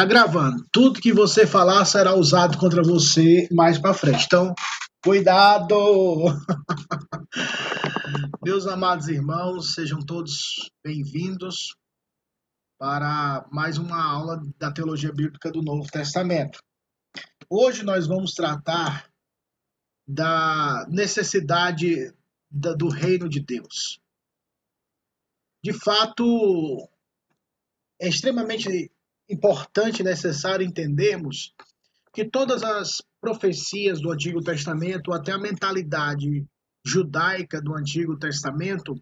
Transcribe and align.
Tá 0.00 0.06
gravando. 0.06 0.66
Tudo 0.72 0.98
que 0.98 1.12
você 1.12 1.46
falar 1.46 1.84
será 1.84 2.14
usado 2.14 2.56
contra 2.56 2.82
você 2.82 3.46
mais 3.52 3.78
para 3.78 3.92
frente. 3.92 4.24
Então, 4.24 4.54
cuidado! 5.04 5.76
Meus 8.42 8.66
amados 8.66 9.08
irmãos, 9.08 9.74
sejam 9.74 9.98
todos 9.98 10.70
bem-vindos 10.82 11.76
para 12.78 13.46
mais 13.52 13.76
uma 13.76 14.02
aula 14.02 14.40
da 14.56 14.72
teologia 14.72 15.12
bíblica 15.12 15.52
do 15.52 15.60
Novo 15.60 15.86
Testamento. 15.90 16.60
Hoje 17.46 17.82
nós 17.82 18.06
vamos 18.06 18.32
tratar 18.32 19.06
da 20.08 20.86
necessidade 20.88 22.10
do 22.50 22.88
reino 22.88 23.28
de 23.28 23.40
Deus. 23.40 24.00
De 25.62 25.74
fato, 25.74 26.88
é 28.00 28.08
extremamente 28.08 28.90
importante 29.30 30.00
e 30.00 30.04
necessário 30.04 30.66
entendermos 30.66 31.54
que 32.12 32.24
todas 32.24 32.62
as 32.62 33.00
profecias 33.20 34.00
do 34.00 34.10
Antigo 34.10 34.42
Testamento, 34.42 35.12
até 35.12 35.32
a 35.32 35.38
mentalidade 35.38 36.44
judaica 36.84 37.62
do 37.62 37.74
Antigo 37.76 38.18
Testamento, 38.18 39.00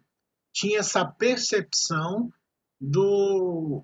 tinha 0.53 0.79
essa 0.79 1.05
percepção 1.05 2.29
do, 2.79 3.83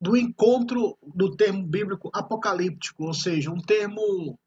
do 0.00 0.16
encontro 0.16 0.96
do 1.14 1.34
termo 1.34 1.66
bíblico 1.66 2.10
apocalíptico, 2.14 3.06
ou 3.06 3.14
seja, 3.14 3.50
um 3.50 3.60
termo 3.60 4.38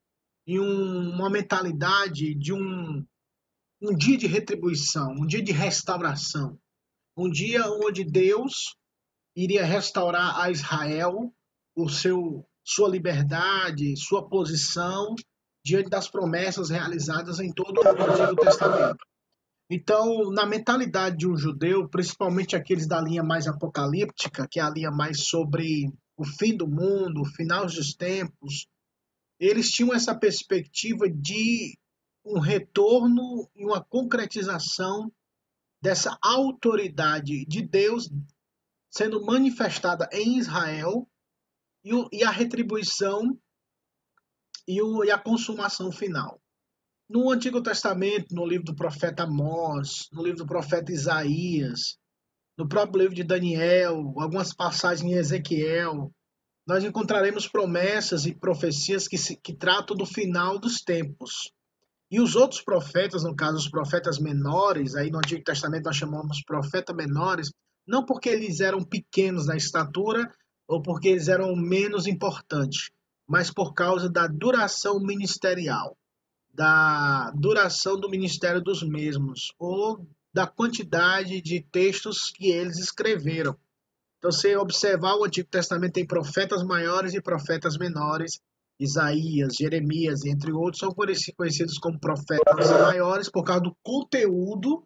e 0.48 0.60
um, 0.60 1.12
uma 1.14 1.30
mentalidade 1.30 2.34
de 2.36 2.54
um, 2.54 3.06
um 3.82 3.96
dia 3.96 4.18
de 4.18 4.28
retribuição, 4.28 5.12
um 5.12 5.26
dia 5.26 5.42
de 5.42 5.52
restauração, 5.52 6.58
um 7.18 7.30
dia 7.30 7.64
onde 7.68 8.04
Deus 8.04 8.76
iria 9.36 9.66
restaurar 9.66 10.40
a 10.40 10.52
Israel 10.52 11.34
o 11.76 11.90
seu 11.90 12.46
sua 12.64 12.90
liberdade, 12.90 13.98
sua 13.98 14.28
posição 14.28 15.16
diante 15.66 15.90
das 15.90 16.08
promessas 16.08 16.70
realizadas 16.70 17.40
em 17.40 17.52
todo 17.52 17.80
o 17.80 17.88
Antigo 17.88 18.36
Testamento. 18.42 19.04
Então, 19.70 20.30
na 20.32 20.46
mentalidade 20.46 21.18
de 21.18 21.28
um 21.28 21.36
judeu, 21.36 21.88
principalmente 21.88 22.56
aqueles 22.56 22.88
da 22.88 23.00
linha 23.02 23.24
mais 23.24 23.48
apocalíptica, 23.48 24.48
que 24.50 24.60
é 24.60 24.64
a 24.64 24.70
linha 24.70 24.92
mais 24.92 25.26
sobre 25.28 25.92
o 26.18 26.26
fim 26.26 26.56
do 26.56 26.68
mundo, 26.68 27.22
o 27.22 27.26
final 27.26 27.66
dos 27.66 27.94
tempos, 27.96 28.68
eles 29.40 29.72
tinham 29.72 29.94
essa 29.94 30.14
perspectiva 30.14 31.10
de 31.10 31.78
um 32.26 32.40
retorno 32.40 33.50
e 33.56 33.66
uma 33.66 33.84
concretização 33.84 35.12
dessa 35.82 36.18
autoridade 36.22 37.46
de 37.46 37.62
Deus 37.62 38.10
sendo 38.92 39.26
manifestada 39.26 40.10
em 40.12 40.38
Israel 40.38 41.08
e, 41.84 41.94
o, 41.94 42.10
e 42.12 42.24
a 42.24 42.30
retribuição 42.30 43.24
e, 44.68 44.82
o, 44.82 45.04
e 45.04 45.10
a 45.10 45.18
consumação 45.18 45.92
final. 45.92 46.42
No 47.10 47.30
Antigo 47.30 47.62
Testamento, 47.62 48.36
no 48.36 48.46
livro 48.46 48.66
do 48.66 48.76
profeta 48.76 49.24
Amós, 49.24 50.08
no 50.12 50.24
livro 50.24 50.40
do 50.40 50.46
profeta 50.46 50.92
Isaías, 50.92 51.98
no 52.58 52.68
próprio 52.68 53.02
livro 53.02 53.16
de 53.16 53.24
Daniel, 53.24 54.14
algumas 54.18 54.54
passagens 54.54 55.10
em 55.10 55.16
Ezequiel, 55.16 56.12
nós 56.68 56.84
encontraremos 56.84 57.48
promessas 57.48 58.26
e 58.26 58.36
profecias 58.36 59.08
que, 59.08 59.18
se, 59.18 59.36
que 59.36 59.54
tratam 59.54 59.96
do 59.96 60.06
final 60.06 60.60
dos 60.60 60.82
tempos. 60.82 61.52
E 62.10 62.20
os 62.20 62.36
outros 62.36 62.62
profetas, 62.62 63.24
no 63.24 63.36
caso 63.36 63.58
os 63.58 63.70
profetas 63.70 64.20
menores, 64.20 64.96
aí 64.96 65.10
no 65.10 65.18
Antigo 65.18 65.44
Testamento 65.44 65.86
nós 65.86 65.96
chamamos 65.96 66.44
profetas 66.44 66.96
menores, 66.96 67.52
não 67.92 68.06
porque 68.06 68.30
eles 68.30 68.62
eram 68.62 68.82
pequenos 68.82 69.48
na 69.48 69.58
estatura 69.58 70.34
ou 70.66 70.82
porque 70.82 71.10
eles 71.10 71.28
eram 71.28 71.54
menos 71.58 72.08
importantes, 72.08 72.90
mas 73.28 73.52
por 73.52 73.74
causa 73.74 74.10
da 74.10 74.28
duração 74.28 74.98
ministerial, 75.02 75.98
da 76.54 77.30
duração 77.32 78.00
do 78.00 78.10
ministério 78.10 78.62
dos 78.62 78.82
mesmos, 78.82 79.54
ou 79.60 80.08
da 80.34 80.48
quantidade 80.48 81.42
de 81.42 81.62
textos 81.70 82.32
que 82.32 82.50
eles 82.50 82.78
escreveram. 82.80 83.58
Então, 84.20 84.32
se 84.32 84.56
observar 84.56 85.16
o 85.16 85.26
Antigo 85.26 85.50
Testamento, 85.50 85.94
tem 85.94 86.08
profetas 86.08 86.64
maiores 86.64 87.14
e 87.14 87.22
profetas 87.22 87.78
menores. 87.78 88.40
Isaías, 88.80 89.56
Jeremias, 89.60 90.24
entre 90.24 90.54
outros, 90.54 90.80
são 90.80 90.94
conhecidos 90.94 91.78
como 91.78 92.00
profetas 92.00 92.72
maiores 92.72 93.30
por 93.30 93.44
causa 93.44 93.64
do 93.64 93.76
conteúdo 93.84 94.82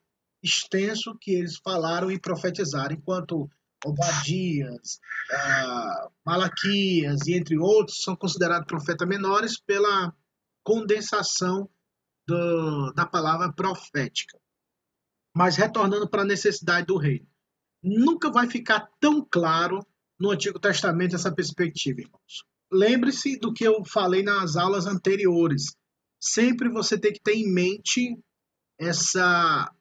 extenso 0.46 1.18
que 1.20 1.32
eles 1.32 1.58
falaram 1.58 2.12
e 2.12 2.20
profetizaram, 2.20 2.96
enquanto 2.96 3.50
Obadias, 3.84 5.00
ah, 5.32 6.10
Malaquias 6.26 7.28
e 7.28 7.34
entre 7.34 7.58
outros 7.58 8.02
são 8.02 8.16
considerados 8.16 8.68
profetas 8.68 9.08
menores 9.08 9.60
pela 9.60 10.14
condensação 10.64 11.70
do, 12.28 12.92
da 12.94 13.06
palavra 13.06 13.52
profética. 13.52 14.40
Mas 15.36 15.56
retornando 15.56 16.10
para 16.10 16.22
a 16.22 16.26
necessidade 16.26 16.88
do 16.88 16.98
reino. 16.98 17.28
Nunca 17.84 18.32
vai 18.32 18.50
ficar 18.50 18.90
tão 19.00 19.24
claro 19.24 19.86
no 20.20 20.32
Antigo 20.32 20.60
Testamento 20.60 21.16
essa 21.16 21.34
perspectiva, 21.34 22.02
irmãos. 22.02 22.44
Lembre-se 22.72 23.38
do 23.38 23.54
que 23.54 23.64
eu 23.64 23.84
falei 23.86 24.24
nas 24.24 24.56
aulas 24.56 24.88
anteriores. 24.88 25.76
Sempre 26.20 26.70
você 26.70 26.98
tem 26.98 27.14
que 27.14 27.22
ter 27.22 27.36
em 27.36 27.54
mente 27.54 28.18
essa 28.80 29.72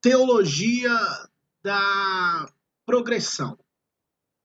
teologia 0.00 0.90
da 1.62 2.48
progressão. 2.84 3.58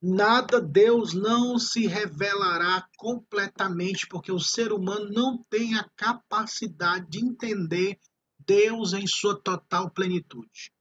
Nada 0.02 0.60
Deus 0.60 1.14
não 1.14 1.60
se 1.60 1.86
revelará 1.86 2.88
completamente, 2.98 4.08
porque 4.08 4.32
o 4.32 4.40
ser 4.40 4.74
humano 4.74 5.12
não 5.12 5.46
tem 5.48 5.76
a 5.76 5.88
capacidade 5.96 7.08
de 7.08 7.24
entender 7.24 8.00
Deus 8.40 8.94
em 8.94 9.06
sua 9.06 9.40
total 9.40 9.92
plenitude. 9.92 10.72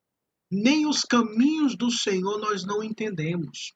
Nem 0.50 0.86
os 0.86 1.02
caminhos 1.02 1.76
do 1.76 1.90
Senhor 1.90 2.38
nós 2.38 2.64
não 2.64 2.82
entendemos. 2.82 3.74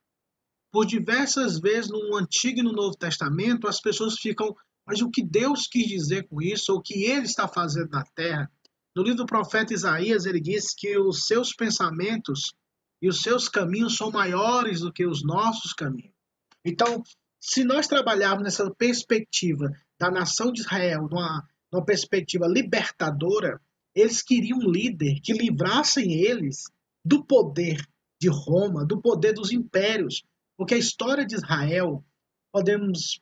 Por 0.73 0.87
diversas 0.87 1.61
vezes 1.61 1.91
no 1.91 2.17
Antigo 2.17 2.61
e 2.61 2.63
no 2.63 2.73
Novo 2.73 2.97
Testamento, 2.97 3.69
as 3.69 3.81
pessoas 3.81 4.15
ficam, 4.19 4.57
mas 4.87 5.03
o 5.03 5.11
que 5.11 5.23
Deus 5.23 5.69
quis 5.69 5.87
dizer 5.87 6.27
com 6.27 6.41
isso, 6.41 6.73
ou 6.73 6.79
o 6.79 6.83
que 6.83 7.05
ele 7.05 7.27
está 7.27 7.47
fazendo 7.47 7.91
na 7.91 8.05
terra? 8.15 8.51
No 8.95 9.03
livro 9.03 9.19
do 9.19 9.27
profeta 9.27 9.75
Isaías, 9.75 10.25
ele 10.25 10.41
diz 10.41 10.75
que 10.75 10.97
os 10.99 11.27
seus 11.27 11.55
pensamentos 11.55 12.55
e 13.03 13.09
os 13.09 13.23
seus 13.23 13.49
caminhos 13.49 13.97
são 13.97 14.11
maiores 14.11 14.81
do 14.81 14.93
que 14.93 15.07
os 15.07 15.25
nossos 15.25 15.73
caminhos. 15.73 16.15
Então, 16.65 17.03
se 17.41 17.65
nós 17.65 17.87
trabalharmos 17.87 18.45
nessa 18.45 18.71
perspectiva 18.71 19.71
da 19.99 20.11
nação 20.11 20.53
de 20.53 20.61
Israel, 20.61 21.09
numa, 21.11 21.47
numa 21.73 21.85
perspectiva 21.85 22.47
libertadora, 22.47 23.61
eles 23.95 24.23
queriam 24.23 24.59
um 24.59 24.71
líder 24.71 25.21
que 25.21 25.33
livrassem 25.33 26.13
eles 26.13 26.65
do 27.05 27.25
poder 27.25 27.87
de 28.21 28.29
Roma, 28.29 28.87
do 28.87 29.01
poder 29.01 29.35
dos 29.35 29.53
impérios. 29.53 30.23
Porque 30.57 30.75
a 30.75 30.79
história 30.79 31.27
de 31.27 31.35
Israel, 31.35 32.03
podemos 32.53 33.21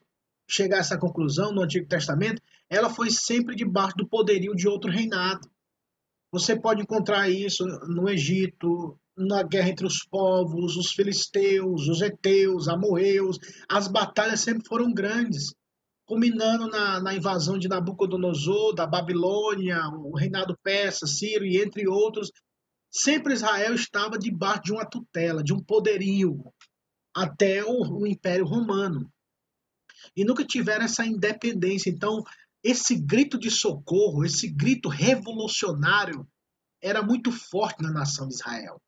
chegar 0.49 0.77
a 0.77 0.81
essa 0.81 0.99
conclusão 0.99 1.53
no 1.53 1.63
Antigo 1.63 1.89
Testamento, 1.89 2.41
ela 2.69 2.89
foi 2.89 3.11
sempre 3.11 3.57
debaixo 3.57 3.97
do 3.97 4.07
poderio 4.07 4.55
de 4.55 4.69
outro 4.69 4.91
reinado. 4.91 5.51
Você 6.33 6.59
pode 6.59 6.81
encontrar 6.81 7.29
isso 7.29 7.67
no 7.87 8.09
Egito, 8.09 8.99
na 9.15 9.43
guerra 9.43 9.69
entre 9.69 9.87
os 9.87 10.03
povos, 10.05 10.77
os 10.77 10.93
filisteus, 10.93 11.87
os 11.87 12.01
heteus, 12.01 12.69
amorreus. 12.69 13.39
As 13.69 13.87
batalhas 13.87 14.41
sempre 14.41 14.67
foram 14.67 14.95
grandes, 14.95 15.55
culminando 16.07 16.69
na, 16.69 17.01
na 17.01 17.15
invasão 17.15 17.59
de 17.59 17.69
Nabucodonosor, 17.69 18.75
da 18.75 18.87
Babilônia, 18.87 19.79
o 20.03 20.17
reinado 20.17 20.59
persa, 20.63 21.07
Sírio 21.07 21.47
e 21.47 21.61
entre 21.63 21.87
outros. 21.87 22.31
Sempre 22.91 23.35
Israel 23.35 23.75
estava 23.75 24.19
debaixo 24.19 24.63
de 24.63 24.73
uma 24.73 24.87
tutela, 24.87 25.43
de 25.43 25.53
um 25.53 25.63
poderio, 25.63 26.43
até 27.15 27.63
o, 27.63 28.01
o 28.01 28.07
Império 28.07 28.47
Romano. 28.47 29.11
E 30.17 30.25
nunca 30.25 30.45
tiveram 30.45 30.85
essa 30.85 31.05
independência. 31.05 31.91
Então, 31.91 32.23
esse 32.63 32.95
grito 32.95 33.39
de 33.39 33.51
socorro, 33.51 34.25
esse 34.25 34.49
grito 34.49 34.89
revolucionário, 34.89 36.27
era 36.81 37.03
muito 37.03 37.33
forte 37.33 37.83
na 37.83 37.91
nação 37.91 38.29
de 38.29 38.35
Israel. 38.35 38.81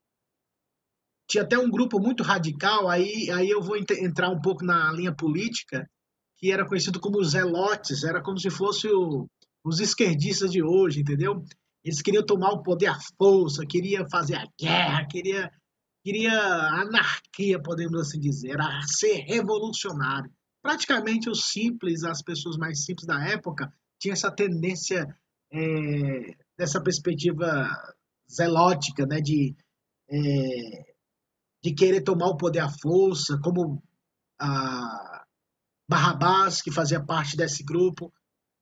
Tinha 1.28 1.42
até 1.42 1.58
um 1.58 1.70
grupo 1.70 1.98
muito 1.98 2.22
radical, 2.22 2.88
aí, 2.88 3.30
aí 3.30 3.48
eu 3.48 3.62
vou 3.62 3.76
entrar 3.76 4.30
um 4.30 4.40
pouco 4.40 4.64
na 4.64 4.92
linha 4.92 5.14
política, 5.14 5.88
que 6.36 6.52
era 6.52 6.66
conhecido 6.66 7.00
como 7.00 7.18
os 7.18 7.30
zelotes, 7.30 8.04
era 8.04 8.22
como 8.22 8.38
se 8.38 8.50
fosse 8.50 8.88
o, 8.88 9.26
os 9.64 9.80
esquerdistas 9.80 10.50
de 10.50 10.62
hoje, 10.62 11.00
entendeu? 11.00 11.42
Eles 11.82 12.02
queriam 12.02 12.24
tomar 12.24 12.50
o 12.50 12.62
poder 12.62 12.88
à 12.88 12.98
força, 13.16 13.66
queriam 13.66 14.08
fazer 14.10 14.36
a 14.36 14.46
guerra, 14.60 15.06
queria, 15.06 15.50
queria 16.04 16.32
anarquia, 16.32 17.60
podemos 17.60 18.00
assim 18.00 18.20
dizer, 18.20 18.50
era 18.50 18.80
ser 18.82 19.24
revolucionário 19.26 20.30
praticamente 20.64 21.28
os 21.28 21.50
simples, 21.50 22.04
as 22.04 22.22
pessoas 22.22 22.56
mais 22.56 22.86
simples 22.86 23.06
da 23.06 23.22
época, 23.22 23.70
tinham 24.00 24.14
essa 24.14 24.30
tendência 24.30 25.06
é, 25.52 26.34
dessa 26.56 26.82
perspectiva 26.82 27.68
zelótica, 28.32 29.04
né, 29.04 29.20
de, 29.20 29.54
é, 30.08 30.94
de 31.62 31.74
querer 31.74 32.00
tomar 32.00 32.28
o 32.28 32.38
poder 32.38 32.60
à 32.60 32.70
força, 32.80 33.38
como 33.44 33.82
a 34.40 35.22
Barrabás, 35.86 36.62
que 36.62 36.72
fazia 36.72 37.04
parte 37.04 37.36
desse 37.36 37.62
grupo, 37.62 38.10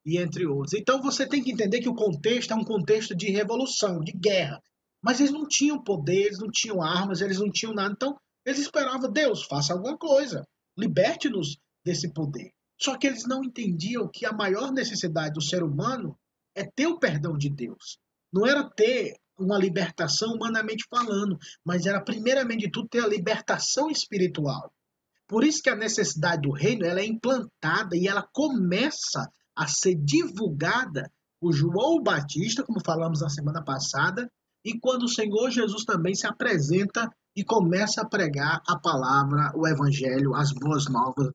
e 0.04 0.18
entre 0.18 0.44
outros. 0.44 0.74
Então 0.74 1.00
você 1.00 1.24
tem 1.24 1.40
que 1.40 1.52
entender 1.52 1.78
que 1.80 1.88
o 1.88 1.94
contexto 1.94 2.50
é 2.50 2.56
um 2.56 2.64
contexto 2.64 3.14
de 3.14 3.30
revolução, 3.30 4.00
de 4.00 4.10
guerra. 4.10 4.60
Mas 5.00 5.20
eles 5.20 5.30
não 5.30 5.46
tinham 5.46 5.80
poder, 5.80 6.24
eles 6.24 6.40
não 6.40 6.50
tinham 6.50 6.82
armas, 6.82 7.20
eles 7.20 7.38
não 7.38 7.48
tinham 7.48 7.72
nada. 7.72 7.92
Então 7.92 8.16
eles 8.44 8.58
esperavam, 8.58 9.08
Deus, 9.08 9.44
faça 9.44 9.72
alguma 9.72 9.96
coisa, 9.96 10.44
liberte-nos 10.76 11.61
desse 11.84 12.12
poder. 12.12 12.52
Só 12.80 12.96
que 12.96 13.06
eles 13.06 13.24
não 13.24 13.44
entendiam 13.44 14.08
que 14.08 14.26
a 14.26 14.32
maior 14.32 14.72
necessidade 14.72 15.34
do 15.34 15.42
ser 15.42 15.62
humano 15.62 16.18
é 16.54 16.64
ter 16.64 16.86
o 16.86 16.98
perdão 16.98 17.36
de 17.36 17.48
Deus. 17.48 17.98
Não 18.32 18.46
era 18.46 18.68
ter 18.68 19.16
uma 19.38 19.58
libertação 19.58 20.34
humanamente 20.34 20.84
falando, 20.90 21.38
mas 21.64 21.86
era 21.86 22.02
primeiramente 22.02 22.66
de 22.66 22.70
tudo 22.70 22.88
ter 22.88 23.02
a 23.02 23.08
libertação 23.08 23.90
espiritual. 23.90 24.72
Por 25.28 25.44
isso 25.44 25.62
que 25.62 25.70
a 25.70 25.76
necessidade 25.76 26.42
do 26.42 26.52
reino 26.52 26.84
ela 26.84 27.00
é 27.00 27.06
implantada 27.06 27.96
e 27.96 28.06
ela 28.06 28.26
começa 28.32 29.30
a 29.56 29.66
ser 29.66 29.94
divulgada 29.94 31.10
por 31.40 31.52
João 31.52 32.02
Batista, 32.02 32.62
como 32.62 32.84
falamos 32.84 33.20
na 33.20 33.28
semana 33.28 33.62
passada, 33.64 34.30
e 34.64 34.78
quando 34.78 35.04
o 35.04 35.08
Senhor 35.08 35.50
Jesus 35.50 35.84
também 35.84 36.14
se 36.14 36.26
apresenta 36.26 37.08
e 37.34 37.44
começa 37.44 38.02
a 38.02 38.08
pregar 38.08 38.60
a 38.66 38.78
palavra, 38.78 39.52
o 39.56 39.66
evangelho, 39.66 40.34
as 40.34 40.52
boas 40.52 40.88
novas 40.88 41.32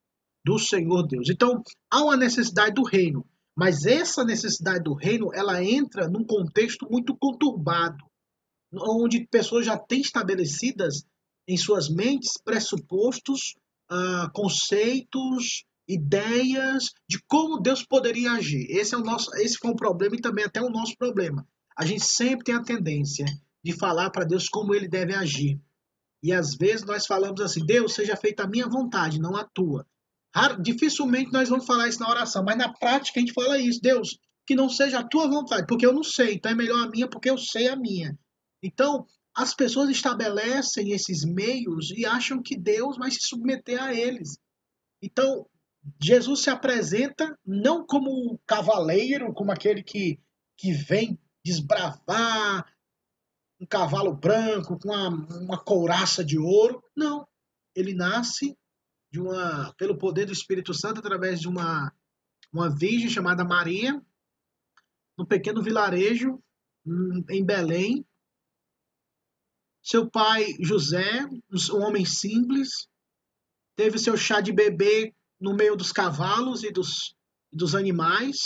do 0.48 0.58
Senhor 0.58 1.06
Deus. 1.06 1.30
Então, 1.30 1.62
há 1.92 2.02
uma 2.02 2.16
necessidade 2.16 2.74
do 2.74 2.84
reino, 2.84 3.26
mas 3.54 3.86
essa 3.86 4.24
necessidade 4.24 4.86
do 4.86 4.94
reino, 4.94 5.30
ela 5.34 5.62
entra 5.62 6.08
num 6.08 6.24
contexto 6.24 6.88
muito 6.90 7.18
conturbado, 7.18 8.06
onde 8.74 9.28
pessoas 9.28 9.66
já 9.66 9.78
têm 9.78 10.00
estabelecidas 10.00 11.04
em 11.46 11.58
suas 11.58 11.90
mentes 11.90 12.42
pressupostos, 12.42 13.56
uh, 13.92 14.32
conceitos, 14.32 15.66
ideias 15.86 16.92
de 17.10 17.22
como 17.28 17.60
Deus 17.60 17.84
poderia 17.84 18.32
agir. 18.32 18.68
Esse 18.70 18.96
é 18.96 18.98
o 18.98 19.04
nosso, 19.04 19.30
esse 19.36 19.58
foi 19.58 19.72
um 19.72 19.76
problema 19.76 20.16
e 20.16 20.22
também 20.22 20.46
até 20.46 20.62
o 20.62 20.70
nosso 20.70 20.96
problema. 20.98 21.46
A 21.78 21.86
gente 21.86 22.06
sempre 22.06 22.46
tem 22.46 22.56
a 22.56 22.64
tendência 22.64 23.26
de 23.62 23.78
falar 23.78 24.12
para 24.12 24.24
Deus 24.24 24.48
como 24.48 24.74
ele 24.74 24.88
deve 24.88 25.14
agir. 25.14 25.60
E 26.24 26.32
às 26.32 26.56
vezes 26.56 26.86
nós 26.86 27.06
falamos 27.06 27.42
assim: 27.42 27.66
Deus, 27.66 27.94
seja 27.94 28.16
feita 28.16 28.44
a 28.44 28.48
minha 28.48 28.68
vontade, 28.68 29.20
não 29.20 29.36
a 29.36 29.44
tua. 29.44 29.86
Dificilmente 30.62 31.32
nós 31.32 31.50
vamos 31.50 31.66
falar 31.66 31.88
isso 31.88 32.00
na 32.00 32.10
oração, 32.10 32.44
mas 32.44 32.58
na 32.58 32.72
prática 32.72 33.20
a 33.20 33.22
gente 33.22 33.34
fala 33.34 33.60
isso: 33.60 33.82
Deus, 33.82 34.18
que 34.46 34.56
não 34.56 34.70
seja 34.70 35.00
a 35.00 35.08
tua 35.08 35.28
vontade, 35.28 35.66
porque 35.68 35.86
eu 35.86 35.94
não 35.94 36.04
sei, 36.04 36.36
então 36.36 36.52
é 36.52 36.56
melhor 36.56 36.86
a 36.86 36.90
minha 36.90 37.10
porque 37.10 37.30
eu 37.30 37.38
sei 37.38 37.68
a 37.68 37.76
minha. 37.76 38.18
Então, 38.62 39.06
as 39.36 39.54
pessoas 39.54 39.90
estabelecem 39.90 40.92
esses 40.92 41.24
meios 41.24 41.92
e 41.92 42.06
acham 42.06 42.42
que 42.42 42.58
Deus 42.58 42.98
vai 42.98 43.12
se 43.12 43.20
submeter 43.22 43.82
a 43.82 43.94
eles. 43.94 44.40
Então, 45.02 45.46
Jesus 46.02 46.42
se 46.42 46.50
apresenta 46.50 47.38
não 47.46 47.86
como 47.86 48.40
cavaleiro, 48.46 49.34
como 49.34 49.52
aquele 49.52 49.84
que, 49.84 50.20
que 50.58 50.72
vem 50.72 51.20
desbravar 51.46 52.66
um 53.60 53.66
cavalo 53.66 54.14
branco 54.14 54.78
com 54.80 54.90
uma, 54.90 55.10
uma 55.40 55.58
couraça 55.58 56.24
de 56.24 56.38
ouro. 56.38 56.84
Não. 56.96 57.28
Ele 57.76 57.94
nasce 57.94 58.58
de 59.18 59.22
uma, 59.22 59.74
pelo 59.74 59.98
poder 59.98 60.26
do 60.26 60.32
Espírito 60.32 60.76
Santo 60.76 61.00
através 61.00 61.40
de 61.40 61.48
uma, 61.48 61.92
uma 62.54 62.70
virgem 62.70 63.10
chamada 63.10 63.44
Maria, 63.44 64.00
num 65.18 65.26
pequeno 65.26 65.64
vilarejo 65.64 66.40
em 67.28 67.44
Belém. 67.44 68.06
Seu 69.82 70.10
pai, 70.10 70.46
José, 70.60 71.26
um 71.74 71.82
homem 71.82 72.06
simples, 72.06 72.88
teve 73.76 73.98
seu 73.98 74.16
chá 74.16 74.40
de 74.40 74.54
bebê 74.54 75.16
no 75.40 75.56
meio 75.56 75.76
dos 75.76 75.92
cavalos 75.92 76.64
e 76.64 76.72
dos, 76.72 77.16
dos 77.52 77.74
animais. 77.74 78.38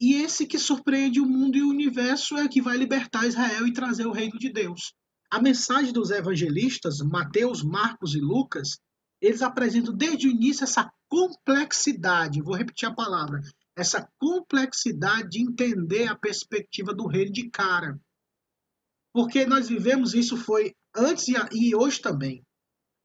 E 0.00 0.14
esse 0.14 0.46
que 0.46 0.58
surpreende 0.58 1.20
o 1.20 1.26
mundo 1.26 1.56
e 1.56 1.62
o 1.62 1.68
universo 1.68 2.36
é 2.36 2.48
que 2.48 2.60
vai 2.60 2.76
libertar 2.76 3.24
Israel 3.24 3.68
e 3.68 3.72
trazer 3.72 4.06
o 4.06 4.12
reino 4.12 4.36
de 4.36 4.50
Deus. 4.50 4.94
A 5.32 5.40
mensagem 5.40 5.94
dos 5.94 6.10
evangelistas, 6.10 6.98
Mateus, 6.98 7.62
Marcos 7.62 8.14
e 8.14 8.20
Lucas, 8.20 8.78
eles 9.18 9.40
apresentam 9.40 9.96
desde 9.96 10.28
o 10.28 10.30
início 10.30 10.62
essa 10.62 10.92
complexidade, 11.08 12.42
vou 12.42 12.54
repetir 12.54 12.86
a 12.86 12.94
palavra, 12.94 13.40
essa 13.74 14.06
complexidade 14.18 15.30
de 15.30 15.40
entender 15.40 16.06
a 16.06 16.14
perspectiva 16.14 16.92
do 16.92 17.06
reino 17.06 17.32
de 17.32 17.48
cara. 17.48 17.98
Porque 19.10 19.46
nós 19.46 19.70
vivemos 19.70 20.12
isso 20.12 20.36
foi 20.36 20.74
antes 20.94 21.24
e 21.50 21.74
hoje 21.74 22.02
também 22.02 22.44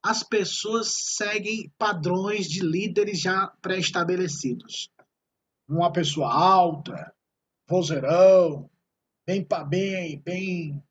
as 0.03 0.21
pessoas 0.21 0.91
seguem 1.15 1.71
padrões 1.77 2.47
de 2.47 2.59
líderes 2.59 3.21
já 3.21 3.47
pré-estabelecidos. 3.61 4.89
Uma 5.65 5.93
pessoa 5.93 6.33
alta, 6.33 7.15
vozeirão, 7.69 8.69
bem, 9.25 9.47
bem, 9.69 10.21
bem, 10.21 10.83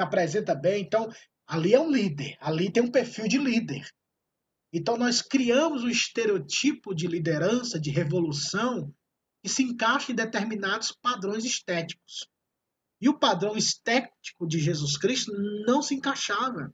se 0.00 0.02
apresenta 0.02 0.54
bem. 0.54 0.82
Então, 0.82 1.08
ali 1.46 1.74
é 1.74 1.80
um 1.80 1.90
líder, 1.90 2.36
ali 2.40 2.72
tem 2.72 2.82
um 2.82 2.90
perfil 2.90 3.28
de 3.28 3.38
líder. 3.38 3.86
Então, 4.72 4.96
nós 4.96 5.20
criamos 5.20 5.84
um 5.84 5.88
estereotipo 5.88 6.94
de 6.94 7.06
liderança, 7.06 7.78
de 7.78 7.90
revolução, 7.90 8.92
que 9.42 9.48
se 9.48 9.62
encaixa 9.62 10.12
em 10.12 10.14
determinados 10.14 10.92
padrões 10.92 11.44
estéticos. 11.44 12.28
E 13.00 13.08
o 13.08 13.18
padrão 13.18 13.56
estético 13.56 14.46
de 14.46 14.58
Jesus 14.58 14.96
Cristo 14.96 15.32
não 15.66 15.82
se 15.82 15.94
encaixava 15.94 16.72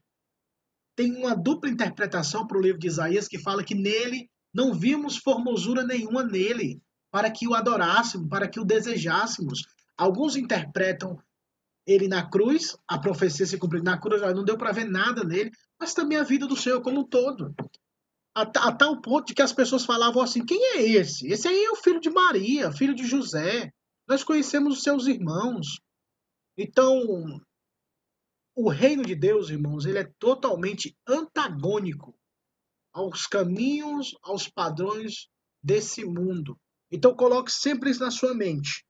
tem 0.96 1.14
uma 1.14 1.36
dupla 1.36 1.68
interpretação 1.68 2.46
para 2.46 2.56
o 2.56 2.60
livro 2.60 2.80
de 2.80 2.86
Isaías 2.86 3.28
que 3.28 3.38
fala 3.38 3.62
que 3.62 3.74
nele 3.74 4.30
não 4.52 4.72
vimos 4.72 5.18
formosura 5.18 5.84
nenhuma 5.84 6.24
nele 6.24 6.82
para 7.10 7.30
que 7.30 7.46
o 7.46 7.54
adorássemos, 7.54 8.28
para 8.28 8.48
que 8.48 8.58
o 8.58 8.64
desejássemos. 8.64 9.62
Alguns 9.96 10.36
interpretam 10.36 11.18
ele 11.86 12.08
na 12.08 12.28
cruz, 12.28 12.76
a 12.88 12.98
profecia 12.98 13.46
se 13.46 13.58
cumpriu 13.58 13.82
na 13.82 13.98
cruz, 13.98 14.20
não 14.34 14.44
deu 14.44 14.58
para 14.58 14.72
ver 14.72 14.84
nada 14.84 15.22
nele, 15.22 15.50
mas 15.78 15.94
também 15.94 16.18
a 16.18 16.24
vida 16.24 16.46
do 16.46 16.56
Senhor 16.56 16.82
como 16.82 17.00
um 17.00 17.04
todo. 17.04 17.54
A, 18.34 18.42
a, 18.42 18.72
tal 18.72 19.00
ponto 19.00 19.28
de 19.28 19.34
que 19.34 19.42
as 19.42 19.52
pessoas 19.52 19.84
falavam 19.84 20.20
assim: 20.20 20.44
quem 20.44 20.58
é 20.74 20.82
esse? 20.82 21.26
Esse 21.28 21.48
aí 21.48 21.64
é 21.64 21.70
o 21.70 21.76
filho 21.76 22.00
de 22.00 22.10
Maria, 22.10 22.72
filho 22.72 22.94
de 22.94 23.06
José. 23.06 23.70
Nós 24.08 24.24
conhecemos 24.24 24.78
os 24.78 24.82
seus 24.82 25.06
irmãos. 25.06 25.78
Então, 26.58 27.40
o 28.54 28.68
reino 28.68 29.04
de 29.04 29.14
Deus, 29.14 29.50
irmãos, 29.50 29.84
ele 29.84 29.98
é 29.98 30.10
totalmente 30.18 30.96
antagônico 31.06 32.18
aos 32.92 33.26
caminhos, 33.26 34.16
aos 34.22 34.48
padrões 34.48 35.28
desse 35.62 36.04
mundo. 36.04 36.58
Então 36.90 37.14
coloque 37.14 37.52
sempre 37.52 37.90
isso 37.90 38.00
na 38.00 38.10
sua 38.10 38.32
mente. 38.32 38.85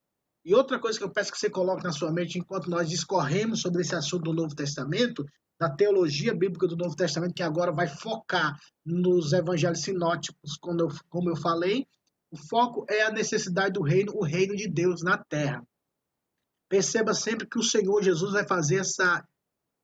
E 0.47 0.55
outra 0.55 0.79
coisa 0.79 0.97
que 0.97 1.05
eu 1.05 1.11
peço 1.11 1.33
que 1.33 1.39
você 1.41 1.51
coloque 1.51 1.83
na 1.83 1.91
sua 1.91 2.13
mente 2.13 2.39
enquanto 2.39 2.71
nós 2.71 2.89
discorremos 2.89 3.61
sobre 3.63 3.83
esse 3.83 3.97
assunto 3.97 4.23
do 4.23 4.33
Novo 4.33 4.55
Testamento, 4.55 5.27
da 5.59 5.69
teologia 5.69 6.33
bíblica 6.33 6.69
do 6.69 6.77
Novo 6.77 6.95
Testamento, 6.95 7.35
que 7.35 7.43
agora 7.43 7.73
vai 7.73 7.89
focar 7.89 8.57
nos 8.85 9.33
evangelhos 9.33 9.83
sinóticos, 9.83 10.57
como 10.61 10.83
eu, 10.83 10.89
como 11.09 11.31
eu 11.31 11.37
falei, 11.37 11.85
o 12.31 12.37
foco 12.37 12.87
é 12.89 13.03
a 13.03 13.11
necessidade 13.11 13.73
do 13.73 13.83
reino, 13.83 14.13
o 14.15 14.25
reino 14.25 14.55
de 14.55 14.69
Deus 14.69 15.03
na 15.03 15.19
terra. 15.19 15.67
Perceba 16.69 17.13
sempre 17.13 17.49
que 17.49 17.59
o 17.59 17.65
Senhor 17.65 18.01
Jesus 18.01 18.33
vai 18.33 18.47
fazer 18.47 18.77
essa 18.77 19.27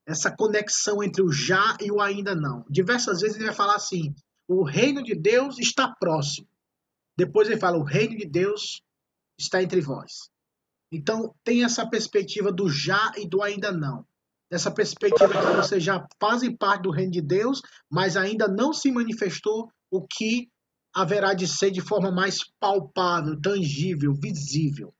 essa 0.06 0.30
conexão 0.30 1.02
entre 1.02 1.24
o 1.24 1.32
já 1.32 1.76
e 1.80 1.90
o 1.90 2.00
ainda 2.00 2.36
não. 2.36 2.64
Diversas 2.70 3.20
vezes 3.20 3.36
ele 3.36 3.46
vai 3.46 3.54
falar 3.54 3.74
assim: 3.74 4.14
o 4.46 4.62
reino 4.62 5.02
de 5.02 5.16
Deus 5.16 5.58
está 5.58 5.92
próximo. 5.98 6.46
Depois 7.16 7.48
ele 7.48 7.58
fala: 7.58 7.78
o 7.78 7.84
reino 7.84 8.16
de 8.16 8.28
Deus 8.28 8.80
está 9.36 9.60
entre 9.60 9.80
vós. 9.80 10.30
Então 10.92 11.34
tem 11.42 11.64
essa 11.64 11.88
perspectiva 11.88 12.52
do 12.52 12.68
já 12.68 13.12
e 13.16 13.26
do 13.26 13.42
ainda 13.42 13.72
não. 13.72 14.04
Essa 14.50 14.70
perspectiva 14.70 15.32
que 15.32 15.56
você 15.56 15.80
já 15.80 16.06
fazem 16.20 16.54
parte 16.54 16.82
do 16.82 16.90
reino 16.90 17.10
de 17.10 17.22
Deus, 17.22 17.62
mas 17.90 18.18
ainda 18.18 18.46
não 18.46 18.74
se 18.74 18.92
manifestou 18.92 19.72
o 19.90 20.06
que 20.06 20.50
haverá 20.94 21.32
de 21.32 21.48
ser 21.48 21.70
de 21.70 21.80
forma 21.80 22.12
mais 22.12 22.40
palpável, 22.60 23.40
tangível, 23.40 24.12
visível. 24.12 24.94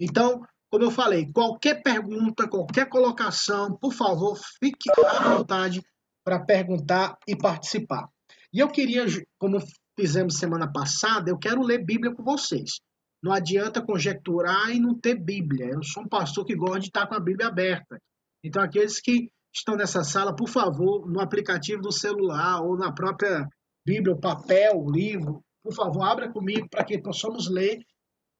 Então, 0.00 0.40
como 0.70 0.84
eu 0.84 0.90
falei, 0.90 1.30
qualquer 1.32 1.82
pergunta, 1.82 2.48
qualquer 2.48 2.88
colocação, 2.88 3.76
por 3.76 3.92
favor, 3.92 4.38
fique 4.60 4.88
à 5.04 5.36
vontade 5.36 5.82
para 6.24 6.38
perguntar 6.38 7.18
e 7.26 7.36
participar. 7.36 8.08
E 8.52 8.60
eu 8.60 8.68
queria, 8.68 9.04
como 9.36 9.58
fizemos 9.98 10.38
semana 10.38 10.70
passada, 10.72 11.28
eu 11.28 11.38
quero 11.38 11.62
ler 11.62 11.84
Bíblia 11.84 12.14
com 12.14 12.22
vocês. 12.22 12.80
Não 13.22 13.32
adianta 13.32 13.80
conjecturar 13.80 14.70
e 14.70 14.80
não 14.80 14.98
ter 14.98 15.14
Bíblia. 15.14 15.66
Eu 15.66 15.82
sou 15.82 16.02
um 16.02 16.08
pastor 16.08 16.44
que 16.44 16.56
gosta 16.56 16.80
de 16.80 16.86
estar 16.86 17.06
com 17.06 17.14
a 17.14 17.20
Bíblia 17.20 17.46
aberta. 17.46 17.98
Então, 18.44 18.60
aqueles 18.60 19.00
que 19.00 19.30
estão 19.54 19.76
nessa 19.76 20.02
sala, 20.02 20.34
por 20.34 20.48
favor, 20.48 21.08
no 21.08 21.20
aplicativo 21.20 21.80
do 21.80 21.92
celular 21.92 22.60
ou 22.62 22.76
na 22.76 22.92
própria 22.92 23.46
Bíblia, 23.86 24.16
papel, 24.16 24.84
livro, 24.88 25.40
por 25.62 25.74
favor, 25.74 26.02
abra 26.02 26.32
comigo 26.32 26.68
para 26.68 26.84
que 26.84 27.00
possamos 27.00 27.48
ler 27.48 27.78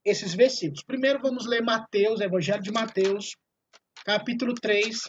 esses 0.05 0.35
versículos. 0.35 0.83
Primeiro 0.83 1.21
vamos 1.21 1.47
ler 1.47 1.63
Mateus, 1.63 2.21
Evangelho 2.21 2.63
de 2.63 2.73
Mateus, 2.73 3.37
capítulo 4.05 4.55
3, 4.55 5.01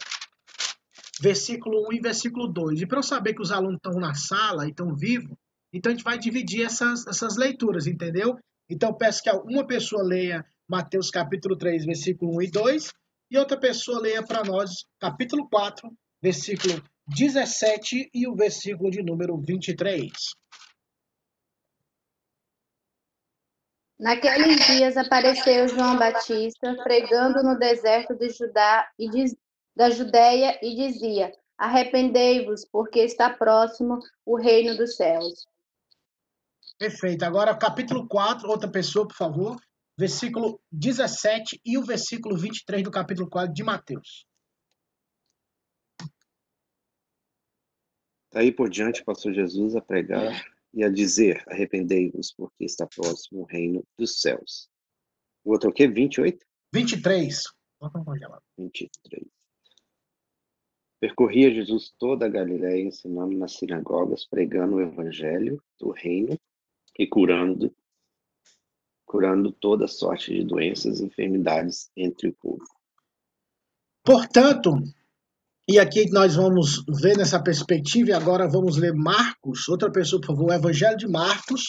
versículo 1.20 1.88
1 1.88 1.92
e 1.94 2.00
versículo 2.00 2.46
2. 2.46 2.82
E 2.82 2.86
para 2.86 2.98
eu 2.98 3.02
saber 3.02 3.34
que 3.34 3.42
os 3.42 3.50
alunos 3.50 3.76
estão 3.76 3.98
na 4.00 4.14
sala 4.14 4.66
e 4.66 4.70
estão 4.70 4.94
vivos, 4.94 5.36
então 5.72 5.90
a 5.90 5.94
gente 5.94 6.04
vai 6.04 6.16
dividir 6.16 6.64
essas, 6.64 7.04
essas 7.08 7.36
leituras, 7.36 7.88
entendeu? 7.88 8.38
Então 8.68 8.94
peço 8.94 9.22
que 9.22 9.30
uma 9.30 9.66
pessoa 9.66 10.02
leia 10.02 10.44
Mateus 10.68 11.10
capítulo 11.10 11.56
3, 11.56 11.84
versículo 11.84 12.36
1 12.36 12.42
e 12.42 12.50
2, 12.50 12.92
e 13.30 13.38
outra 13.38 13.58
pessoa 13.58 14.00
leia 14.00 14.22
para 14.22 14.42
nós 14.42 14.84
capítulo 14.98 15.48
4, 15.48 15.90
versículo 16.22 16.82
17 17.06 18.10
e 18.14 18.26
o 18.26 18.34
versículo 18.34 18.90
de 18.90 19.02
número 19.02 19.36
23. 19.36 20.10
Naqueles 23.98 24.66
dias 24.66 24.96
apareceu 24.96 25.68
João 25.68 25.98
Batista 25.98 26.74
pregando 26.82 27.42
no 27.42 27.58
deserto 27.58 28.14
de 28.14 28.30
Judá 28.30 28.88
e 28.98 29.08
de, 29.08 29.36
da 29.76 29.90
Judéia 29.90 30.58
e 30.62 30.74
dizia: 30.74 31.32
Arrependei-vos, 31.56 32.64
porque 32.64 33.00
está 33.00 33.30
próximo 33.30 34.00
o 34.26 34.36
reino 34.36 34.76
dos 34.76 34.96
céus. 34.96 35.46
Perfeito. 36.78 37.24
Agora, 37.24 37.56
capítulo 37.56 38.06
4, 38.08 38.48
outra 38.48 38.70
pessoa, 38.70 39.06
por 39.06 39.16
favor. 39.16 39.56
Versículo 39.96 40.60
17 40.72 41.60
e 41.64 41.78
o 41.78 41.84
versículo 41.84 42.36
23 42.36 42.82
do 42.82 42.90
capítulo 42.90 43.28
4 43.30 43.54
de 43.54 43.62
Mateus. 43.62 44.26
Daí 48.32 48.50
por 48.50 48.68
diante 48.68 49.04
passou 49.04 49.32
Jesus 49.32 49.76
a 49.76 49.80
pregar 49.80 50.44
e 50.74 50.82
a 50.82 50.88
dizer: 50.88 51.44
Arrependei-vos, 51.46 52.32
porque 52.32 52.64
está 52.64 52.84
próximo 52.84 53.42
o 53.42 53.44
reino 53.44 53.86
dos 53.96 54.20
céus. 54.20 54.68
O 55.44 55.52
outro 55.52 55.68
é 55.68 55.70
o 55.70 55.74
quê? 55.74 55.86
28? 55.86 56.44
23. 56.72 57.44
23. 58.58 59.24
Percorria 60.98 61.54
Jesus 61.54 61.94
toda 61.96 62.26
a 62.26 62.28
Galiléia, 62.28 62.82
ensinando 62.82 63.36
nas 63.36 63.52
sinagogas, 63.52 64.26
pregando 64.26 64.76
o 64.76 64.80
evangelho 64.80 65.62
do 65.78 65.92
reino 65.92 66.36
e 66.98 67.06
curando 67.06 67.74
curando 69.04 69.52
toda 69.52 69.86
sorte 69.86 70.32
de 70.34 70.44
doenças 70.44 70.98
e 70.98 71.04
enfermidades 71.04 71.88
entre 71.96 72.30
o 72.30 72.34
povo. 72.34 72.64
Portanto, 74.04 74.72
e 75.68 75.78
aqui 75.78 76.10
nós 76.10 76.34
vamos 76.34 76.84
ver 77.00 77.16
nessa 77.16 77.40
perspectiva, 77.42 78.10
e 78.10 78.12
agora 78.12 78.48
vamos 78.48 78.76
ler 78.76 78.92
Marcos, 78.92 79.68
outra 79.68 79.90
pessoa, 79.90 80.20
por 80.20 80.28
favor, 80.28 80.50
o 80.50 80.52
Evangelho 80.52 80.96
de 80.96 81.06
Marcos, 81.06 81.68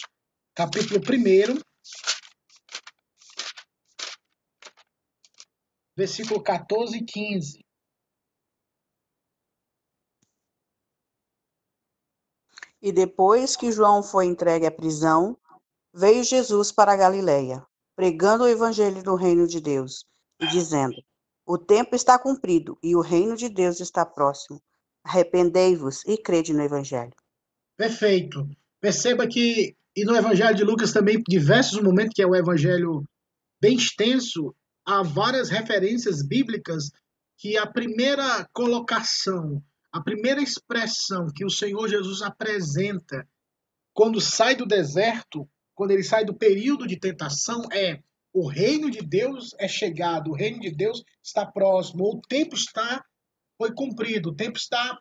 capítulo 0.56 1.00
1, 1.00 1.60
versículo 5.96 6.42
14 6.42 6.98
e 6.98 7.04
15. 7.04 7.65
E 12.86 12.92
depois 12.92 13.56
que 13.56 13.72
João 13.72 14.00
foi 14.00 14.26
entregue 14.26 14.64
à 14.64 14.70
prisão, 14.70 15.36
veio 15.92 16.22
Jesus 16.22 16.70
para 16.70 16.92
a 16.92 16.96
Galiléia, 16.96 17.66
pregando 17.96 18.44
o 18.44 18.48
evangelho 18.48 19.02
do 19.02 19.16
reino 19.16 19.46
de 19.46 19.60
Deus 19.60 20.04
e 20.40 20.46
dizendo: 20.46 20.94
o 21.48 21.56
tempo 21.56 21.94
está 21.94 22.18
cumprido 22.18 22.76
e 22.82 22.96
o 22.96 23.00
reino 23.00 23.36
de 23.36 23.48
Deus 23.48 23.78
está 23.78 24.04
próximo. 24.04 24.60
Arrependei-vos 25.04 26.04
e 26.04 26.18
crede 26.18 26.52
no 26.52 26.60
Evangelho. 26.60 27.14
Perfeito. 27.76 28.48
Perceba 28.80 29.28
que, 29.28 29.76
e 29.94 30.04
no 30.04 30.16
Evangelho 30.16 30.56
de 30.56 30.64
Lucas 30.64 30.92
também, 30.92 31.22
diversos 31.28 31.80
momentos, 31.80 32.14
que 32.14 32.22
é 32.22 32.26
o 32.26 32.34
Evangelho 32.34 33.04
bem 33.60 33.76
extenso, 33.76 34.52
há 34.84 35.04
várias 35.04 35.48
referências 35.48 36.20
bíblicas 36.20 36.90
que 37.38 37.56
a 37.56 37.66
primeira 37.66 38.48
colocação, 38.52 39.62
a 39.96 40.02
primeira 40.02 40.42
expressão 40.42 41.26
que 41.34 41.44
o 41.44 41.50
Senhor 41.50 41.88
Jesus 41.88 42.22
apresenta 42.22 43.26
quando 43.94 44.20
sai 44.20 44.54
do 44.54 44.66
deserto, 44.66 45.48
quando 45.74 45.90
ele 45.90 46.02
sai 46.02 46.24
do 46.24 46.34
período 46.34 46.86
de 46.86 46.98
tentação, 46.98 47.62
é 47.72 48.00
o 48.32 48.46
reino 48.46 48.90
de 48.90 49.00
Deus 49.00 49.54
é 49.58 49.66
chegado, 49.66 50.30
o 50.30 50.34
reino 50.34 50.60
de 50.60 50.70
Deus 50.70 51.02
está 51.24 51.46
próximo, 51.46 52.04
o 52.04 52.20
tempo 52.20 52.54
está, 52.54 53.02
foi 53.56 53.74
cumprido, 53.74 54.28
o 54.28 54.34
tempo 54.34 54.58
está, 54.58 54.98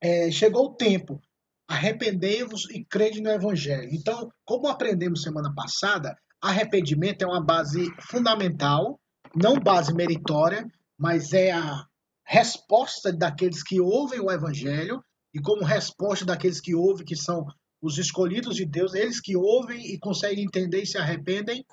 é, 0.00 0.30
chegou 0.30 0.66
o 0.66 0.74
tempo. 0.74 1.20
Arrependei-vos 1.68 2.70
e 2.70 2.82
crede 2.84 3.20
no 3.20 3.28
Evangelho. 3.28 3.90
Então, 3.92 4.30
como 4.46 4.68
aprendemos 4.68 5.22
semana 5.22 5.52
passada, 5.54 6.16
arrependimento 6.40 7.22
é 7.22 7.26
uma 7.26 7.44
base 7.44 7.90
fundamental, 8.08 8.98
não 9.34 9.60
base 9.60 9.92
meritória, 9.92 10.66
mas 10.96 11.34
é 11.34 11.52
a 11.52 11.84
resposta 12.26 13.12
daqueles 13.12 13.62
que 13.62 13.80
ouvem 13.80 14.20
o 14.20 14.30
Evangelho, 14.30 15.02
e 15.32 15.40
como 15.40 15.64
resposta 15.64 16.24
daqueles 16.24 16.60
que 16.60 16.74
ouvem, 16.74 17.06
que 17.06 17.14
são 17.14 17.46
os 17.80 17.98
escolhidos 17.98 18.56
de 18.56 18.64
Deus, 18.64 18.94
eles 18.94 19.20
que 19.20 19.36
ouvem 19.36 19.94
e 19.94 19.98
conseguem 19.98 20.44
entender 20.44 20.82
e 20.82 20.86
se 20.86 20.98
arrependem, 20.98 21.64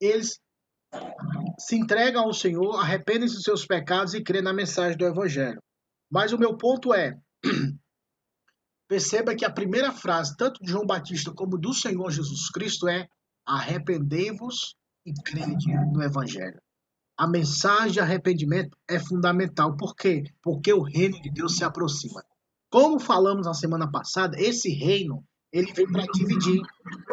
eles 0.00 0.38
se 1.58 1.76
entregam 1.76 2.24
ao 2.24 2.32
Senhor, 2.32 2.76
arrependem-se 2.76 3.34
dos 3.34 3.44
seus 3.44 3.66
pecados 3.66 4.14
e 4.14 4.22
crêem 4.22 4.44
na 4.44 4.52
mensagem 4.52 4.96
do 4.96 5.06
Evangelho. 5.06 5.60
Mas 6.10 6.32
o 6.32 6.38
meu 6.38 6.56
ponto 6.56 6.94
é: 6.94 7.18
perceba 8.88 9.34
que 9.34 9.44
a 9.44 9.52
primeira 9.52 9.92
frase, 9.92 10.36
tanto 10.36 10.62
de 10.62 10.70
João 10.70 10.86
Batista 10.86 11.32
como 11.32 11.58
do 11.58 11.72
Senhor 11.72 12.10
Jesus 12.10 12.50
Cristo, 12.50 12.88
é: 12.88 13.08
arrependei-vos 13.46 14.74
e 15.06 15.12
crede 15.22 15.72
no 15.92 16.02
Evangelho. 16.02 16.60
A 17.20 17.26
mensagem 17.26 17.92
de 17.92 18.00
arrependimento 18.00 18.74
é 18.88 18.98
fundamental. 18.98 19.76
Por 19.76 19.94
quê? 19.94 20.24
Porque 20.42 20.72
o 20.72 20.80
reino 20.80 21.20
de 21.20 21.30
Deus 21.30 21.54
se 21.54 21.62
aproxima. 21.62 22.24
Como 22.70 22.98
falamos 22.98 23.44
na 23.44 23.52
semana 23.52 23.90
passada, 23.90 24.40
esse 24.40 24.70
reino 24.70 25.22
ele 25.52 25.70
vem 25.70 25.86
para 25.86 26.06
dividir, 26.14 26.62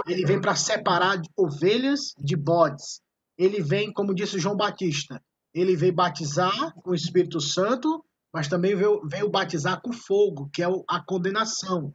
ele 0.07 0.25
vem 0.25 0.39
para 0.39 0.55
separar 0.55 1.21
ovelhas 1.35 2.13
de 2.17 2.37
bodes. 2.37 3.01
Ele 3.37 3.61
vem, 3.61 3.91
como 3.91 4.15
disse 4.15 4.39
João 4.39 4.55
Batista, 4.55 5.21
ele 5.53 5.75
veio 5.75 5.93
batizar 5.93 6.73
com 6.75 6.91
o 6.91 6.95
Espírito 6.95 7.41
Santo, 7.41 8.01
mas 8.33 8.47
também 8.47 8.77
veio, 8.77 9.05
veio 9.05 9.29
batizar 9.29 9.81
com 9.81 9.91
fogo, 9.91 10.49
que 10.53 10.63
é 10.63 10.67
a 10.87 11.01
condenação. 11.01 11.93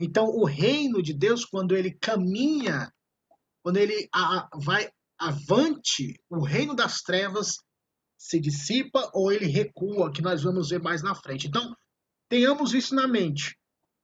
Então, 0.00 0.24
o 0.24 0.44
reino 0.44 1.00
de 1.00 1.14
Deus, 1.14 1.44
quando 1.44 1.76
ele 1.76 1.92
caminha, 1.92 2.92
quando 3.62 3.76
ele 3.76 4.08
a, 4.12 4.48
vai 4.52 4.90
avante, 5.28 6.20
o 6.30 6.44
reino 6.44 6.74
das 6.74 7.02
trevas 7.02 7.56
se 8.18 8.40
dissipa 8.40 9.10
ou 9.12 9.32
ele 9.32 9.46
recua, 9.46 10.12
que 10.12 10.22
nós 10.22 10.42
vamos 10.42 10.70
ver 10.70 10.80
mais 10.80 11.02
na 11.02 11.14
frente. 11.14 11.48
Então, 11.48 11.74
tenhamos 12.28 12.72
isso 12.72 12.94
na 12.94 13.08
mente. 13.08 13.56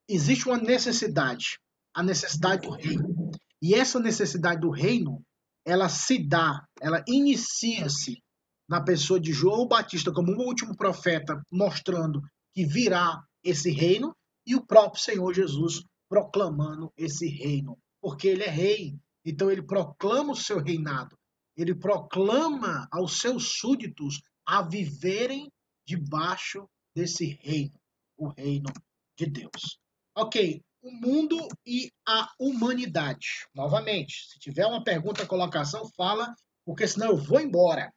Existe 0.09 0.47
uma 0.47 0.59
necessidade 0.59 1.59
a 1.99 2.03
necessidade 2.03 2.63
do 2.63 2.71
reino. 2.71 3.33
E 3.61 3.75
essa 3.75 3.99
necessidade 3.99 4.61
do 4.61 4.71
reino, 4.71 5.21
ela 5.67 5.89
se 5.89 6.25
dá, 6.25 6.65
ela 6.81 7.03
inicia-se 7.09 8.23
na 8.69 8.81
pessoa 8.81 9.19
de 9.19 9.33
João 9.33 9.67
Batista 9.67 10.13
como 10.13 10.31
um 10.31 10.47
último 10.47 10.77
profeta, 10.77 11.43
mostrando 11.51 12.23
que 12.55 12.65
virá 12.65 13.21
esse 13.43 13.73
reino, 13.73 14.15
e 14.47 14.55
o 14.55 14.65
próprio 14.65 15.03
Senhor 15.03 15.35
Jesus 15.35 15.83
proclamando 16.09 16.93
esse 16.97 17.27
reino, 17.27 17.77
porque 18.01 18.29
ele 18.29 18.45
é 18.45 18.51
rei, 18.51 18.97
então 19.31 19.51
ele 19.51 19.63
proclama 19.63 20.33
o 20.33 20.37
seu 20.37 20.59
reinado, 20.63 21.17
ele 21.57 21.75
proclama 21.75 22.89
aos 22.91 23.21
seus 23.21 23.59
súditos 23.59 24.21
a 24.47 24.63
viverem 24.63 25.51
debaixo 25.87 26.69
desse 26.95 27.39
reino, 27.43 27.79
o 28.17 28.29
reino 28.29 28.73
de 29.19 29.27
Deus. 29.27 29.79
Ok, 30.17 30.63
o 30.81 30.91
mundo 30.91 31.37
e 31.67 31.91
a 32.07 32.29
humanidade. 32.39 33.47
Novamente, 33.55 34.29
se 34.31 34.39
tiver 34.39 34.67
uma 34.67 34.83
pergunta, 34.83 35.27
colocação, 35.27 35.89
fala, 35.97 36.35
porque 36.65 36.87
senão 36.87 37.09
eu 37.09 37.17
vou 37.17 37.41
embora. 37.41 37.93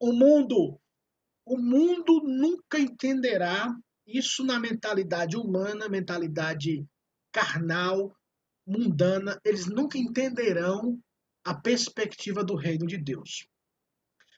O 0.00 0.12
mundo, 0.12 0.78
o 1.46 1.56
mundo 1.56 2.20
nunca 2.24 2.78
entenderá 2.78 3.72
isso 4.06 4.44
na 4.44 4.58
mentalidade 4.58 5.36
humana, 5.36 5.88
mentalidade 5.88 6.84
carnal, 7.30 8.14
mundana, 8.66 9.40
eles 9.44 9.66
nunca 9.66 9.98
entenderão 9.98 10.98
a 11.44 11.54
perspectiva 11.54 12.44
do 12.44 12.54
reino 12.54 12.86
de 12.86 12.96
Deus. 12.96 13.46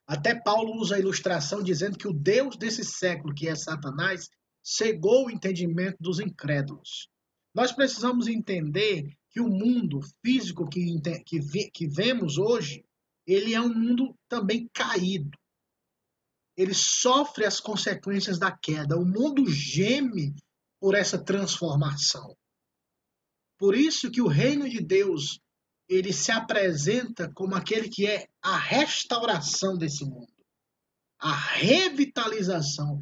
Até 0.07 0.35
Paulo 0.35 0.76
usa 0.76 0.97
a 0.97 0.99
ilustração 0.99 1.62
dizendo 1.62 1.97
que 1.97 2.09
o 2.09 2.12
Deus 2.12 2.57
desse 2.57 2.85
século, 2.85 3.35
que 3.35 3.49
é 3.49 3.54
Satanás, 3.54 4.28
cegou 4.62 5.26
o 5.26 5.31
entendimento 5.31 5.97
dos 6.00 6.21
incrédulos. 6.21 7.09
Nós 7.54 7.73
precisamos 7.73 8.26
entender 8.26 9.16
que 9.31 9.40
o 9.40 9.49
mundo 9.49 10.00
físico 10.25 10.69
que, 10.69 10.85
que, 11.25 11.71
que 11.71 11.87
vemos 11.88 12.38
hoje, 12.38 12.85
ele 13.26 13.54
é 13.54 13.61
um 13.61 13.73
mundo 13.73 14.14
também 14.28 14.69
caído. 14.73 15.37
Ele 16.57 16.75
sofre 16.75 17.45
as 17.45 17.59
consequências 17.59 18.38
da 18.38 18.50
queda. 18.50 18.97
O 18.97 19.04
mundo 19.04 19.45
geme 19.49 20.35
por 20.81 20.95
essa 20.95 21.19
transformação. 21.19 22.37
Por 23.58 23.76
isso 23.76 24.11
que 24.11 24.20
o 24.20 24.28
reino 24.28 24.68
de 24.68 24.80
Deus 24.80 25.38
ele 25.88 26.12
se 26.12 26.32
apresenta 26.32 27.30
como 27.32 27.54
aquele 27.54 27.88
que 27.88 28.06
é 28.06 28.26
a 28.42 28.56
restauração 28.56 29.76
desse 29.76 30.04
mundo, 30.04 30.32
a 31.18 31.34
revitalização. 31.34 32.99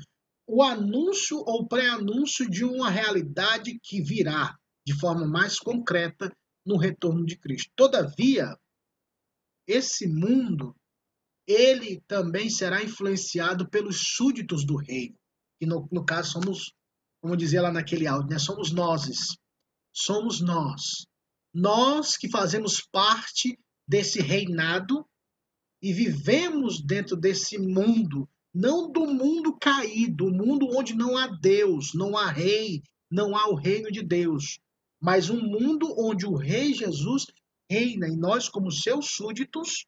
o 0.46 0.62
anúncio 0.62 1.38
ou 1.46 1.66
pré-anúncio 1.66 2.50
de 2.50 2.64
uma 2.64 2.90
realidade 2.90 3.78
que 3.80 4.02
virá 4.02 4.54
de 4.84 4.92
forma 4.98 5.26
mais 5.26 5.58
concreta 5.58 6.30
no 6.66 6.76
retorno 6.76 7.24
de 7.24 7.38
Cristo. 7.38 7.70
Todavia, 7.76 8.54
esse 9.66 10.06
mundo 10.06 10.74
ele 11.46 12.00
também 12.06 12.50
será 12.50 12.82
influenciado 12.82 13.68
pelos 13.68 14.14
súditos 14.14 14.64
do 14.64 14.76
reino, 14.76 15.16
que 15.58 15.66
no, 15.66 15.88
no 15.90 16.04
caso 16.04 16.32
somos, 16.32 16.72
como 17.20 17.36
dizia 17.36 17.62
lá 17.62 17.72
naquele 17.72 18.06
áudio, 18.06 18.30
né? 18.30 18.38
somos 18.38 18.72
nós, 18.72 19.08
somos 19.92 20.40
nós. 20.40 21.06
Nós 21.52 22.16
que 22.16 22.30
fazemos 22.30 22.80
parte 22.80 23.58
desse 23.86 24.20
reinado 24.20 25.06
e 25.82 25.92
vivemos 25.92 26.80
dentro 26.80 27.16
desse 27.16 27.58
mundo, 27.58 28.28
não 28.54 28.90
do 28.90 29.06
mundo 29.06 29.58
caído, 29.58 30.26
o 30.26 30.30
mundo 30.30 30.68
onde 30.76 30.94
não 30.94 31.16
há 31.16 31.26
Deus, 31.26 31.92
não 31.94 32.16
há 32.16 32.30
rei, 32.30 32.82
não 33.10 33.36
há 33.36 33.48
o 33.48 33.54
reino 33.54 33.90
de 33.90 34.02
Deus, 34.02 34.58
mas 35.00 35.28
um 35.28 35.40
mundo 35.40 35.94
onde 35.98 36.24
o 36.24 36.34
rei 36.34 36.72
Jesus 36.72 37.26
reina 37.70 38.08
e 38.08 38.16
nós 38.16 38.48
como 38.48 38.70
seus 38.70 39.10
súditos 39.10 39.86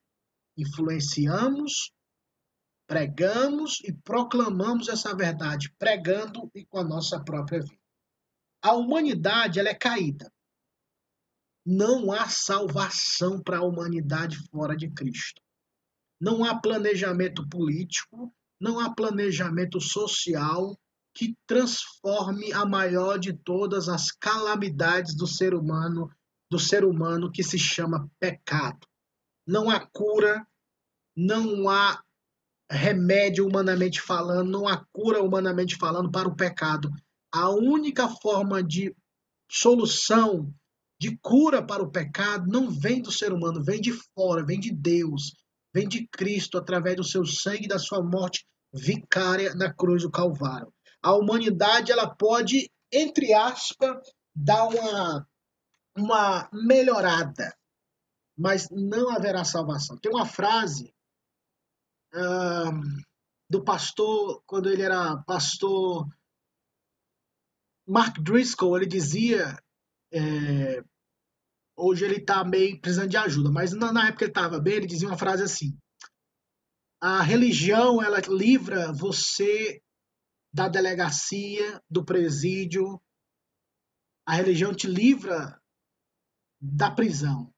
influenciamos, 0.56 1.92
pregamos 2.86 3.80
e 3.84 3.92
proclamamos 3.92 4.88
essa 4.88 5.14
verdade, 5.14 5.72
pregando 5.78 6.50
e 6.54 6.64
com 6.64 6.78
a 6.78 6.84
nossa 6.84 7.22
própria 7.22 7.60
vida. 7.60 7.83
A 8.64 8.72
humanidade 8.72 9.60
ela 9.60 9.68
é 9.68 9.74
caída. 9.74 10.32
Não 11.64 12.10
há 12.10 12.28
salvação 12.28 13.40
para 13.40 13.58
a 13.58 13.62
humanidade 13.62 14.38
fora 14.50 14.76
de 14.76 14.90
Cristo. 14.90 15.40
Não 16.20 16.44
há 16.44 16.60
planejamento 16.60 17.48
político, 17.48 18.34
não 18.60 18.80
há 18.80 18.92
planejamento 18.92 19.80
social 19.80 20.76
que 21.14 21.36
transforme 21.46 22.52
a 22.52 22.66
maior 22.66 23.18
de 23.18 23.32
todas 23.32 23.88
as 23.88 24.10
calamidades 24.10 25.14
do 25.14 25.26
ser 25.26 25.54
humano, 25.54 26.10
do 26.50 26.58
ser 26.58 26.84
humano 26.84 27.30
que 27.30 27.44
se 27.44 27.58
chama 27.58 28.10
pecado 28.18 28.84
não 29.46 29.70
há 29.70 29.80
cura, 29.80 30.46
não 31.16 31.68
há 31.68 32.02
remédio 32.70 33.46
humanamente 33.46 34.00
falando, 34.00 34.50
não 34.50 34.66
há 34.66 34.84
cura 34.92 35.22
humanamente 35.22 35.76
falando 35.76 36.10
para 36.10 36.28
o 36.28 36.34
pecado. 36.34 36.90
A 37.34 37.50
única 37.50 38.08
forma 38.08 38.62
de 38.62 38.94
solução, 39.50 40.54
de 41.00 41.18
cura 41.18 41.60
para 41.66 41.82
o 41.82 41.90
pecado, 41.90 42.46
não 42.46 42.70
vem 42.70 43.02
do 43.02 43.10
ser 43.10 43.32
humano, 43.32 43.60
vem 43.60 43.80
de 43.80 43.92
fora, 44.14 44.46
vem 44.46 44.60
de 44.60 44.70
Deus, 44.72 45.34
vem 45.74 45.88
de 45.88 46.06
Cristo 46.06 46.56
através 46.56 46.94
do 46.94 47.02
seu 47.02 47.26
sangue 47.26 47.64
e 47.64 47.68
da 47.68 47.80
sua 47.80 48.00
morte 48.00 48.46
vicária 48.72 49.52
na 49.56 49.74
cruz 49.74 50.04
do 50.04 50.12
Calvário. 50.12 50.72
A 51.02 51.12
humanidade 51.12 51.90
ela 51.90 52.08
pode, 52.08 52.70
entre 52.92 53.34
aspas, 53.34 53.96
dar 54.32 54.68
uma, 54.68 55.28
uma 55.98 56.48
melhorada, 56.52 57.52
mas 58.38 58.68
não 58.70 59.10
haverá 59.10 59.44
salvação. 59.44 59.98
Tem 59.98 60.12
uma 60.12 60.24
frase 60.24 60.94
do 63.50 63.64
pastor, 63.64 64.40
quando 64.46 64.70
ele 64.70 64.82
era 64.82 65.16
pastor 65.26 66.06
Mark 67.86 68.18
Driscoll, 68.18 68.76
ele 68.76 68.86
dizia, 68.86 69.58
é, 70.12 70.82
hoje 71.76 72.04
ele 72.04 72.16
está 72.16 72.44
meio 72.44 72.80
precisando 72.80 73.10
de 73.10 73.16
ajuda, 73.16 73.50
mas 73.50 73.72
na, 73.72 73.92
na 73.92 74.08
época 74.08 74.24
ele 74.24 74.30
estava 74.30 74.60
bem, 74.60 74.74
ele 74.74 74.86
dizia 74.86 75.08
uma 75.08 75.18
frase 75.18 75.42
assim, 75.42 75.78
a 77.00 77.22
religião, 77.22 78.02
ela 78.02 78.20
livra 78.20 78.92
você 78.92 79.82
da 80.52 80.68
delegacia, 80.68 81.82
do 81.90 82.04
presídio, 82.04 83.00
a 84.26 84.34
religião 84.34 84.74
te 84.74 84.86
livra 84.86 85.60
da 86.60 86.90
prisão 86.90 87.54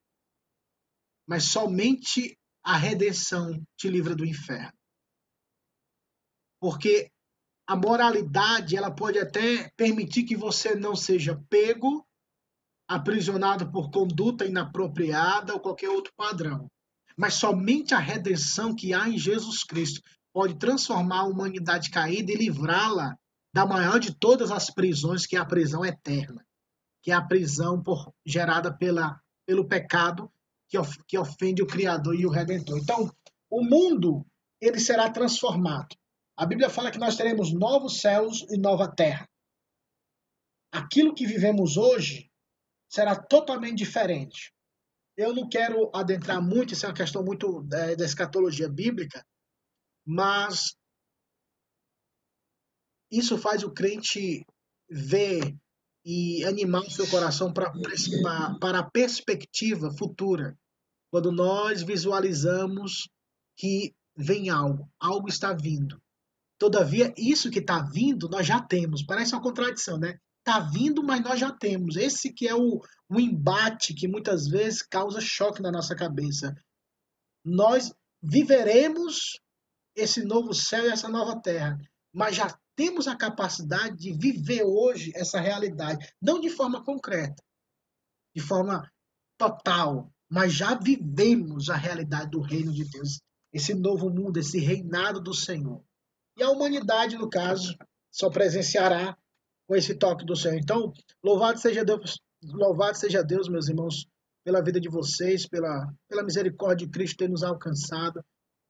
mas 1.27 1.45
somente 1.45 2.39
a 2.63 2.77
redenção 2.77 3.61
te 3.77 3.89
livra 3.89 4.15
do 4.15 4.25
inferno. 4.25 4.73
Porque 6.61 7.11
a 7.67 7.75
moralidade, 7.75 8.77
ela 8.77 8.91
pode 8.91 9.19
até 9.19 9.69
permitir 9.77 10.23
que 10.23 10.37
você 10.37 10.75
não 10.75 10.95
seja 10.95 11.43
pego, 11.49 12.07
aprisionado 12.89 13.71
por 13.73 13.91
conduta 13.91 14.45
inapropriada 14.45 15.53
ou 15.53 15.61
qualquer 15.61 15.89
outro 15.89 16.13
padrão. 16.17 16.71
Mas 17.17 17.35
somente 17.35 17.95
a 17.95 17.99
redenção 17.99 18.75
que 18.75 18.95
há 18.95 19.09
em 19.09 19.19
Jesus 19.19 19.65
Cristo 19.65 20.01
pode 20.33 20.55
transformar 20.59 21.21
a 21.21 21.27
humanidade 21.27 21.91
caída 21.91 22.31
e 22.31 22.37
livrá-la 22.37 23.17
da 23.53 23.67
maior 23.67 23.99
de 23.99 24.15
todas 24.15 24.51
as 24.53 24.71
prisões, 24.71 25.27
que 25.27 25.35
é 25.35 25.39
a 25.39 25.45
prisão 25.45 25.85
eterna, 25.85 26.47
que 27.03 27.11
é 27.11 27.15
a 27.15 27.23
prisão 27.23 27.83
por, 27.83 28.13
gerada 28.25 28.73
pela, 28.73 29.19
pelo 29.47 29.67
pecado 29.67 30.31
que, 30.69 30.79
of, 30.79 30.97
que 31.09 31.19
ofende 31.19 31.63
o 31.63 31.67
Criador 31.67 32.15
e 32.15 32.27
o 32.27 32.31
Redentor. 32.31 32.79
Então, 32.79 33.11
o 33.51 33.65
mundo 33.65 34.25
ele 34.61 34.79
será 34.79 35.11
transformado. 35.11 35.97
A 36.37 36.45
Bíblia 36.45 36.69
fala 36.69 36.91
que 36.91 36.99
nós 36.99 37.17
teremos 37.17 37.53
novos 37.53 38.01
céus 38.01 38.45
e 38.51 38.59
nova 38.59 38.95
terra. 38.95 39.27
Aquilo 40.71 41.15
que 41.15 41.27
vivemos 41.27 41.77
hoje 41.79 42.31
será 42.91 43.17
totalmente 43.17 43.79
diferente. 43.79 44.53
Eu 45.17 45.35
não 45.35 45.49
quero 45.49 45.91
adentrar 45.95 46.43
muito, 46.43 46.75
isso 46.75 46.85
é 46.85 46.91
uma 46.91 46.95
questão 46.95 47.25
muito 47.25 47.63
da, 47.63 47.95
da 47.95 48.05
escatologia 48.05 48.69
bíblica, 48.69 49.25
mas 50.07 50.77
isso 53.11 53.39
faz 53.39 53.63
o 53.63 53.73
crente 53.73 54.45
ver 54.91 55.57
e 56.05 56.45
animar 56.45 56.83
o 56.83 56.91
seu 56.91 57.09
coração 57.09 57.53
para, 57.53 57.73
para 58.61 58.81
a 58.81 58.91
perspectiva 58.91 59.91
futura. 59.97 60.57
Quando 61.11 61.33
nós 61.33 61.83
visualizamos 61.83 63.09
que 63.57 63.95
vem 64.15 64.51
algo, 64.51 64.87
algo 65.01 65.29
está 65.29 65.55
vindo. 65.55 65.99
Todavia, 66.59 67.13
isso 67.17 67.51
que 67.51 67.59
está 67.59 67.81
vindo, 67.83 68.29
nós 68.29 68.47
já 68.47 68.61
temos. 68.61 69.03
Parece 69.03 69.35
uma 69.35 69.43
contradição, 69.43 69.99
né? 69.99 70.19
Está 70.39 70.61
vindo, 70.61 71.03
mas 71.03 71.23
nós 71.23 71.39
já 71.39 71.53
temos. 71.53 71.97
Esse 71.97 72.33
que 72.33 72.49
é 72.49 72.55
o, 72.55 72.81
o 73.09 73.21
embate 73.21 73.93
que 73.93 74.09
muitas 74.09 74.47
vezes 74.49 74.83
causa 74.83 75.21
choque 75.21 75.61
na 75.61 75.71
nossa 75.71 75.95
cabeça. 75.95 76.55
Nós 77.45 77.93
viveremos 78.23 79.39
esse 79.95 80.25
novo 80.25 80.55
céu 80.55 80.85
e 80.85 80.91
essa 80.91 81.09
nova 81.09 81.41
terra, 81.41 81.79
mas 82.13 82.37
já 82.37 82.59
temos 82.77 83.09
a 83.09 83.17
capacidade 83.17 83.97
de 83.97 84.13
viver 84.13 84.63
hoje 84.65 85.11
essa 85.15 85.41
realidade, 85.41 86.15
não 86.21 86.39
de 86.39 86.51
forma 86.51 86.85
concreta, 86.85 87.43
de 88.35 88.43
forma 88.43 88.91
total, 89.39 90.13
mas 90.29 90.53
já 90.53 90.75
vivemos 90.75 91.71
a 91.71 91.77
realidade 91.77 92.31
do 92.31 92.41
reino 92.41 92.73
de 92.73 92.85
Deus, 92.85 93.21
esse 93.53 93.75
novo 93.75 94.11
mundo, 94.11 94.39
esse 94.39 94.59
reinado 94.59 95.21
do 95.21 95.33
Senhor. 95.33 95.83
E 96.37 96.43
a 96.43 96.51
humanidade, 96.51 97.17
no 97.17 97.29
caso, 97.29 97.77
só 98.11 98.31
presenciará 98.31 99.17
com 99.67 99.75
esse 99.75 99.95
toque 99.95 100.25
do 100.25 100.37
Senhor. 100.37 100.59
Então, 100.59 100.93
louvado 101.23 101.59
seja 101.59 101.85
Deus, 101.85 102.21
louvado 102.43 102.97
seja 102.97 103.23
Deus, 103.23 103.49
meus 103.49 103.69
irmãos, 103.69 104.07
pela 104.45 104.63
vida 104.63 104.81
de 104.81 104.89
vocês, 104.89 105.49
pela, 105.49 105.93
pela 106.09 106.23
misericórdia 106.23 106.87
de 106.87 106.93
Cristo 106.93 107.17
ter 107.17 107.29
nos 107.29 107.43
alcançado. 107.43 108.25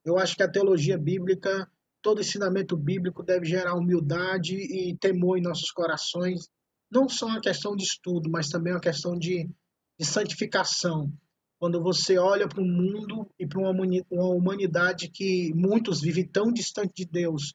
Eu 0.05 0.16
acho 0.16 0.37
que 0.37 0.42
a 0.42 0.50
teologia 0.50 0.96
bíblica 0.96 1.68
todo 2.07 2.20
ensinamento 2.20 2.76
bíblico 2.76 3.20
deve 3.20 3.46
gerar 3.46 3.74
humildade 3.74 4.55
e 4.55 4.96
temor 4.96 5.37
em 5.37 5.42
nossos 5.42 5.72
corações, 5.72 6.48
não 6.88 7.09
só 7.09 7.26
uma 7.26 7.40
questão 7.40 7.74
de 7.74 7.83
estudo, 7.83 8.31
mas 8.31 8.48
também 8.48 8.72
uma 8.72 8.81
questão 8.81 9.18
de, 9.18 9.50
de 9.98 10.07
santificação. 10.07 11.12
Quando 11.59 11.83
você 11.83 12.19
olha 12.19 12.47
para 12.47 12.61
o 12.61 12.66
mundo 12.66 13.29
e 13.38 13.47
para 13.47 13.61
uma 13.61 14.29
humanidade 14.29 15.11
que 15.11 15.53
muitos 15.55 16.01
vivem 16.01 16.27
tão 16.27 16.53
distante 16.53 16.92
de 16.95 17.07
Deus, 17.07 17.55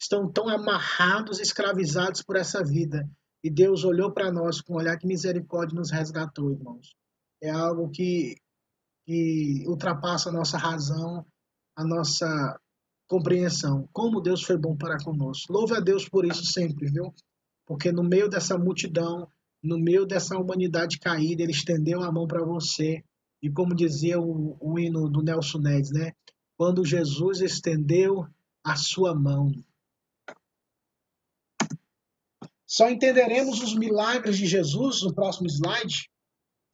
estão 0.00 0.30
tão 0.30 0.48
amarrados, 0.48 1.40
escravizados 1.40 2.22
por 2.22 2.36
essa 2.36 2.62
vida, 2.62 3.08
e 3.42 3.50
Deus 3.50 3.84
olhou 3.84 4.12
para 4.12 4.32
nós 4.32 4.60
com 4.60 4.74
um 4.74 4.76
olhar 4.76 4.96
de 4.96 5.06
misericórdia 5.06 5.76
nos 5.76 5.90
resgatou, 5.90 6.50
irmãos. 6.50 6.94
É 7.42 7.50
algo 7.50 7.88
que, 7.90 8.36
que 9.06 9.64
ultrapassa 9.66 10.28
a 10.28 10.32
nossa 10.32 10.58
razão, 10.58 11.24
a 11.76 11.84
nossa 11.84 12.58
compreensão. 13.08 13.88
Como 13.92 14.20
Deus 14.20 14.42
foi 14.42 14.58
bom 14.58 14.76
para 14.76 14.98
conosco. 15.02 15.52
Louve 15.52 15.76
a 15.76 15.80
Deus 15.80 16.08
por 16.08 16.26
isso 16.26 16.44
sempre, 16.44 16.90
viu? 16.90 17.14
Porque 17.66 17.92
no 17.92 18.02
meio 18.02 18.28
dessa 18.28 18.58
multidão, 18.58 19.28
no 19.62 19.78
meio 19.78 20.04
dessa 20.04 20.36
humanidade 20.36 20.98
caída, 20.98 21.42
Ele 21.42 21.52
estendeu 21.52 22.02
a 22.02 22.12
mão 22.12 22.26
para 22.26 22.44
você. 22.44 23.02
E 23.42 23.50
como 23.50 23.74
dizia 23.74 24.20
o, 24.20 24.56
o 24.60 24.78
hino 24.78 25.08
do 25.08 25.22
Nelson 25.22 25.58
Nedes, 25.58 25.90
né? 25.90 26.12
Quando 26.56 26.84
Jesus 26.84 27.40
estendeu 27.40 28.26
a 28.64 28.76
sua 28.76 29.14
mão. 29.14 29.52
Só 32.66 32.90
entenderemos 32.90 33.62
os 33.62 33.74
milagres 33.74 34.36
de 34.36 34.46
Jesus 34.46 35.02
no 35.02 35.14
próximo 35.14 35.48
slide 35.48 36.10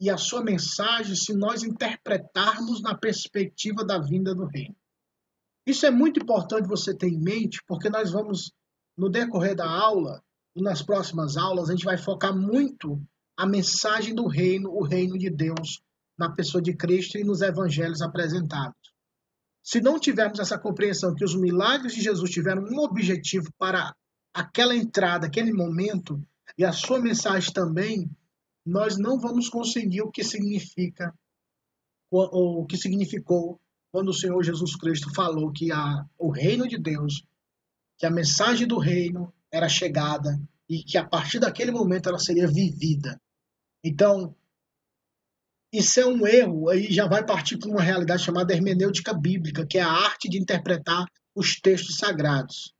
e 0.00 0.10
a 0.10 0.16
sua 0.16 0.42
mensagem 0.42 1.14
se 1.14 1.32
nós 1.34 1.62
interpretarmos 1.62 2.82
na 2.82 2.96
perspectiva 2.96 3.84
da 3.84 3.98
vinda 3.98 4.34
do 4.34 4.46
reino. 4.46 4.74
Isso 5.66 5.86
é 5.86 5.90
muito 5.90 6.20
importante 6.20 6.68
você 6.68 6.94
ter 6.94 7.08
em 7.08 7.18
mente, 7.18 7.62
porque 7.66 7.88
nós 7.88 8.10
vamos 8.10 8.52
no 8.96 9.08
decorrer 9.08 9.54
da 9.54 9.68
aula, 9.68 10.22
e 10.56 10.62
nas 10.62 10.82
próximas 10.82 11.36
aulas, 11.36 11.68
a 11.68 11.72
gente 11.72 11.84
vai 11.84 11.98
focar 11.98 12.36
muito 12.36 13.02
a 13.36 13.46
mensagem 13.46 14.14
do 14.14 14.26
reino, 14.26 14.70
o 14.70 14.84
reino 14.84 15.18
de 15.18 15.28
Deus, 15.28 15.82
na 16.18 16.30
pessoa 16.30 16.62
de 16.62 16.74
Cristo 16.74 17.18
e 17.18 17.24
nos 17.24 17.40
evangelhos 17.40 18.00
apresentados. 18.00 18.92
Se 19.62 19.80
não 19.80 19.98
tivermos 19.98 20.38
essa 20.38 20.58
compreensão 20.58 21.14
que 21.14 21.24
os 21.24 21.34
milagres 21.34 21.94
de 21.94 22.02
Jesus 22.02 22.30
tiveram 22.30 22.62
um 22.62 22.78
objetivo 22.80 23.50
para 23.58 23.94
aquela 24.32 24.76
entrada, 24.76 25.26
aquele 25.26 25.52
momento, 25.52 26.22
e 26.58 26.64
a 26.64 26.72
sua 26.72 27.00
mensagem 27.00 27.52
também, 27.52 28.10
nós 28.64 28.98
não 28.98 29.18
vamos 29.18 29.48
conseguir 29.48 30.02
o 30.02 30.10
que 30.10 30.22
significa, 30.22 31.14
ou 32.10 32.62
o 32.62 32.66
que 32.66 32.76
significou 32.76 33.60
quando 33.90 34.08
o 34.08 34.14
Senhor 34.14 34.42
Jesus 34.42 34.76
Cristo 34.76 35.12
falou 35.14 35.52
que 35.52 35.70
a, 35.70 36.04
o 36.18 36.30
reino 36.30 36.66
de 36.68 36.78
Deus, 36.78 37.24
que 37.96 38.04
a 38.04 38.10
mensagem 38.10 38.66
do 38.66 38.78
reino 38.78 39.32
era 39.52 39.68
chegada 39.68 40.36
e 40.68 40.82
que 40.82 40.98
a 40.98 41.06
partir 41.06 41.38
daquele 41.38 41.70
momento 41.70 42.08
ela 42.08 42.18
seria 42.18 42.48
vivida. 42.48 43.20
Então, 43.84 44.34
isso 45.76 45.98
é 45.98 46.06
um 46.06 46.24
erro, 46.24 46.70
aí 46.70 46.92
já 46.92 47.08
vai 47.08 47.26
partir 47.26 47.58
para 47.58 47.68
uma 47.68 47.82
realidade 47.82 48.22
chamada 48.22 48.54
hermenêutica 48.54 49.12
bíblica, 49.12 49.66
que 49.66 49.76
é 49.76 49.82
a 49.82 49.90
arte 49.90 50.28
de 50.28 50.38
interpretar 50.38 51.04
os 51.34 51.56
textos 51.56 51.96
sagrados. 51.96 52.72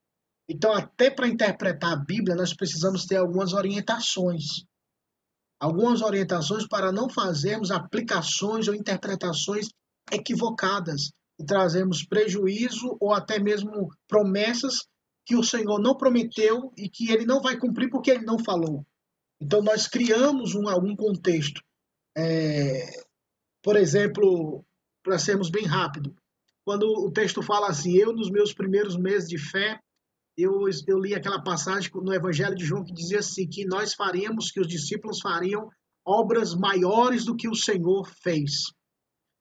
Então, 0.49 0.73
até 0.73 1.11
para 1.11 1.27
interpretar 1.27 1.93
a 1.93 1.97
Bíblia, 1.97 2.37
nós 2.37 2.55
precisamos 2.55 3.05
ter 3.05 3.17
algumas 3.17 3.53
orientações. 3.53 4.65
Algumas 5.59 6.03
orientações 6.03 6.69
para 6.69 6.93
não 6.93 7.09
fazermos 7.09 7.73
aplicações 7.73 8.69
ou 8.69 8.75
interpretações 8.77 9.67
equivocadas 10.13 11.11
e 11.37 11.45
trazermos 11.45 12.05
prejuízo 12.05 12.97
ou 13.01 13.13
até 13.13 13.41
mesmo 13.41 13.89
promessas 14.07 14.87
que 15.27 15.35
o 15.35 15.43
Senhor 15.43 15.81
não 15.81 15.97
prometeu 15.97 16.73
e 16.77 16.89
que 16.89 17.11
ele 17.11 17.27
não 17.27 17.41
vai 17.41 17.59
cumprir 17.59 17.91
porque 17.91 18.13
ele 18.13 18.25
não 18.25 18.39
falou. 18.39 18.87
Então, 19.41 19.61
nós 19.63 19.89
criamos 19.89 20.55
um, 20.55 20.69
algum 20.69 20.95
contexto 20.95 21.61
é, 22.17 22.91
por 23.63 23.77
exemplo, 23.77 24.65
para 25.03 25.19
sermos 25.19 25.51
bem 25.51 25.65
rápido, 25.65 26.15
quando 26.65 26.85
o 26.85 27.11
texto 27.11 27.43
fala 27.43 27.69
assim, 27.69 27.95
eu 27.95 28.13
nos 28.13 28.31
meus 28.31 28.53
primeiros 28.55 28.97
meses 28.97 29.29
de 29.29 29.39
fé, 29.39 29.79
eu, 30.37 30.63
eu 30.87 30.99
li 30.99 31.15
aquela 31.15 31.43
passagem 31.43 31.91
no 31.95 32.13
Evangelho 32.13 32.55
de 32.55 32.65
João 32.65 32.85
que 32.85 32.93
dizia 32.93 33.21
assim, 33.21 33.49
que 33.49 33.65
nós 33.67 33.95
faríamos, 33.95 34.51
que 34.51 34.61
os 34.61 34.67
discípulos 34.67 35.21
fariam 35.21 35.69
obras 36.07 36.55
maiores 36.55 37.25
do 37.25 37.37
que 37.37 37.49
o 37.49 37.55
Senhor 37.55 38.09
fez. 38.23 38.65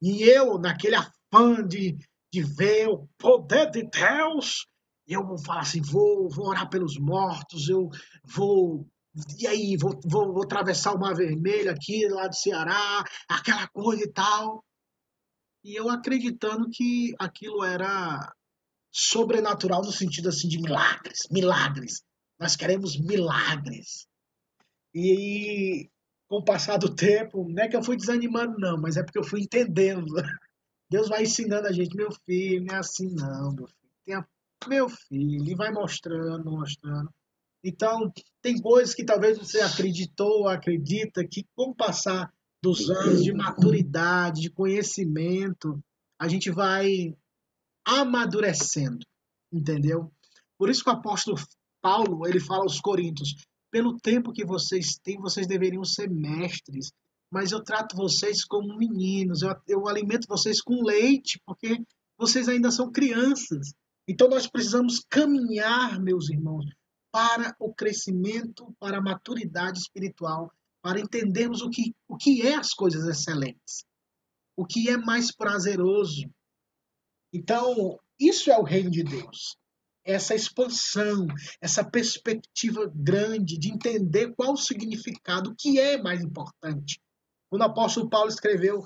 E 0.02 0.24
eu, 0.24 0.60
naquele 0.60 0.96
afã 0.96 1.66
de, 1.66 1.98
de 2.32 2.44
ver 2.44 2.88
o 2.90 3.08
poder 3.18 3.72
de 3.72 3.84
Deus, 3.90 4.66
eu 5.08 5.26
vou 5.26 5.38
falar 5.38 5.62
assim, 5.62 5.82
vou, 5.82 6.30
vou 6.30 6.48
orar 6.48 6.70
pelos 6.70 6.98
mortos, 6.98 7.68
eu 7.68 7.90
vou 8.24 8.88
e 9.40 9.46
aí, 9.46 9.78
vou, 9.78 10.00
vou, 10.04 10.34
vou 10.34 10.44
atravessar 10.44 10.94
o 10.94 11.00
Mar 11.00 11.16
Vermelho 11.16 11.70
aqui, 11.70 12.08
lá 12.08 12.28
do 12.28 12.36
Ceará, 12.36 13.04
aquela 13.30 13.68
coisa 13.68 14.04
e 14.04 14.12
tal. 14.12 14.64
E 15.64 15.76
eu 15.76 15.90
acreditando 15.90 16.70
que 16.70 17.14
aquilo 17.20 17.64
era 17.64 18.34
sobrenatural 18.92 19.82
no 19.82 19.92
sentido 19.92 20.30
assim 20.30 20.48
de 20.48 20.60
milagres, 20.60 21.20
milagres. 21.32 22.04
Nós 22.40 22.56
queremos 22.56 23.00
milagres. 23.00 24.08
E 24.94 25.90
com 26.28 26.38
o 26.38 26.44
passar 26.44 26.78
do 26.78 26.94
tempo, 26.94 27.48
não 27.48 27.64
é 27.64 27.68
que 27.68 27.76
eu 27.76 27.84
fui 27.84 27.96
desanimando, 27.96 28.58
não, 28.60 28.80
mas 28.80 28.98
é 28.98 29.04
porque 29.04 29.20
eu 29.20 29.24
fui 29.24 29.42
entendendo. 29.42 30.08
Deus 30.90 31.08
vai 31.08 31.24
ensinando 31.24 31.68
a 31.68 31.72
gente, 31.72 31.96
meu 31.96 32.12
filho, 32.26 32.66
não 32.66 32.76
é 32.76 32.80
assim 32.80 33.14
não, 33.14 33.54
meu 33.54 33.68
filho. 33.68 33.92
Tenha, 34.06 34.28
meu 34.68 34.90
filho, 34.90 35.52
e 35.52 35.56
vai 35.56 35.72
mostrando, 35.72 36.52
mostrando. 36.52 37.10
Então, 37.64 38.12
tem 38.42 38.60
coisas 38.60 38.94
que 38.94 39.06
talvez 39.06 39.38
você 39.38 39.62
acreditou, 39.62 40.48
acredita, 40.48 41.26
que 41.26 41.46
com 41.56 41.70
o 41.70 41.76
passar 41.76 42.32
dos 42.62 42.90
anos 42.90 43.24
de 43.24 43.34
maturidade, 43.34 44.42
de 44.42 44.50
conhecimento, 44.50 45.82
a 46.20 46.28
gente 46.28 46.52
vai 46.52 47.16
amadurecendo, 47.86 49.06
entendeu? 49.52 50.12
Por 50.58 50.70
isso 50.70 50.84
que 50.84 50.90
o 50.90 50.94
apóstolo 50.94 51.38
Paulo, 51.82 52.28
ele 52.28 52.40
fala 52.40 52.64
aos 52.64 52.80
coríntios, 52.80 53.36
pelo 53.72 53.98
tempo 53.98 54.32
que 54.32 54.46
vocês 54.46 54.98
têm, 55.04 55.20
vocês 55.20 55.48
deveriam 55.48 55.84
ser 55.84 56.10
mestres, 56.10 56.92
mas 57.32 57.52
eu 57.52 57.64
trato 57.64 57.96
vocês 57.96 58.46
como 58.46 58.78
meninos, 58.78 59.42
eu, 59.42 59.56
eu 59.68 59.88
alimento 59.88 60.28
vocês 60.28 60.62
com 60.62 60.84
leite, 60.84 61.42
porque 61.46 61.82
vocês 62.18 62.48
ainda 62.48 62.72
são 62.72 62.92
crianças. 62.92 63.74
Então 64.08 64.30
nós 64.30 64.48
precisamos 64.48 65.04
caminhar, 65.10 66.00
meus 66.00 66.30
irmãos, 66.30 66.66
para 67.14 67.56
o 67.60 67.72
crescimento, 67.72 68.76
para 68.80 68.98
a 68.98 69.02
maturidade 69.02 69.78
espiritual, 69.78 70.52
para 70.82 71.00
entendermos 71.00 71.62
o 71.62 71.70
que, 71.70 71.96
o 72.08 72.18
que 72.18 72.42
é 72.42 72.56
as 72.56 72.74
coisas 72.74 73.06
excelentes, 73.06 73.86
o 74.58 74.66
que 74.66 74.90
é 74.90 74.98
mais 74.98 75.32
prazeroso. 75.32 76.28
Então, 77.32 78.00
isso 78.20 78.50
é 78.50 78.58
o 78.58 78.64
reino 78.64 78.90
de 78.90 79.04
Deus. 79.04 79.56
Essa 80.04 80.34
expansão, 80.34 81.28
essa 81.62 81.88
perspectiva 81.88 82.92
grande 82.94 83.60
de 83.60 83.72
entender 83.72 84.34
qual 84.36 84.54
o 84.54 84.58
significado, 84.58 85.52
o 85.52 85.56
que 85.56 85.80
é 85.80 86.02
mais 86.02 86.20
importante. 86.20 87.00
Quando 87.48 87.62
o 87.62 87.66
apóstolo 87.66 88.10
Paulo 88.10 88.30
escreveu 88.30 88.84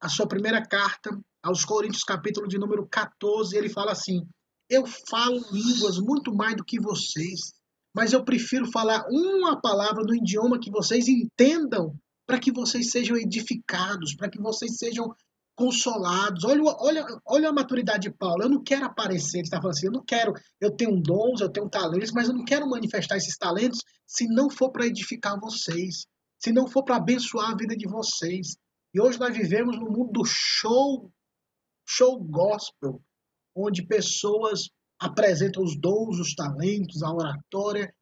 a 0.00 0.08
sua 0.10 0.28
primeira 0.28 0.62
carta 0.64 1.18
aos 1.42 1.64
Coríntios, 1.64 2.04
capítulo 2.04 2.46
de 2.46 2.58
número 2.58 2.86
14, 2.86 3.56
ele 3.56 3.70
fala 3.70 3.92
assim: 3.92 4.28
eu 4.68 4.86
falo 4.86 5.40
línguas 5.50 5.98
muito 5.98 6.34
mais 6.34 6.56
do 6.56 6.64
que 6.64 6.80
vocês, 6.80 7.52
mas 7.94 8.12
eu 8.12 8.24
prefiro 8.24 8.70
falar 8.70 9.06
uma 9.10 9.60
palavra 9.60 10.02
no 10.04 10.14
idioma 10.14 10.60
que 10.60 10.70
vocês 10.70 11.08
entendam, 11.08 11.96
para 12.26 12.38
que 12.38 12.52
vocês 12.52 12.90
sejam 12.90 13.16
edificados, 13.16 14.14
para 14.14 14.28
que 14.28 14.38
vocês 14.38 14.76
sejam 14.76 15.14
consolados. 15.56 16.44
Olha, 16.44 16.62
olha, 16.78 17.06
olha 17.26 17.48
a 17.48 17.52
maturidade 17.52 18.08
de 18.08 18.14
Paulo. 18.14 18.42
Eu 18.42 18.48
não 18.48 18.62
quero 18.62 18.84
aparecer, 18.84 19.38
ele 19.38 19.44
está 19.44 19.56
falando 19.56 19.76
assim, 19.76 19.86
eu 19.86 19.92
não 19.92 20.04
quero, 20.04 20.32
eu 20.60 20.70
tenho 20.70 21.00
dons, 21.00 21.40
eu 21.40 21.50
tenho 21.50 21.68
talentos, 21.68 22.12
mas 22.12 22.28
eu 22.28 22.34
não 22.34 22.44
quero 22.44 22.68
manifestar 22.68 23.16
esses 23.16 23.36
talentos 23.36 23.80
se 24.06 24.28
não 24.28 24.48
for 24.48 24.70
para 24.70 24.86
edificar 24.86 25.40
vocês, 25.40 26.06
se 26.38 26.52
não 26.52 26.68
for 26.68 26.84
para 26.84 26.96
abençoar 26.96 27.50
a 27.50 27.56
vida 27.56 27.76
de 27.76 27.88
vocês. 27.88 28.56
E 28.94 29.00
hoje 29.00 29.18
nós 29.18 29.36
vivemos 29.36 29.76
no 29.76 29.90
mundo 29.90 30.12
do 30.12 30.24
show, 30.24 31.10
show 31.84 32.22
gospel, 32.22 33.02
onde 33.58 33.86
pessoas 33.86 34.68
apresentam 35.00 35.62
os 35.62 35.78
dons, 35.78 36.18
os 36.18 36.34
talentos, 36.34 37.02
a 37.02 37.12
oratória, 37.12 37.92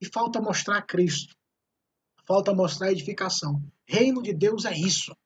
e 0.00 0.06
falta 0.06 0.40
mostrar 0.40 0.82
Cristo. 0.82 1.34
Falta 2.26 2.54
mostrar 2.54 2.92
edificação. 2.92 3.62
Reino 3.86 4.22
de 4.22 4.34
Deus 4.34 4.64
é 4.64 4.72
isso. 4.74 5.16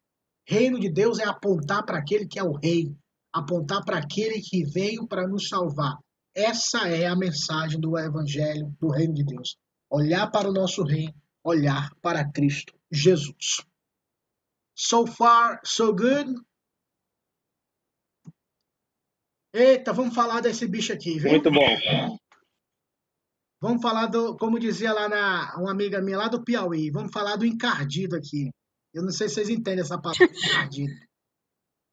Reino 0.47 0.79
de 0.79 0.91
Deus 0.91 1.19
é 1.19 1.25
apontar 1.25 1.85
para 1.85 1.99
aquele 1.99 2.27
que 2.27 2.39
é 2.39 2.43
o 2.43 2.53
rei, 2.53 2.95
apontar 3.33 3.85
para 3.85 3.99
aquele 3.99 4.41
que 4.41 4.65
veio 4.65 5.07
para 5.07 5.27
nos 5.27 5.49
salvar. 5.49 5.99
Essa 6.35 6.89
é 6.89 7.07
a 7.07 7.17
mensagem 7.17 7.79
do 7.81 7.99
evangelho 7.99 8.75
do 8.81 8.89
reino 8.89 9.15
de 9.15 9.25
Deus. 9.25 9.57
Olhar 9.91 10.31
para 10.31 10.49
o 10.49 10.53
nosso 10.53 10.83
rei, 10.83 11.13
olhar 11.45 11.95
para 12.01 12.31
Cristo 12.31 12.73
Jesus. 12.91 13.63
So 14.75 15.07
far, 15.07 15.61
so 15.65 15.95
good. 15.95 16.35
Eita, 19.55 19.93
vamos 19.93 20.15
falar 20.15 20.41
desse 20.41 20.67
bicho 20.67 20.93
aqui, 20.93 21.19
viu? 21.19 21.31
Muito 21.31 21.51
bom. 21.51 22.19
Vamos 23.61 23.83
falar 23.83 24.07
do, 24.07 24.37
como 24.37 24.59
dizia 24.59 24.93
lá 24.93 25.09
na 25.09 25.55
uma 25.57 25.71
amiga 25.71 26.01
minha 26.01 26.19
lá 26.19 26.29
do 26.29 26.43
Piauí, 26.43 26.91
vamos 26.91 27.13
falar 27.13 27.37
do 27.37 27.47
encardido 27.47 28.17
aqui. 28.17 28.51
Eu 28.93 29.03
não 29.03 29.13
sei 29.13 29.29
se 29.29 29.37
vocês 29.37 29.49
entendem 29.51 29.83
essa 29.83 30.01
palavra 30.01 30.25
encardido. 30.35 30.93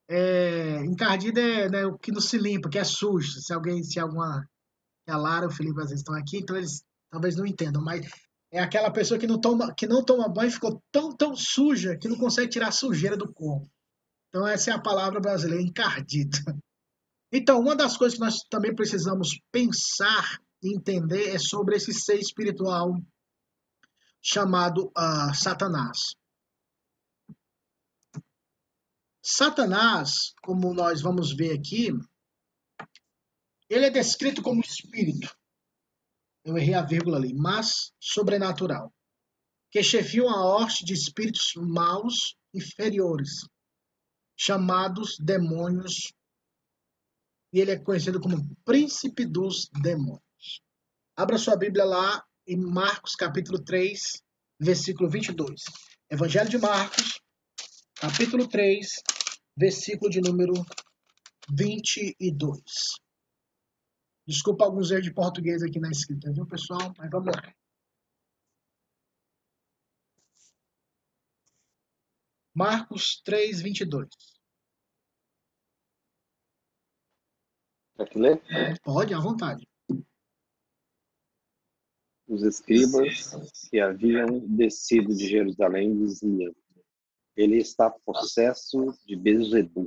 É, 0.09 0.83
encardido 0.85 1.39
é 1.39 1.69
né, 1.69 1.85
o 1.85 1.97
que 1.97 2.11
não 2.11 2.21
se 2.21 2.37
limpa, 2.37 2.69
que 2.69 2.79
é 2.79 2.83
sujo. 2.83 3.39
Se 3.41 3.53
alguém, 3.53 3.83
se 3.83 3.99
alguma. 3.99 4.43
A 5.07 5.17
Lara 5.17 5.47
o 5.47 5.51
Felipe 5.51 5.79
às 5.79 5.89
vezes 5.89 5.99
estão 6.01 6.13
aqui, 6.13 6.37
então 6.37 6.55
eles 6.55 6.83
talvez 7.11 7.35
não 7.35 7.45
entendam, 7.45 7.83
mas 7.83 8.07
é 8.51 8.59
aquela 8.59 8.91
pessoa 8.91 9.19
que 9.19 9.25
não 9.25 9.41
toma, 9.41 9.73
que 9.73 9.87
não 9.87 10.05
toma 10.05 10.29
banho 10.29 10.49
e 10.49 10.53
ficou 10.53 10.79
tão, 10.91 11.15
tão 11.15 11.35
suja 11.35 11.97
que 11.97 12.07
não 12.07 12.17
consegue 12.17 12.49
tirar 12.49 12.67
a 12.67 12.71
sujeira 12.71 13.17
do 13.17 13.31
corpo. 13.31 13.67
Então 14.29 14.47
essa 14.47 14.69
é 14.69 14.73
a 14.73 14.81
palavra 14.81 15.19
brasileira, 15.19 15.63
encardido. 15.63 16.37
Então, 17.31 17.59
uma 17.59 17.75
das 17.75 17.95
coisas 17.95 18.17
que 18.17 18.25
nós 18.25 18.39
também 18.49 18.73
precisamos 18.73 19.39
pensar 19.51 20.41
e 20.63 20.75
entender 20.75 21.29
é 21.29 21.39
sobre 21.39 21.75
esse 21.75 21.93
ser 21.93 22.19
espiritual 22.19 22.95
chamado 24.21 24.91
uh, 24.97 25.33
Satanás. 25.33 26.15
Satanás, 29.23 30.33
como 30.41 30.73
nós 30.73 31.01
vamos 31.01 31.35
ver 31.35 31.57
aqui, 31.57 31.89
ele 33.69 33.85
é 33.85 33.89
descrito 33.89 34.41
como 34.41 34.61
espírito. 34.61 35.33
Eu 36.43 36.57
errei 36.57 36.73
a 36.73 36.81
vírgula 36.81 37.17
ali, 37.17 37.33
mas 37.33 37.93
sobrenatural. 37.99 38.91
Que 39.69 39.83
chefiam 39.83 40.27
a 40.27 40.43
horte 40.43 40.83
de 40.83 40.93
espíritos 40.93 41.53
maus 41.55 42.35
inferiores, 42.53 43.47
chamados 44.35 45.15
demônios 45.19 46.11
e 47.51 47.59
ele 47.59 47.71
é 47.71 47.77
conhecido 47.77 48.19
como 48.19 48.55
príncipe 48.63 49.25
dos 49.25 49.69
demônios. 49.81 50.61
Abra 51.15 51.37
sua 51.37 51.57
Bíblia 51.57 51.83
lá 51.83 52.23
em 52.47 52.57
Marcos 52.57 53.15
capítulo 53.15 53.63
3, 53.63 54.23
versículo 54.59 55.09
22. 55.09 55.63
Evangelho 56.09 56.49
de 56.49 56.57
Marcos, 56.57 57.21
capítulo 57.95 58.47
3, 58.47 58.87
versículo 59.55 60.09
de 60.09 60.21
número 60.21 60.53
22. 61.51 62.61
Desculpa 64.27 64.65
alguns 64.65 64.91
erros 64.91 65.03
de 65.03 65.13
português 65.13 65.63
aqui 65.63 65.79
na 65.79 65.89
escrita, 65.89 66.31
viu, 66.31 66.45
pessoal? 66.45 66.93
Mas 66.97 67.09
vamos 67.09 67.35
lá. 67.35 67.53
Marcos 72.55 73.21
3, 73.23 73.61
22. 73.61 74.38
Quer 77.99 78.09
que 78.09 78.17
ler? 78.17 78.41
Pode, 78.81 79.13
à 79.13 79.19
vontade. 79.19 79.67
Os 82.25 82.43
escribas 82.43 83.31
que 83.69 83.77
haviam 83.81 84.39
descido 84.47 85.13
de 85.13 85.27
Jerusalém 85.27 85.97
diziam: 85.97 86.55
Ele 87.35 87.57
está 87.57 87.89
possesso 87.89 88.97
de 89.05 89.17
Bezebu 89.17 89.85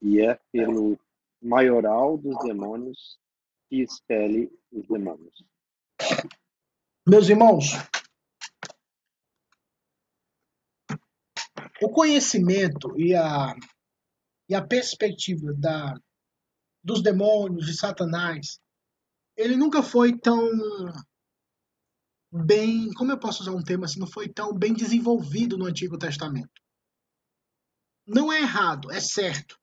e 0.00 0.20
é 0.20 0.38
pelo 0.52 0.96
maioral 1.42 2.16
dos 2.16 2.38
demônios 2.44 3.18
que 3.68 3.82
expele 3.82 4.48
os 4.70 4.86
demônios. 4.86 5.34
Meus 7.08 7.28
irmãos, 7.28 7.72
o 11.82 11.90
conhecimento 11.90 12.96
e 12.96 13.16
a, 13.16 13.56
e 14.48 14.54
a 14.54 14.64
perspectiva 14.64 15.52
da, 15.54 15.98
dos 16.82 17.02
demônios, 17.02 17.66
de 17.66 17.76
Satanás, 17.76 18.58
ele 19.36 19.56
nunca 19.56 19.82
foi 19.82 20.16
tão 20.18 20.50
bem, 22.32 22.92
como 22.94 23.12
eu 23.12 23.18
posso 23.18 23.42
usar 23.42 23.52
um 23.52 23.62
termo 23.62 23.84
assim, 23.84 24.00
não 24.00 24.06
foi 24.06 24.28
tão 24.28 24.52
bem 24.52 24.74
desenvolvido 24.74 25.56
no 25.56 25.66
Antigo 25.66 25.98
Testamento. 25.98 26.60
Não 28.06 28.32
é 28.32 28.40
errado, 28.40 28.90
é 28.90 29.00
certo. 29.00 29.58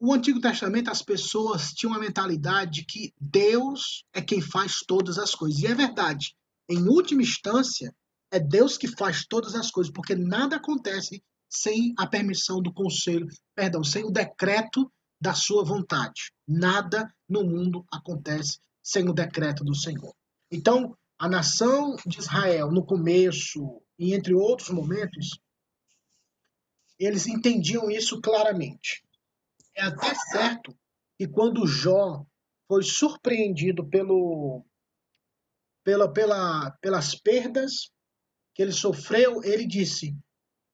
O 0.00 0.12
Antigo 0.12 0.40
Testamento, 0.40 0.90
as 0.90 1.02
pessoas 1.02 1.72
tinham 1.72 1.92
uma 1.92 2.00
mentalidade 2.00 2.80
de 2.80 2.84
que 2.84 3.12
Deus 3.20 4.04
é 4.12 4.20
quem 4.20 4.40
faz 4.40 4.80
todas 4.86 5.18
as 5.18 5.34
coisas. 5.34 5.60
E 5.60 5.66
é 5.66 5.74
verdade. 5.74 6.36
Em 6.68 6.86
última 6.86 7.22
instância, 7.22 7.92
é 8.30 8.38
Deus 8.38 8.76
que 8.76 8.88
faz 8.88 9.26
todas 9.26 9.54
as 9.54 9.70
coisas, 9.70 9.92
porque 9.92 10.14
nada 10.14 10.56
acontece 10.56 11.22
sem 11.48 11.94
a 11.96 12.06
permissão 12.06 12.60
do 12.60 12.72
conselho, 12.72 13.26
perdão, 13.54 13.82
sem 13.82 14.04
o 14.04 14.10
decreto 14.10 14.90
da 15.20 15.34
sua 15.34 15.64
vontade. 15.64 16.32
Nada 16.46 17.12
no 17.28 17.44
mundo 17.44 17.84
acontece 17.90 18.58
sem 18.82 19.08
o 19.08 19.12
decreto 19.12 19.64
do 19.64 19.74
Senhor. 19.74 20.14
Então, 20.50 20.96
a 21.18 21.28
nação 21.28 21.96
de 22.06 22.18
Israel, 22.18 22.70
no 22.70 22.84
começo 22.84 23.82
e 23.98 24.14
entre 24.14 24.32
outros 24.32 24.70
momentos, 24.70 25.38
eles 26.98 27.26
entendiam 27.26 27.90
isso 27.90 28.20
claramente. 28.20 29.04
É 29.74 29.82
até 29.82 30.14
certo 30.14 30.76
que 31.18 31.26
quando 31.26 31.66
Jó 31.66 32.24
foi 32.66 32.82
surpreendido 32.82 33.86
pelo, 33.88 34.64
pela, 35.84 36.12
pela, 36.12 36.70
pelas 36.80 37.14
perdas 37.14 37.90
que 38.54 38.62
ele 38.62 38.72
sofreu, 38.72 39.42
ele 39.44 39.66
disse: 39.66 40.16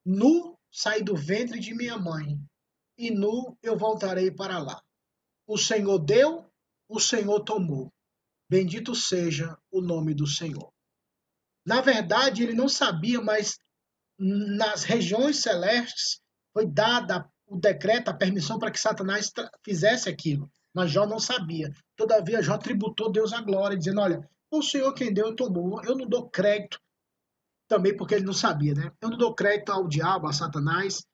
Nu 0.05 0.59
saí 0.71 1.03
do 1.03 1.17
ventre 1.17 1.61
de 1.61 1.75
minha 1.75 1.99
mãe, 1.99 2.39
e 2.97 3.11
nu 3.11 3.57
eu 3.63 3.77
voltarei 3.77 4.31
para 4.31 4.59
lá. 4.59 4.83
O 5.47 5.59
Senhor 5.59 5.99
deu, 5.99 6.45
o 6.89 7.01
Senhor 7.01 7.41
tomou. 7.41 7.93
Bendito 8.49 8.95
seja 8.95 9.59
o 9.71 9.81
nome 9.81 10.15
do 10.15 10.27
Senhor. 10.27 10.73
Na 11.67 11.81
verdade, 11.81 12.43
ele 12.43 12.55
não 12.55 12.69
sabia, 12.69 13.21
mas 13.21 13.59
nas 14.19 14.85
regiões 14.85 15.41
celestes 15.41 16.21
foi 16.53 16.67
dada 16.67 17.29
o 17.47 17.57
decreto, 17.57 18.09
a 18.09 18.15
permissão 18.15 18.59
para 18.59 18.71
que 18.71 18.81
Satanás 18.81 19.33
fizesse 19.63 20.09
aquilo. 20.09 20.51
Mas 20.73 20.91
Jó 20.91 21.07
não 21.07 21.19
sabia. 21.19 21.73
Todavia, 21.97 22.43
Jó 22.43 22.59
tributou 22.59 23.11
Deus 23.11 23.33
a 23.33 23.41
glória, 23.41 23.77
dizendo: 23.77 24.01
Olha, 24.01 24.29
o 24.51 24.63
Senhor 24.63 24.93
quem 24.93 25.13
deu 25.13 25.35
tomou. 25.35 25.83
Eu 25.85 25.97
não 25.97 26.07
dou 26.07 26.29
crédito, 26.29 26.81
também 27.69 27.97
porque 27.97 28.15
ele 28.15 28.25
não 28.25 28.33
sabia, 28.33 28.75
né? 28.75 28.93
Eu 29.01 29.11
não 29.11 29.19
dou 29.19 29.35
crédito 29.35 29.71
ao 29.71 29.87
diabo, 29.87 30.27
a 30.27 30.33
Satanás, 30.33 31.05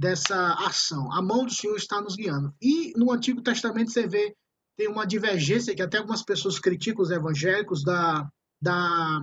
dessa 0.00 0.54
ação. 0.54 1.12
A 1.12 1.20
mão 1.20 1.44
do 1.44 1.52
Senhor 1.52 1.76
está 1.76 2.00
nos 2.00 2.16
guiando. 2.16 2.54
E 2.58 2.94
no 2.96 3.12
Antigo 3.12 3.42
Testamento 3.42 3.90
você 3.92 4.06
vê 4.06 4.34
tem 4.74 4.88
uma 4.88 5.06
divergência 5.06 5.74
que 5.76 5.82
até 5.82 5.98
algumas 5.98 6.22
pessoas 6.22 6.58
criticam 6.58 7.02
os 7.02 7.10
evangélicos 7.10 7.84
da, 7.84 8.26
da 8.62 9.20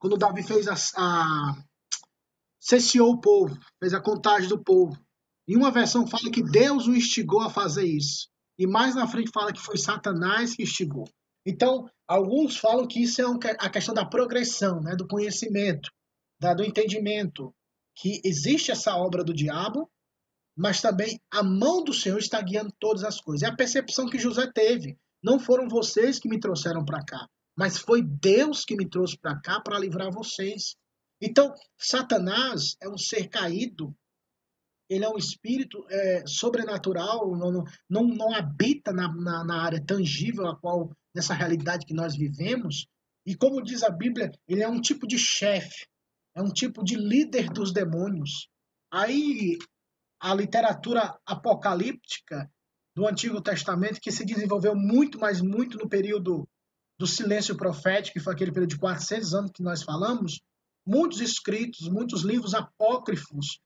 quando 0.00 0.16
Davi 0.16 0.42
fez 0.42 0.66
a, 0.66 0.74
a 0.96 1.64
cesseou 2.58 3.12
o 3.12 3.20
povo, 3.20 3.56
fez 3.78 3.94
a 3.94 4.00
contagem 4.00 4.48
do 4.48 4.58
povo. 4.58 4.98
Em 5.46 5.56
uma 5.56 5.70
versão 5.70 6.04
fala 6.08 6.28
que 6.28 6.42
Deus 6.42 6.88
o 6.88 6.94
instigou 6.94 7.40
a 7.40 7.48
fazer 7.48 7.84
isso. 7.84 8.28
E 8.58 8.66
mais 8.66 8.96
na 8.96 9.06
frente 9.06 9.30
fala 9.32 9.52
que 9.52 9.60
foi 9.60 9.78
Satanás 9.78 10.56
que 10.56 10.64
instigou. 10.64 11.04
Então, 11.46 11.88
alguns 12.08 12.56
falam 12.56 12.86
que 12.86 13.00
isso 13.00 13.22
é 13.22 13.28
um, 13.28 13.38
a 13.60 13.70
questão 13.70 13.94
da 13.94 14.04
progressão, 14.04 14.80
né, 14.80 14.96
do 14.96 15.06
conhecimento, 15.06 15.88
da, 16.40 16.52
do 16.52 16.64
entendimento, 16.64 17.54
que 17.94 18.20
existe 18.24 18.72
essa 18.72 18.96
obra 18.96 19.22
do 19.22 19.32
diabo, 19.32 19.88
mas 20.60 20.82
também 20.82 21.18
a 21.30 21.42
mão 21.42 21.82
do 21.82 21.94
Senhor 21.94 22.18
está 22.18 22.38
guiando 22.42 22.70
todas 22.78 23.02
as 23.02 23.18
coisas. 23.18 23.48
É 23.48 23.50
a 23.50 23.56
percepção 23.56 24.04
que 24.04 24.18
José 24.18 24.46
teve. 24.52 24.98
Não 25.22 25.40
foram 25.40 25.66
vocês 25.66 26.18
que 26.18 26.28
me 26.28 26.38
trouxeram 26.38 26.84
para 26.84 27.02
cá, 27.02 27.26
mas 27.56 27.78
foi 27.78 28.02
Deus 28.02 28.62
que 28.66 28.76
me 28.76 28.86
trouxe 28.86 29.18
para 29.18 29.40
cá 29.40 29.58
para 29.58 29.78
livrar 29.78 30.12
vocês. 30.12 30.76
Então, 31.18 31.54
Satanás 31.78 32.76
é 32.82 32.90
um 32.90 32.98
ser 32.98 33.28
caído, 33.28 33.94
ele 34.86 35.02
é 35.02 35.08
um 35.08 35.16
espírito 35.16 35.82
é, 35.88 36.26
sobrenatural, 36.26 37.34
não, 37.38 37.64
não, 37.88 38.08
não 38.08 38.34
habita 38.34 38.92
na, 38.92 39.10
na, 39.14 39.42
na 39.42 39.62
área 39.62 39.82
tangível, 39.82 40.46
a 40.46 40.56
qual 40.60 40.90
nessa 41.14 41.32
realidade 41.32 41.86
que 41.86 41.94
nós 41.94 42.14
vivemos. 42.14 42.86
E 43.24 43.34
como 43.34 43.62
diz 43.62 43.82
a 43.82 43.88
Bíblia, 43.88 44.30
ele 44.46 44.62
é 44.62 44.68
um 44.68 44.80
tipo 44.80 45.06
de 45.06 45.18
chefe, 45.18 45.86
é 46.34 46.42
um 46.42 46.52
tipo 46.52 46.84
de 46.84 46.96
líder 46.96 47.48
dos 47.48 47.72
demônios. 47.72 48.50
Aí 48.92 49.56
a 50.20 50.34
literatura 50.34 51.18
apocalíptica 51.24 52.50
do 52.94 53.06
Antigo 53.06 53.40
Testamento, 53.40 54.00
que 54.00 54.12
se 54.12 54.24
desenvolveu 54.24 54.74
muito, 54.74 55.18
mas 55.18 55.40
muito 55.40 55.78
no 55.78 55.88
período 55.88 56.46
do 56.98 57.06
silêncio 57.06 57.56
profético, 57.56 58.18
que 58.18 58.24
foi 58.24 58.34
aquele 58.34 58.52
período 58.52 58.70
de 58.70 58.78
400 58.78 59.34
anos 59.34 59.50
que 59.54 59.62
nós 59.62 59.82
falamos, 59.82 60.40
muitos 60.86 61.20
escritos, 61.20 61.88
muitos 61.88 62.22
livros 62.22 62.52
apócrifos 62.52 63.60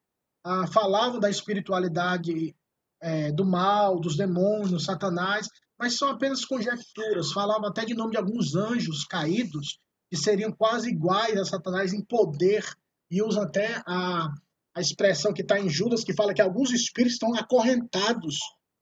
ah, 0.45 0.67
falavam 0.67 1.19
da 1.19 1.31
espiritualidade 1.31 2.55
é, 3.01 3.33
do 3.33 3.45
mal, 3.45 3.99
dos 3.99 4.17
demônios, 4.17 4.85
Satanás, 4.85 5.49
mas 5.79 5.97
são 5.97 6.11
apenas 6.11 6.45
conjecturas. 6.45 7.33
Falavam 7.33 7.69
até 7.69 7.85
de 7.85 7.95
nome 7.95 8.13
de 8.13 8.19
alguns 8.19 8.55
anjos 8.55 9.05
caídos, 9.05 9.79
que 10.11 10.17
seriam 10.17 10.53
quase 10.53 10.91
iguais 10.91 11.39
a 11.39 11.45
Satanás 11.45 11.93
em 11.93 12.05
poder, 12.05 12.65
e 13.11 13.23
usam 13.23 13.43
até 13.43 13.83
a 13.87 14.29
a 14.75 14.81
expressão 14.81 15.33
que 15.33 15.43
está 15.43 15.59
em 15.59 15.69
Judas, 15.69 16.03
que 16.03 16.15
fala 16.15 16.35
que 16.35 16.43
alguns 16.43 16.73
espíritos 16.73 17.15
estão 17.15 17.35
acorrentados 17.35 18.39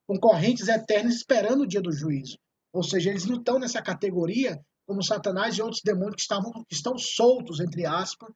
com 0.07 0.19
correntes 0.19 0.69
eternas 0.69 1.17
esperando 1.17 1.63
o 1.63 1.67
dia 1.67 1.83
do 1.83 1.93
juízo. 1.93 2.39
Ou 2.73 2.83
seja, 2.83 3.11
eles 3.11 3.27
não 3.27 3.37
estão 3.37 3.59
nessa 3.59 3.83
categoria 3.83 4.59
como 4.87 5.03
Satanás 5.03 5.57
e 5.57 5.63
outros 5.63 5.83
demônios 5.85 6.17
que, 6.17 6.23
estavam, 6.23 6.51
que 6.65 6.75
estão 6.75 6.97
soltos, 6.99 7.61
entre 7.61 7.87
aspas, 7.87 8.33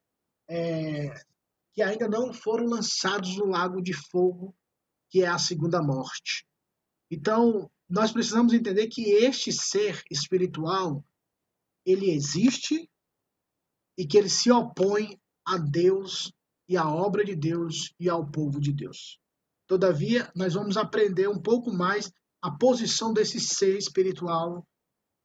é, 0.48 1.12
que 1.74 1.82
ainda 1.82 2.08
não 2.08 2.32
foram 2.32 2.66
lançados 2.66 3.36
no 3.36 3.46
lago 3.46 3.82
de 3.82 3.92
fogo, 3.92 4.54
que 5.10 5.22
é 5.22 5.26
a 5.26 5.38
segunda 5.38 5.82
morte. 5.82 6.46
Então, 7.10 7.70
nós 7.88 8.12
precisamos 8.12 8.52
entender 8.52 8.88
que 8.88 9.10
este 9.10 9.52
ser 9.52 10.02
espiritual, 10.10 11.04
ele 11.84 12.10
existe 12.10 12.88
e 13.96 14.06
que 14.06 14.18
ele 14.18 14.28
se 14.28 14.50
opõe 14.50 15.18
a 15.44 15.56
Deus 15.56 16.32
e 16.68 16.76
à 16.76 16.88
obra 16.88 17.24
de 17.24 17.34
Deus 17.34 17.94
e 17.98 18.08
ao 18.08 18.26
povo 18.26 18.60
de 18.60 18.72
Deus. 18.72 19.20
Todavia, 19.66 20.30
nós 20.34 20.54
vamos 20.54 20.76
aprender 20.76 21.28
um 21.28 21.40
pouco 21.40 21.72
mais 21.72 22.12
a 22.40 22.50
posição 22.50 23.12
desse 23.12 23.40
ser 23.40 23.76
espiritual 23.76 24.66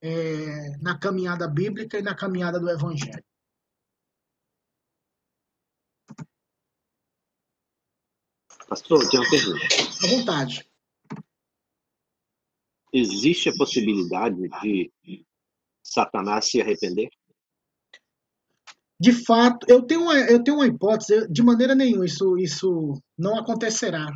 é, 0.01 0.77
na 0.79 0.97
caminhada 0.97 1.47
bíblica 1.47 1.99
e 1.99 2.01
na 2.01 2.15
caminhada 2.15 2.59
do 2.59 2.69
Evangelho. 2.69 3.23
Pastor, 8.67 9.07
tem 9.09 9.19
uma 9.19 9.29
pergunta. 9.29 9.65
À 10.01 10.07
vontade. 10.07 10.71
Existe 12.93 13.49
a 13.49 13.53
possibilidade 13.57 14.47
de 14.61 15.25
Satanás 15.83 16.45
se 16.49 16.61
arrepender? 16.61 17.09
De 19.01 19.11
fato, 19.11 19.65
eu 19.67 19.81
tenho 19.81 20.03
uma, 20.03 20.15
eu 20.15 20.43
tenho 20.43 20.57
uma 20.57 20.67
hipótese, 20.67 21.27
de 21.27 21.41
maneira 21.41 21.73
nenhuma 21.73 22.05
isso, 22.05 22.37
isso 22.37 23.01
não 23.17 23.35
acontecerá. 23.35 24.07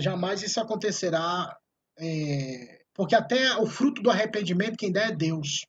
Jamais 0.00 0.42
isso 0.42 0.60
acontecerá 0.60 1.56
é, 1.96 2.84
Porque 2.92 3.14
até 3.14 3.56
o 3.56 3.66
fruto 3.66 4.02
do 4.02 4.10
arrependimento 4.10 4.76
quem 4.76 4.90
dá 4.90 5.02
é 5.02 5.14
Deus. 5.14 5.64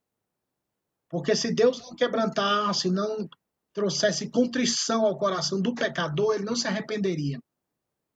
Porque 1.07 1.35
se 1.35 1.53
Deus 1.53 1.79
não 1.79 1.95
quebrantasse, 1.95 2.89
não 2.89 3.29
trouxesse 3.73 4.27
contrição 4.31 5.05
ao 5.05 5.15
coração 5.15 5.61
do 5.61 5.75
pecador, 5.75 6.33
ele 6.33 6.45
não 6.45 6.55
se 6.55 6.67
arrependeria. 6.67 7.37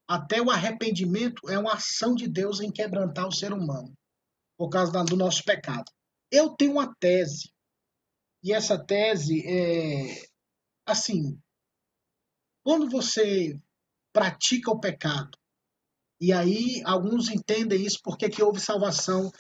Até 0.08 0.42
o 0.42 0.50
arrependimento 0.50 1.48
é 1.48 1.60
uma 1.60 1.74
ação 1.74 2.16
de 2.16 2.28
Deus 2.28 2.62
em 2.62 2.72
quebrantar 2.72 3.28
o 3.28 3.32
ser 3.32 3.54
humano, 3.54 3.94
por 4.58 4.70
causa 4.70 5.04
do 5.04 5.16
nosso 5.16 5.44
pecado. 5.44 5.86
Eu 6.32 6.50
tenho 6.56 6.72
uma 6.72 6.92
tese, 7.00 7.52
e 8.44 8.54
essa 8.54 8.78
tese 8.78 9.46
é 9.46 10.24
assim: 10.86 11.40
quando 12.64 12.90
você 12.90 13.60
pratica 14.14 14.72
o 14.72 14.80
pecado, 14.80 15.38
e 16.20 16.34
aí 16.34 16.82
alguns 16.86 17.30
entendem 17.30 17.86
isso 17.86 18.00
porque 18.04 18.30
que 18.30 18.44
houve 18.44 18.60
salvação 18.60 19.32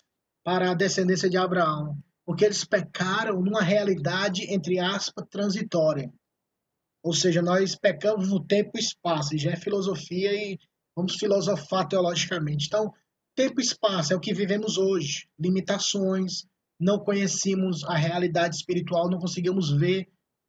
para 0.43 0.71
a 0.71 0.75
descendência 0.75 1.29
de 1.29 1.37
Abraão, 1.37 1.97
porque 2.25 2.45
eles 2.45 2.63
pecaram 2.63 3.41
numa 3.41 3.61
realidade 3.61 4.51
entre 4.53 4.79
aspas 4.79 5.25
transitória. 5.29 6.11
Ou 7.01 7.13
seja, 7.13 7.41
nós 7.41 7.75
pecamos 7.75 8.29
no 8.29 8.45
tempo 8.45 8.71
e 8.75 8.79
espaço, 8.79 9.35
e 9.35 9.37
já 9.37 9.51
é 9.51 9.55
filosofia 9.55 10.33
e 10.33 10.59
vamos 10.95 11.15
filosofar 11.15 11.87
teologicamente. 11.87 12.67
Então, 12.67 12.93
tempo 13.35 13.61
e 13.61 13.63
espaço 13.63 14.11
é 14.11 14.15
o 14.15 14.19
que 14.19 14.33
vivemos 14.33 14.77
hoje, 14.77 15.29
limitações, 15.39 16.45
não 16.79 16.99
conhecemos 16.99 17.83
a 17.83 17.95
realidade 17.95 18.55
espiritual, 18.55 19.09
não 19.09 19.19
conseguimos 19.19 19.71
ver, 19.71 20.07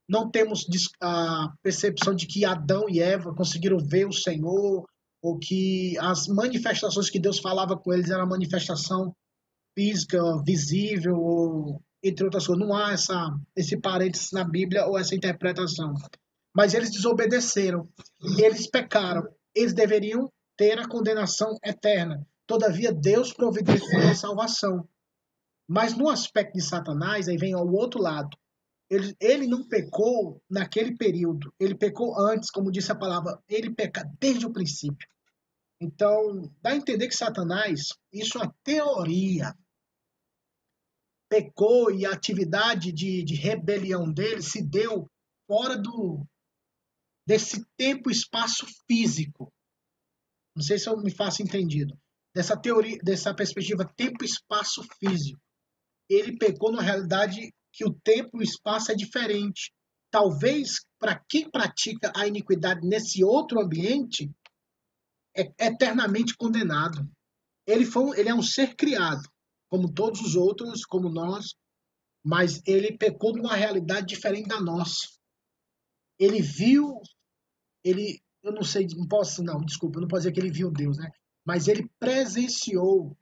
não 0.08 0.30
temos 0.30 0.66
a 1.00 1.52
percepção 1.62 2.14
de 2.14 2.26
que 2.26 2.44
Adão 2.44 2.86
e 2.88 3.00
Eva 3.00 3.34
conseguiram 3.34 3.78
ver 3.78 4.06
o 4.06 4.12
Senhor, 4.12 4.84
ou 5.22 5.38
que 5.38 5.96
as 5.98 6.26
manifestações 6.26 7.10
que 7.10 7.20
Deus 7.20 7.38
falava 7.38 7.76
com 7.76 7.92
eles 7.92 8.10
era 8.10 8.24
manifestação 8.26 9.14
física, 9.76 10.18
visível, 10.44 11.16
ou, 11.16 11.82
entre 12.02 12.24
outras 12.24 12.46
coisas. 12.46 12.66
Não 12.66 12.74
há 12.74 12.92
essa, 12.92 13.38
esse 13.54 13.78
parênteses 13.78 14.32
na 14.32 14.44
Bíblia 14.44 14.86
ou 14.86 14.98
essa 14.98 15.14
interpretação. 15.14 15.94
Mas 16.54 16.74
eles 16.74 16.90
desobedeceram 16.90 17.88
eles 18.38 18.68
pecaram. 18.68 19.22
Eles 19.54 19.72
deveriam 19.72 20.30
ter 20.56 20.78
a 20.78 20.88
condenação 20.88 21.56
eterna. 21.64 22.26
Todavia, 22.46 22.92
Deus 22.92 23.32
providenciou 23.32 24.08
a 24.10 24.14
salvação. 24.14 24.88
Mas 25.72 25.96
no 25.96 26.09
aspecto 26.09 26.54
de 26.54 26.64
Satanás, 26.64 27.28
aí 27.28 27.37
vem 27.37 27.54
ao 27.54 27.64
outro 27.64 28.02
lado. 28.02 28.37
Ele, 28.90 29.14
ele 29.20 29.46
não 29.46 29.68
pecou 29.68 30.42
naquele 30.50 30.96
período. 30.96 31.54
Ele 31.61 31.76
pecou 31.76 32.18
antes, 32.18 32.50
como 32.50 32.72
disse 32.72 32.90
a 32.90 32.98
palavra. 32.98 33.40
Ele 33.48 33.72
peca 33.72 34.02
desde 34.18 34.44
o 34.44 34.52
princípio. 34.52 35.09
Então, 35.80 36.52
dá 36.61 36.70
a 36.70 36.76
entender 36.76 37.06
que 37.06 37.14
Satanás, 37.14 37.90
isso 38.12 38.37
é 38.37 38.42
uma 38.42 38.54
teoria. 38.64 39.56
Pecou 41.28 41.92
e 41.92 42.04
a 42.04 42.11
atividade 42.11 42.90
de, 42.90 43.22
de 43.22 43.37
rebelião 43.37 44.12
dele 44.12 44.42
se 44.42 44.61
deu 44.61 45.09
fora 45.46 45.78
do 45.78 46.26
desse 47.24 47.64
tempo 47.76 48.11
espaço 48.11 48.66
físico. 48.88 49.52
Não 50.56 50.64
sei 50.64 50.80
se 50.80 50.88
eu 50.88 51.00
me 51.00 51.14
faço 51.14 51.44
entendido. 51.44 51.96
Dessa 52.35 52.61
teoria, 52.61 52.98
dessa 53.04 53.33
perspectiva 53.33 53.88
tempo 53.96 54.24
espaço 54.24 54.83
físico. 54.98 55.40
Ele 56.10 56.36
pecou 56.36 56.72
na 56.72 56.82
realidade 56.82 57.54
que 57.72 57.84
o 57.84 57.94
tempo 57.94 58.36
e 58.36 58.40
o 58.40 58.42
espaço 58.42 58.90
é 58.90 58.94
diferente. 58.96 59.72
Talvez 60.10 60.84
para 60.98 61.22
quem 61.28 61.48
pratica 61.48 62.12
a 62.16 62.26
iniquidade 62.26 62.86
nesse 62.86 63.22
outro 63.22 63.60
ambiente 63.60 64.28
é 65.36 65.42
eternamente 65.66 66.36
condenado. 66.36 67.08
Ele 67.66 67.86
foi, 67.86 68.18
ele 68.18 68.28
é 68.28 68.34
um 68.34 68.42
ser 68.42 68.74
criado, 68.74 69.22
como 69.68 69.92
todos 69.92 70.20
os 70.20 70.34
outros, 70.34 70.84
como 70.84 71.08
nós, 71.08 71.54
mas 72.24 72.60
ele 72.66 72.98
pecou 72.98 73.36
numa 73.36 73.54
realidade 73.54 74.08
diferente 74.08 74.48
da 74.48 74.60
nossa. 74.60 75.08
Ele 76.18 76.42
viu, 76.42 77.00
ele, 77.84 78.20
eu 78.42 78.52
não 78.52 78.62
sei, 78.62 78.86
não 78.96 79.06
posso, 79.06 79.42
não, 79.42 79.60
desculpa, 79.60 79.98
eu 79.98 80.02
não 80.02 80.08
posso 80.08 80.22
dizer 80.22 80.32
que 80.32 80.40
ele 80.40 80.50
viu 80.50 80.70
Deus, 80.70 80.98
né? 80.98 81.10
Mas 81.46 81.68
ele 81.68 81.88
presenciou, 81.98 83.16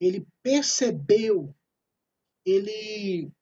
ele 0.00 0.26
percebeu, 0.42 1.54
ele 2.50 3.32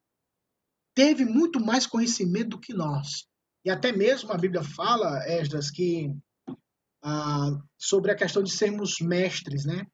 teve 0.95 1.25
muito 1.25 1.61
mais 1.61 1.87
conhecimento 1.87 2.51
do 2.51 2.61
que 2.61 2.73
nós. 2.73 3.27
E 3.65 3.71
até 3.71 3.93
mesmo 3.93 4.33
a 4.33 4.37
Bíblia 4.37 4.63
fala, 4.63 5.25
Esdras, 5.29 5.71
que 5.71 6.15
ah, 7.03 7.51
sobre 7.79 8.11
a 8.11 8.17
questão 8.17 8.43
de 8.43 8.51
sermos 8.51 8.97
mestres, 9.01 9.65
né? 9.65 9.87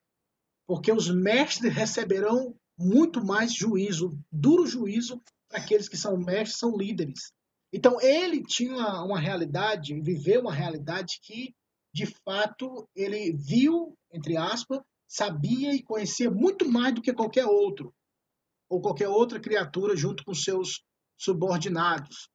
Porque 0.66 0.92
os 0.92 1.11
mestres 1.11 1.75
receberão 1.75 2.57
muito 2.79 3.25
mais 3.25 3.53
juízo, 3.55 4.18
duro 4.31 4.66
juízo 4.66 5.20
para 5.48 5.61
aqueles 5.61 5.88
que 5.88 5.96
são 5.96 6.16
mestres, 6.16 6.59
são 6.59 6.77
líderes. 6.77 7.33
Então 7.72 8.01
ele 8.01 8.42
tinha 8.42 9.03
uma 9.03 9.18
realidade, 9.18 10.01
viveu 10.01 10.42
uma 10.42 10.53
realidade 10.53 11.18
que, 11.22 11.55
de 11.94 12.07
fato, 12.07 12.88
ele 12.94 13.33
viu, 13.33 13.96
entre 14.12 14.37
aspas, 14.37 14.81
sabia 15.09 15.75
e 15.75 15.83
conhecia 15.83 16.31
muito 16.31 16.70
mais 16.70 16.94
do 16.94 17.03
que 17.03 17.12
qualquer 17.12 17.44
outro, 17.44 17.94
ou 18.72 18.80
qualquer 18.80 19.08
outra 19.08 19.38
criatura 19.38 19.94
junto 19.94 20.24
com 20.24 20.32
seus 20.32 20.82
subordinados. 21.18 22.30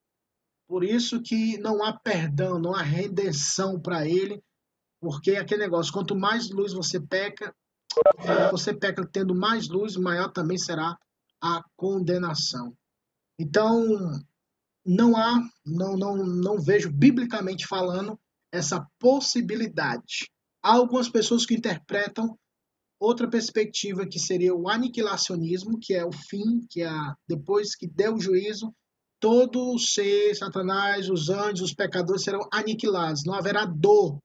Por 0.68 0.84
isso 0.84 1.20
que 1.24 1.58
não 1.58 1.84
há 1.84 1.92
perdão, 1.98 2.60
não 2.60 2.76
há 2.76 2.82
redenção 2.84 3.82
para 3.82 4.08
ele, 4.08 4.40
porque 5.02 5.32
é 5.32 5.40
aquele 5.40 5.64
negócio, 5.64 5.92
quanto 5.92 6.16
mais 6.16 6.52
luz 6.52 6.74
você 6.74 7.00
peca, 7.00 7.52
você 8.52 8.72
peca 8.72 9.04
tendo 9.12 9.34
mais 9.34 9.68
luz, 9.68 9.96
maior 9.96 10.32
também 10.32 10.60
será 10.60 10.96
a 11.42 11.64
condenação. 11.76 12.78
Então, 13.40 14.22
não 14.86 15.18
há, 15.18 15.42
não, 15.66 15.98
não, 15.98 16.18
não 16.18 16.62
vejo 16.62 16.92
biblicamente 16.92 17.66
falando 17.66 18.20
essa 18.52 18.86
possibilidade. 19.00 20.32
Há 20.62 20.74
algumas 20.74 21.10
pessoas 21.10 21.48
que 21.48 21.56
interpretam 21.56 22.38
outra 23.00 23.30
perspectiva 23.30 24.08
que 24.08 24.20
seria 24.20 24.54
o 24.54 24.70
aniquilacionismo, 24.70 25.80
que 25.80 25.94
é 25.94 26.06
o 26.06 26.12
fim, 26.12 26.66
que 26.70 26.82
é 26.82 26.92
depois 27.28 27.76
que 27.76 27.88
deu 27.88 28.16
o 28.16 28.20
juízo, 28.20 28.74
todo 29.20 29.74
o 29.74 29.80
ser, 29.80 30.36
Satanás, 30.36 31.10
os 31.10 31.30
anjos, 31.30 31.70
os 31.70 31.74
pecadores 31.74 32.24
serão 32.24 32.48
aniquilados. 32.52 33.24
Não 33.26 33.34
haverá 33.34 33.66
dor 33.66 34.20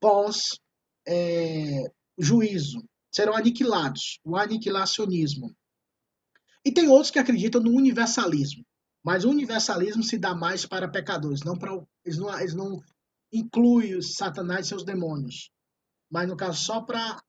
pós 0.00 0.58
é, 1.06 1.84
juízo. 2.18 2.82
Serão 3.12 3.34
aniquilados. 3.34 4.18
O 4.24 4.36
aniquilacionismo. 4.36 5.54
E 6.64 6.72
tem 6.72 6.88
outros 6.88 7.10
que 7.10 7.18
acreditam 7.18 7.60
no 7.60 7.70
universalismo. 7.70 8.64
Mas 9.04 9.24
o 9.24 9.30
universalismo 9.30 10.02
se 10.02 10.18
dá 10.18 10.34
mais 10.34 10.64
para 10.64 10.88
pecadores. 10.88 11.42
Não 11.42 11.56
para, 11.56 11.72
eles, 12.04 12.18
não, 12.18 12.38
eles 12.38 12.54
não 12.54 12.80
incluem 13.32 14.00
Satanás 14.00 14.66
e 14.66 14.68
seus 14.70 14.84
demônios. 14.84 15.50
Mas, 16.10 16.28
no 16.28 16.36
caso, 16.36 16.64
só 16.64 16.80
para 16.80 17.22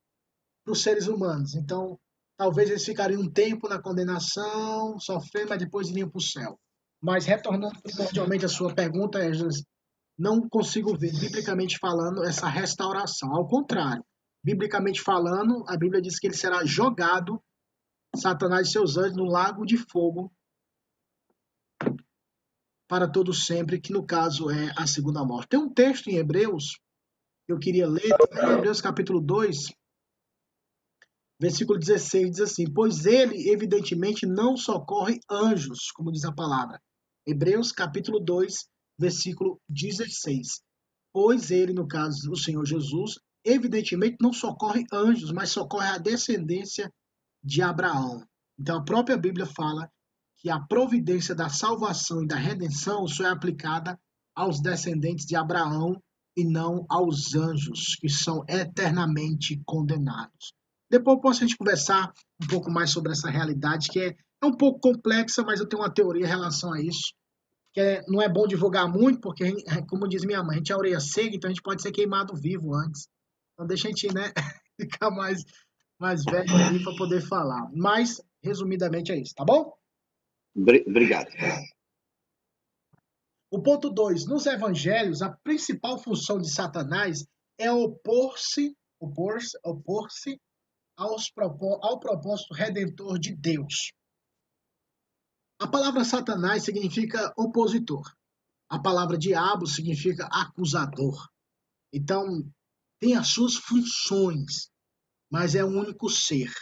os 0.72 0.82
seres 0.82 1.06
humanos. 1.06 1.54
Então, 1.54 1.98
talvez 2.36 2.70
eles 2.70 2.84
ficariam 2.84 3.22
um 3.22 3.30
tempo 3.30 3.68
na 3.68 3.80
condenação, 3.80 4.98
sofrendo, 4.98 5.50
mas 5.50 5.58
depois 5.58 5.88
iriam 5.88 6.08
para 6.08 6.18
o 6.18 6.22
céu. 6.22 6.58
Mas 7.02 7.24
retornando 7.26 7.80
primordialmente 7.82 8.44
à 8.44 8.48
sua 8.48 8.74
pergunta, 8.74 9.18
é, 9.18 9.30
não 10.18 10.48
consigo 10.48 10.96
ver, 10.96 11.12
biblicamente 11.12 11.78
falando, 11.78 12.24
essa 12.24 12.48
restauração. 12.48 13.34
Ao 13.34 13.46
contrário, 13.46 14.04
biblicamente 14.42 15.00
falando, 15.00 15.64
a 15.68 15.76
Bíblia 15.76 16.00
diz 16.00 16.18
que 16.18 16.26
ele 16.26 16.36
será 16.36 16.64
jogado, 16.64 17.40
Satanás 18.14 18.68
e 18.68 18.72
seus 18.72 18.96
anjos, 18.96 19.16
no 19.16 19.24
lago 19.24 19.64
de 19.64 19.76
fogo 19.76 20.32
para 22.88 23.10
todo 23.10 23.34
sempre, 23.34 23.80
que 23.80 23.92
no 23.92 24.06
caso 24.06 24.48
é 24.48 24.72
a 24.76 24.86
segunda 24.86 25.24
morte. 25.24 25.48
Tem 25.48 25.60
um 25.60 25.72
texto 25.72 26.08
em 26.08 26.16
Hebreus 26.16 26.78
eu 27.48 27.60
queria 27.60 27.86
ler, 27.86 28.02
em 28.02 28.52
Hebreus 28.54 28.80
capítulo 28.80 29.20
2, 29.20 29.72
versículo 31.40 31.78
16, 31.78 32.30
diz 32.30 32.40
assim: 32.40 32.64
Pois 32.72 33.04
ele, 33.06 33.50
evidentemente, 33.50 34.26
não 34.26 34.56
socorre 34.56 35.20
anjos, 35.30 35.90
como 35.94 36.12
diz 36.12 36.24
a 36.24 36.32
palavra, 36.32 36.80
Hebreus 37.26 37.72
capítulo 37.72 38.20
2, 38.20 38.66
versículo 38.98 39.60
16. 39.68 40.60
Pois 41.12 41.50
ele, 41.50 41.72
no 41.72 41.88
caso 41.88 42.28
do 42.28 42.36
Senhor 42.36 42.64
Jesus, 42.64 43.18
evidentemente 43.44 44.16
não 44.20 44.32
socorre 44.32 44.84
anjos, 44.92 45.32
mas 45.32 45.50
socorre 45.50 45.88
a 45.88 45.98
descendência 45.98 46.92
de 47.42 47.62
Abraão. 47.62 48.22
Então 48.58 48.78
a 48.78 48.84
própria 48.84 49.16
Bíblia 49.16 49.46
fala 49.46 49.90
que 50.38 50.50
a 50.50 50.60
providência 50.60 51.34
da 51.34 51.48
salvação 51.48 52.22
e 52.22 52.26
da 52.26 52.36
redenção 52.36 53.06
só 53.06 53.24
é 53.24 53.30
aplicada 53.30 53.98
aos 54.34 54.60
descendentes 54.60 55.24
de 55.24 55.34
Abraão 55.34 56.00
e 56.36 56.44
não 56.44 56.84
aos 56.90 57.34
anjos, 57.34 57.96
que 57.98 58.08
são 58.08 58.44
eternamente 58.46 59.60
condenados. 59.64 60.52
Depois 60.90 61.20
posso 61.20 61.42
a 61.42 61.46
gente 61.46 61.56
conversar 61.56 62.12
um 62.42 62.46
pouco 62.46 62.70
mais 62.70 62.90
sobre 62.90 63.12
essa 63.12 63.28
realidade, 63.28 63.88
que 63.88 64.00
é 64.00 64.16
é 64.42 64.46
um 64.46 64.56
pouco 64.56 64.80
complexa, 64.80 65.42
mas 65.42 65.60
eu 65.60 65.68
tenho 65.68 65.82
uma 65.82 65.92
teoria 65.92 66.24
em 66.24 66.28
relação 66.28 66.72
a 66.72 66.80
isso. 66.80 67.14
Que 67.72 67.80
é, 67.80 68.02
não 68.08 68.22
é 68.22 68.28
bom 68.28 68.46
divulgar 68.46 68.88
muito, 68.88 69.20
porque, 69.20 69.44
como 69.88 70.08
diz 70.08 70.24
minha 70.24 70.42
mãe, 70.42 70.56
a 70.56 70.58
gente 70.58 70.72
é 70.72 70.76
orelha 70.76 71.00
cega, 71.00 71.36
então 71.36 71.48
a 71.48 71.52
gente 71.52 71.62
pode 71.62 71.82
ser 71.82 71.92
queimado 71.92 72.34
vivo 72.34 72.74
antes. 72.74 73.08
Então 73.52 73.66
deixa 73.66 73.88
a 73.88 73.90
gente 73.90 74.12
né, 74.14 74.32
ficar 74.80 75.10
mais 75.10 75.44
mais 75.98 76.22
velho 76.24 76.54
ali 76.54 76.82
para 76.82 76.94
poder 76.96 77.22
falar. 77.22 77.70
Mas, 77.74 78.20
resumidamente, 78.42 79.12
é 79.12 79.18
isso, 79.18 79.34
tá 79.34 79.44
bom? 79.44 79.72
Obrigado. 80.54 81.28
O 83.50 83.62
ponto 83.62 83.88
2. 83.88 84.26
Nos 84.26 84.44
evangelhos, 84.44 85.22
a 85.22 85.30
principal 85.30 85.98
função 85.98 86.38
de 86.38 86.52
Satanás 86.52 87.24
é 87.58 87.72
opor-se 87.72 88.76
opor-se 89.00 89.58
opor 89.64 90.08
ao 90.96 92.00
propósito 92.00 92.54
redentor 92.54 93.18
de 93.18 93.34
Deus. 93.34 93.92
A 95.58 95.66
palavra 95.66 96.04
Satanás 96.04 96.64
significa 96.64 97.32
opositor. 97.36 98.14
A 98.68 98.78
palavra 98.78 99.16
diabo 99.16 99.66
significa 99.66 100.26
acusador. 100.26 101.28
Então, 101.92 102.50
tem 102.98 103.14
as 103.14 103.28
suas 103.28 103.56
funções, 103.56 104.70
mas 105.30 105.54
é 105.54 105.64
um 105.64 105.78
único 105.78 106.10
ser. 106.10 106.52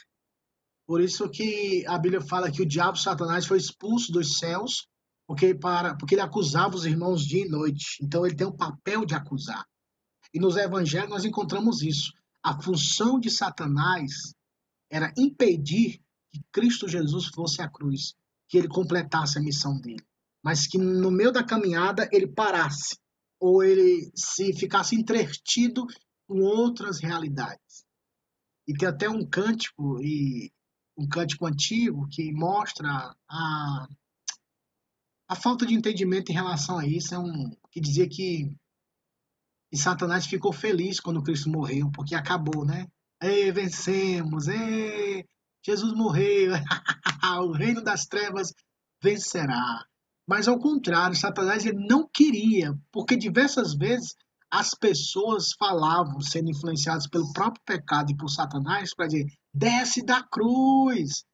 Por 0.87 1.01
isso 1.01 1.29
que 1.31 1.85
a 1.87 1.99
Bíblia 1.99 2.21
fala 2.21 2.51
que 2.51 2.63
o 2.63 2.67
diabo 2.67 2.99
Satanás 2.99 3.47
foi 3.47 3.59
expulso 3.59 4.13
dos 4.13 4.39
céus 4.39 4.87
porque, 5.27 5.55
para, 5.55 5.97
porque 5.97 6.15
ele 6.15 6.21
acusava 6.21 6.75
os 6.75 6.85
irmãos 6.85 7.25
dia 7.25 7.47
e 7.47 7.49
noite. 7.49 7.97
Então 8.03 8.27
ele 8.27 8.37
tem 8.37 8.47
o 8.47 8.57
papel 8.57 9.07
de 9.07 9.15
acusar. 9.15 9.65
E 10.33 10.39
nos 10.39 10.57
evangelhos 10.57 11.09
nós 11.09 11.25
encontramos 11.25 11.83
isso. 11.83 12.13
A 12.45 12.61
função 12.61 13.19
de 13.19 13.31
Satanás 13.31 14.35
era 14.91 15.13
impedir 15.17 16.01
que 16.31 16.43
Cristo 16.53 16.87
Jesus 16.87 17.27
fosse 17.35 17.63
à 17.63 17.69
cruz, 17.69 18.15
que 18.49 18.59
ele 18.59 18.69
completasse 18.69 19.39
a 19.39 19.43
missão 19.43 19.81
dele. 19.81 20.05
Mas 20.43 20.67
que 20.67 20.77
no 20.77 21.11
meio 21.11 21.33
da 21.33 21.43
caminhada 21.43 22.09
ele 22.13 22.27
parasse, 22.27 22.99
ou 23.41 23.63
ele 23.65 24.11
se 24.15 24.53
ficasse 24.53 24.95
entretido 24.95 25.87
com 26.29 26.41
outras 26.41 27.01
realidades. 27.01 27.85
E 28.69 28.75
tem 28.75 28.89
até 28.89 29.09
um 29.09 29.27
cântico, 29.27 29.99
e 30.03 30.53
um 30.99 31.09
cântico 31.09 31.47
antigo, 31.47 32.07
que 32.11 32.31
mostra 32.33 33.17
a 33.29 33.89
a 35.27 35.35
falta 35.35 35.65
de 35.65 35.75
entendimento 35.75 36.31
em 36.31 36.35
relação 36.35 36.79
a 36.79 36.87
isso 36.87 37.15
é 37.15 37.19
um 37.19 37.51
que 37.71 37.81
dizia 37.81 38.09
que, 38.09 38.55
que 39.75 39.81
Satanás 39.81 40.25
ficou 40.27 40.53
feliz 40.53 41.01
quando 41.01 41.21
Cristo 41.21 41.51
morreu, 41.51 41.91
porque 41.91 42.15
acabou, 42.15 42.65
né? 42.65 42.87
Ei, 43.21 43.51
vencemos! 43.51 44.47
Ei, 44.47 45.25
Jesus 45.67 45.93
morreu! 45.95 46.53
o 47.43 47.51
reino 47.51 47.83
das 47.83 48.07
trevas 48.07 48.53
vencerá. 49.03 49.85
Mas 50.29 50.47
ao 50.47 50.61
contrário, 50.61 51.17
Satanás 51.17 51.67
ele 51.67 51.85
não 51.89 52.09
queria, 52.09 52.73
porque 52.93 53.17
diversas 53.17 53.75
vezes 53.75 54.15
as 54.49 54.71
pessoas 54.79 55.49
falavam, 55.59 56.21
sendo 56.21 56.51
influenciadas 56.51 57.09
pelo 57.09 57.33
próprio 57.33 57.61
pecado 57.67 58.13
e 58.13 58.17
por 58.17 58.29
Satanás, 58.29 58.95
para 58.95 59.09
dizer: 59.09 59.27
desce 59.53 60.05
da 60.05 60.23
cruz, 60.23 61.25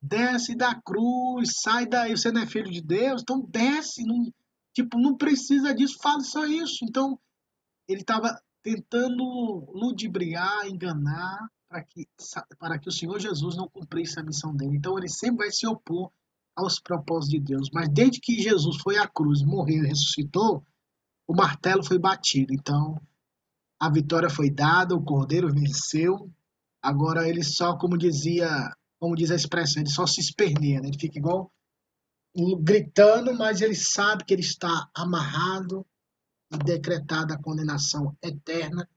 desce 0.00 0.56
da 0.56 0.74
cruz, 0.74 1.50
sai 1.60 1.86
daí, 1.86 2.16
você 2.16 2.32
não 2.32 2.40
é 2.40 2.46
filho 2.46 2.70
de 2.70 2.80
Deus, 2.80 3.20
então 3.20 3.46
desce, 3.46 4.02
não, 4.04 4.32
tipo, 4.74 4.98
não 4.98 5.14
precisa 5.18 5.74
disso, 5.74 5.98
fala 6.02 6.22
só 6.22 6.46
isso. 6.46 6.78
Então, 6.82 7.18
ele 7.88 8.00
estava 8.00 8.40
tentando 8.62 9.22
ludibriar, 9.72 10.66
enganar, 10.66 11.48
para 11.68 11.82
que, 11.82 12.06
para 12.58 12.78
que 12.78 12.88
o 12.88 12.92
Senhor 12.92 13.18
Jesus 13.18 13.56
não 13.56 13.68
cumprisse 13.68 14.18
a 14.18 14.22
missão 14.22 14.54
dele. 14.54 14.76
Então, 14.76 14.96
ele 14.96 15.08
sempre 15.08 15.38
vai 15.38 15.50
se 15.50 15.66
opor 15.66 16.10
aos 16.56 16.80
propósitos 16.80 17.28
de 17.28 17.40
Deus. 17.40 17.68
Mas 17.72 17.88
desde 17.88 18.20
que 18.20 18.40
Jesus 18.40 18.76
foi 18.80 18.96
à 18.96 19.08
cruz, 19.08 19.42
morreu 19.42 19.84
e 19.84 19.88
ressuscitou, 19.88 20.64
o 21.26 21.34
martelo 21.34 21.84
foi 21.84 21.98
batido. 21.98 22.54
Então, 22.54 23.00
a 23.80 23.90
vitória 23.90 24.30
foi 24.30 24.50
dada, 24.50 24.94
o 24.94 25.04
cordeiro 25.04 25.52
venceu. 25.52 26.30
Agora 26.80 27.28
ele 27.28 27.42
só, 27.42 27.76
como 27.76 27.98
dizia 27.98 28.70
como 29.04 29.14
diz 29.14 29.30
a 29.30 29.34
expressão, 29.34 29.82
ele 29.82 29.90
só 29.90 30.06
se 30.06 30.18
esperneia, 30.18 30.80
né? 30.80 30.88
ele 30.88 30.98
fica 30.98 31.18
igual 31.18 31.52
gritando, 32.62 33.34
mas 33.34 33.60
ele 33.60 33.74
sabe 33.74 34.24
que 34.24 34.32
ele 34.32 34.40
está 34.40 34.88
amarrado 34.94 35.86
e 36.54 36.58
decretada 36.58 37.34
a 37.34 37.42
condenação 37.42 38.16
eterna 38.22 38.88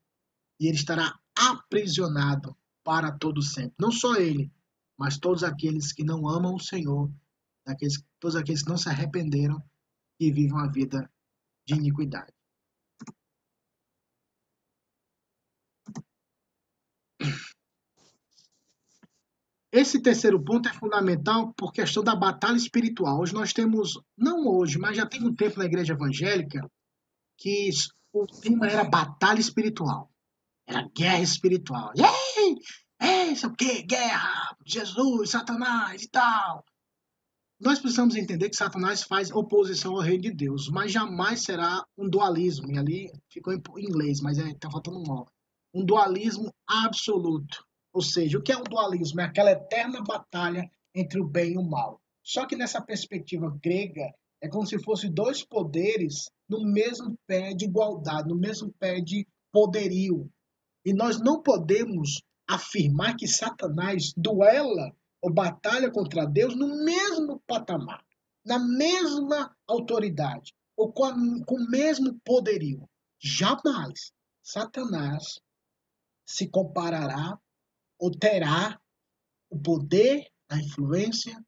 e 0.59 0.67
ele 0.67 0.77
estará 0.77 1.17
aprisionado 1.35 2.55
para 2.83 3.11
todo 3.11 3.41
sempre. 3.41 3.75
Não 3.79 3.91
só 3.91 4.15
ele, 4.15 4.51
mas 4.97 5.17
todos 5.17 5.43
aqueles 5.43 5.93
que 5.93 6.03
não 6.03 6.27
amam 6.27 6.55
o 6.55 6.59
Senhor, 6.59 7.11
aqueles, 7.65 8.03
todos 8.19 8.35
aqueles 8.35 8.63
que 8.63 8.69
não 8.69 8.77
se 8.77 8.89
arrependeram 8.89 9.61
e 10.19 10.31
vivem 10.31 10.53
uma 10.53 10.71
vida 10.71 11.09
de 11.65 11.75
iniquidade. 11.75 12.33
Esse 19.69 20.01
terceiro 20.01 20.43
ponto 20.43 20.67
é 20.67 20.73
fundamental 20.73 21.53
por 21.53 21.71
questão 21.71 22.03
da 22.03 22.15
batalha 22.15 22.55
espiritual. 22.55 23.19
Hoje 23.19 23.33
nós 23.33 23.53
temos, 23.53 23.99
não 24.17 24.47
hoje, 24.47 24.79
mas 24.79 24.97
já 24.97 25.05
tem 25.05 25.23
um 25.23 25.35
tempo 25.35 25.59
na 25.59 25.65
igreja 25.65 25.93
evangélica 25.93 26.67
que 27.37 27.69
o 28.13 28.25
tema 28.25 28.67
era 28.67 28.83
batalha 28.83 29.39
espiritual. 29.39 30.11
Era 30.67 30.89
guerra 30.95 31.21
espiritual. 31.21 31.93
Ei, 31.95 32.55
ei, 33.01 33.31
isso 33.31 33.47
o 33.47 33.55
quê? 33.55 33.83
Guerra, 33.83 34.55
Jesus, 34.65 35.29
Satanás 35.29 36.03
e 36.03 36.09
tal. 36.09 36.65
Nós 37.59 37.79
precisamos 37.79 38.15
entender 38.15 38.49
que 38.49 38.55
Satanás 38.55 39.03
faz 39.03 39.31
oposição 39.31 39.95
ao 39.95 40.01
reino 40.01 40.23
de 40.23 40.31
Deus, 40.31 40.69
mas 40.69 40.91
jamais 40.91 41.41
será 41.43 41.83
um 41.97 42.09
dualismo. 42.09 42.71
E 42.71 42.77
ali 42.77 43.11
ficou 43.31 43.53
em 43.53 43.61
inglês, 43.77 44.21
mas 44.21 44.37
está 44.37 44.49
é, 44.49 44.53
tá 44.55 44.69
faltando 44.69 44.99
um 44.99 45.11
ó. 45.11 45.25
Um 45.73 45.83
dualismo 45.83 46.53
absoluto 46.67 47.67
ou 47.97 48.01
seja, 48.03 48.37
o 48.37 48.43
que 48.43 48.51
é 48.51 48.55
o 48.55 48.63
dualismo? 48.63 49.21
É 49.21 49.23
aquela 49.23 49.49
eterna 49.49 50.03
batalha 50.03 50.69
entre 50.93 51.19
o 51.19 51.27
bem 51.27 51.53
e 51.53 51.57
o 51.57 51.63
mal. 51.63 51.99
Só 52.23 52.45
que 52.45 52.55
nessa 52.55 52.79
perspectiva 52.79 53.57
grega, 53.59 54.13
é 54.41 54.47
como 54.47 54.65
se 54.65 54.81
fossem 54.83 55.11
dois 55.11 55.43
poderes 55.43 56.29
no 56.47 56.63
mesmo 56.63 57.17
pé 57.25 57.53
de 57.53 57.65
igualdade, 57.65 58.29
no 58.29 58.35
mesmo 58.35 58.71
pé 58.79 59.01
de 59.01 59.27
poderio. 59.51 60.31
E 60.85 60.93
nós 60.93 61.19
não 61.19 61.41
podemos 61.41 62.21
afirmar 62.47 63.15
que 63.15 63.27
Satanás 63.27 64.13
duela 64.15 64.95
ou 65.21 65.33
batalha 65.33 65.91
contra 65.91 66.25
Deus 66.25 66.55
no 66.55 66.83
mesmo 66.83 67.41
patamar, 67.47 68.03
na 68.45 68.59
mesma 68.59 69.55
autoridade, 69.67 70.53
ou 70.75 70.93
com, 70.93 71.03
a, 71.03 71.13
com 71.45 71.55
o 71.55 71.69
mesmo 71.69 72.19
poderio. 72.23 72.87
Jamais 73.19 74.11
Satanás 74.41 75.39
se 76.25 76.47
comparará 76.47 77.37
ou 77.99 78.11
terá 78.11 78.79
o 79.49 79.59
poder, 79.59 80.29
a 80.49 80.57
influência 80.57 81.43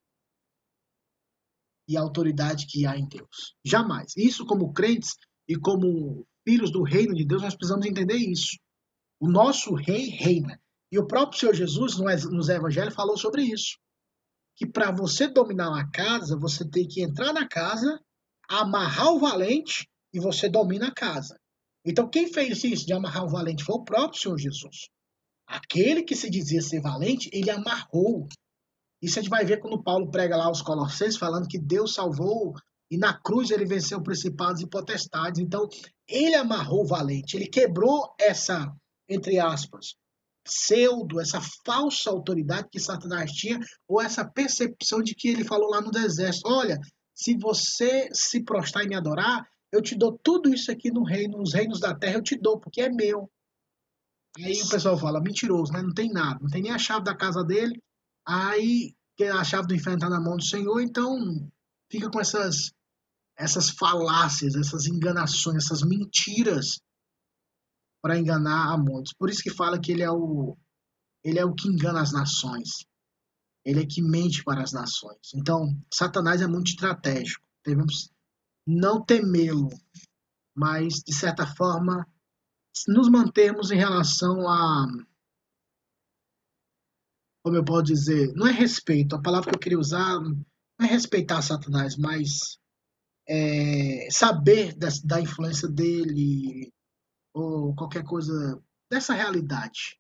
e 1.90 1.98
a 1.98 2.02
autoridade 2.02 2.68
que 2.68 2.86
há 2.86 2.96
em 2.96 3.08
Deus. 3.08 3.56
Jamais. 3.66 4.14
Isso, 4.16 4.46
como 4.46 4.72
crentes 4.72 5.16
e 5.48 5.56
como 5.56 6.24
filhos 6.48 6.72
do 6.72 6.84
reino 6.84 7.16
de 7.16 7.26
Deus, 7.26 7.42
nós 7.42 7.56
precisamos 7.56 7.88
entender 7.88 8.16
isso. 8.16 8.58
O 9.20 9.28
nosso 9.28 9.74
rei 9.74 10.10
reina. 10.10 10.62
E 10.92 11.00
o 11.00 11.08
próprio 11.08 11.40
Senhor 11.40 11.56
Jesus, 11.56 11.98
nos 11.98 12.48
evangelhos, 12.48 12.94
falou 12.94 13.18
sobre 13.18 13.44
isso. 13.44 13.78
Que 14.56 14.68
para 14.68 14.92
você 14.92 15.28
dominar 15.28 15.70
uma 15.70 15.90
casa, 15.90 16.38
você 16.38 16.68
tem 16.70 16.88
que 16.88 17.02
entrar 17.02 17.34
na 17.34 17.48
casa, 17.48 18.00
amarrar 18.48 19.12
o 19.14 19.20
valente 19.20 19.90
e 20.14 20.20
você 20.20 20.48
domina 20.48 20.88
a 20.88 20.94
casa. 20.94 21.40
Então, 21.84 22.10
quem 22.10 22.32
fez 22.32 22.64
isso 22.64 22.86
de 22.86 22.94
amarrar 22.94 23.26
o 23.26 23.30
valente 23.30 23.64
foi 23.64 23.76
o 23.76 23.84
próprio 23.84 24.20
Senhor 24.20 24.38
Jesus. 24.38 24.90
Aquele 25.48 26.04
que 26.04 26.16
se 26.16 26.30
dizia 26.30 26.62
ser 26.62 26.82
valente, 26.82 27.30
ele 27.34 27.50
amarrou. 27.50 28.28
Isso 29.02 29.18
a 29.18 29.22
gente 29.22 29.30
vai 29.30 29.46
ver 29.46 29.60
quando 29.60 29.82
Paulo 29.82 30.10
prega 30.12 30.36
lá 30.36 30.46
aos 30.46 30.62
Colossenses, 30.62 31.18
falando 31.18 31.48
que 31.48 31.58
Deus 31.58 31.94
salvou 31.94 32.54
e 32.92 32.98
na 32.98 33.14
cruz 33.14 33.52
ele 33.52 33.66
venceu 33.66 34.02
principados 34.02 34.62
e 34.62 34.68
potestades. 34.68 35.40
Então, 35.40 35.68
ele 36.08 36.36
amarrou 36.36 36.82
o 36.82 36.88
valente, 36.88 37.36
ele 37.38 37.48
quebrou 37.48 38.14
essa, 38.20 38.68
entre 39.08 39.40
aspas, 39.40 39.96
pseudo, 40.44 41.20
essa 41.20 41.40
falsa 41.66 42.10
autoridade 42.10 42.70
que 42.72 42.80
Satanás 42.80 43.32
tinha, 43.32 43.60
ou 43.88 44.02
essa 44.02 44.28
percepção 44.28 45.02
de 45.02 45.14
que 45.14 45.30
ele 45.30 45.44
falou 45.44 45.70
lá 45.70 45.80
no 45.80 45.92
deserto: 45.92 46.42
olha, 46.46 46.80
se 47.14 47.38
você 47.38 48.10
se 48.12 48.44
prostrar 48.44 48.84
e 48.84 48.88
me 48.88 48.96
adorar, 48.96 49.48
eu 49.72 49.82
te 49.82 49.96
dou 49.96 50.18
tudo 50.24 50.54
isso 50.54 50.72
aqui 50.72 50.92
no 50.92 51.04
reino, 51.04 51.38
nos 51.38 51.54
reinos 51.54 51.80
da 51.80 51.96
terra, 51.96 52.16
eu 52.16 52.24
te 52.24 52.36
dou, 52.36 52.60
porque 52.60 52.82
é 52.82 52.90
meu. 52.90 53.30
Aí 54.38 54.62
o 54.62 54.70
pessoal 54.70 54.98
fala, 54.98 55.22
mentiroso, 55.22 55.72
né? 55.72 55.82
Não 55.82 55.94
tem 55.94 56.10
nada, 56.10 56.40
não 56.42 56.50
tem 56.50 56.62
nem 56.62 56.72
a 56.72 56.78
chave 56.78 57.04
da 57.04 57.16
casa 57.16 57.44
dele. 57.44 57.80
Aí 58.30 58.94
que 59.18 59.24
a 59.24 59.44
chave 59.44 59.68
do 59.68 59.76
inferno 59.76 59.98
está 59.98 60.08
na 60.08 60.22
mão 60.22 60.38
do 60.38 60.46
Senhor, 60.46 60.80
então 60.82 61.18
fica 61.92 62.12
com 62.12 62.20
essas 62.20 62.72
essas 63.36 63.70
falácias, 63.72 64.54
essas 64.54 64.86
enganações, 64.86 65.64
essas 65.64 65.82
mentiras 65.82 66.80
para 68.04 68.20
enganar 68.20 68.74
a 68.74 68.78
muitos. 68.78 69.14
Por 69.18 69.30
isso 69.30 69.42
que 69.42 69.50
fala 69.50 69.80
que 69.80 69.92
ele 69.92 70.04
é 70.04 70.12
o 70.12 70.56
ele 71.24 71.40
é 71.40 71.46
o 71.46 71.56
que 71.56 71.68
engana 71.68 72.02
as 72.02 72.12
nações. 72.12 72.70
Ele 73.66 73.82
é 73.82 73.86
que 73.86 74.02
mente 74.02 74.44
para 74.44 74.62
as 74.62 74.72
nações. 74.72 75.34
Então, 75.36 75.76
Satanás 75.92 76.42
é 76.42 76.48
muito 76.48 76.68
estratégico. 76.68 77.44
Devemos 77.66 78.12
não 78.66 79.04
temê-lo, 79.04 79.70
mas 80.56 81.02
de 81.06 81.14
certa 81.14 81.48
forma 81.48 82.08
nos 82.88 83.10
mantermos 83.10 83.72
em 83.72 83.78
relação 83.78 84.48
a 84.48 84.86
como 87.44 87.56
eu 87.56 87.64
posso 87.64 87.84
dizer, 87.84 88.34
não 88.34 88.48
é 88.48 88.52
respeito, 88.52 89.16
a 89.16 89.22
palavra 89.22 89.50
que 89.50 89.56
eu 89.56 89.60
queria 89.60 89.80
usar 89.80 90.20
não 90.20 90.46
é 90.82 90.86
respeitar 90.86 91.42
Satanás, 91.42 91.98
mas 91.98 92.60
é, 93.28 94.08
saber 94.12 94.76
da, 94.76 94.90
da 95.04 95.22
influência 95.22 95.68
dele 95.68 96.74
ou 97.34 97.76
qualquer 97.76 98.04
coisa 98.04 98.62
dessa 98.90 99.14
realidade. 99.14 100.00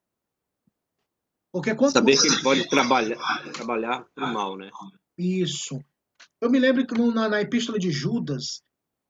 Porque 1.51 1.75
quando 1.75 1.93
Saber 1.93 2.19
que 2.19 2.27
ele 2.27 2.41
pode 2.41 2.69
trabalhar, 2.69 3.17
trabalhar 3.53 4.05
para 4.13 4.29
o 4.29 4.33
mal, 4.33 4.57
né? 4.57 4.69
Isso. 5.17 5.79
Eu 6.41 6.49
me 6.49 6.59
lembro 6.59 6.85
que 6.85 6.95
no, 6.95 7.11
na, 7.13 7.27
na, 7.27 7.41
epístola 7.41 7.79
de 7.79 7.91
Judas, 7.91 8.61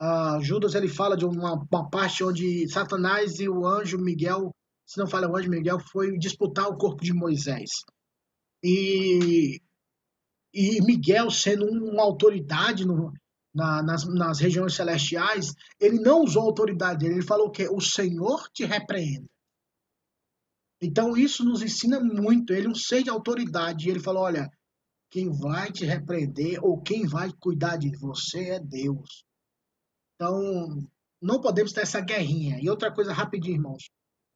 uh, 0.01 0.41
Judas 0.41 0.73
ele 0.73 0.87
fala 0.87 1.17
de 1.17 1.25
uma, 1.25 1.53
uma, 1.53 1.89
parte 1.89 2.23
onde 2.23 2.67
Satanás 2.69 3.39
e 3.39 3.49
o 3.49 3.65
anjo 3.65 3.97
Miguel, 3.97 4.55
se 4.85 4.97
não 4.97 5.07
fala 5.07 5.29
o 5.29 5.35
anjo 5.35 5.49
Miguel, 5.49 5.79
foi 5.79 6.17
disputar 6.17 6.67
o 6.67 6.77
corpo 6.77 7.03
de 7.03 7.13
Moisés. 7.13 7.69
E, 8.63 9.61
e 10.53 10.81
Miguel, 10.81 11.31
sendo 11.31 11.65
uma 11.65 12.03
autoridade 12.03 12.85
no, 12.85 13.13
na, 13.53 13.81
nas, 13.81 14.05
nas 14.05 14.39
regiões 14.39 14.73
celestiais, 14.75 15.53
ele 15.79 15.99
não 15.99 16.23
usou 16.23 16.43
autoridade 16.43 16.99
dele, 16.99 17.15
ele 17.15 17.25
falou 17.25 17.51
que 17.51 17.67
o 17.67 17.79
Senhor 17.79 18.49
te 18.53 18.65
repreenda. 18.65 19.27
Então 20.81 21.17
isso 21.17 21.43
nos 21.43 21.61
ensina 21.61 21.99
muito. 21.99 22.53
Ele 22.53 22.67
é 22.67 22.69
um 22.69 22.75
ser 22.75 23.03
de 23.03 23.09
autoridade. 23.09 23.89
Ele 23.89 23.99
falou: 23.99 24.23
olha, 24.23 24.49
quem 25.09 25.29
vai 25.29 25.71
te 25.71 25.85
repreender 25.85 26.63
ou 26.63 26.81
quem 26.81 27.05
vai 27.05 27.31
cuidar 27.39 27.77
de 27.77 27.95
você 27.97 28.51
é 28.51 28.59
Deus. 28.59 29.25
Então 30.15 30.87
não 31.21 31.41
podemos 31.41 31.73
ter 31.73 31.81
essa 31.81 31.99
guerrinha. 31.99 32.59
E 32.61 32.69
outra 32.69 32.93
coisa 32.93 33.13
rapidinho, 33.13 33.55
irmãos. 33.55 33.89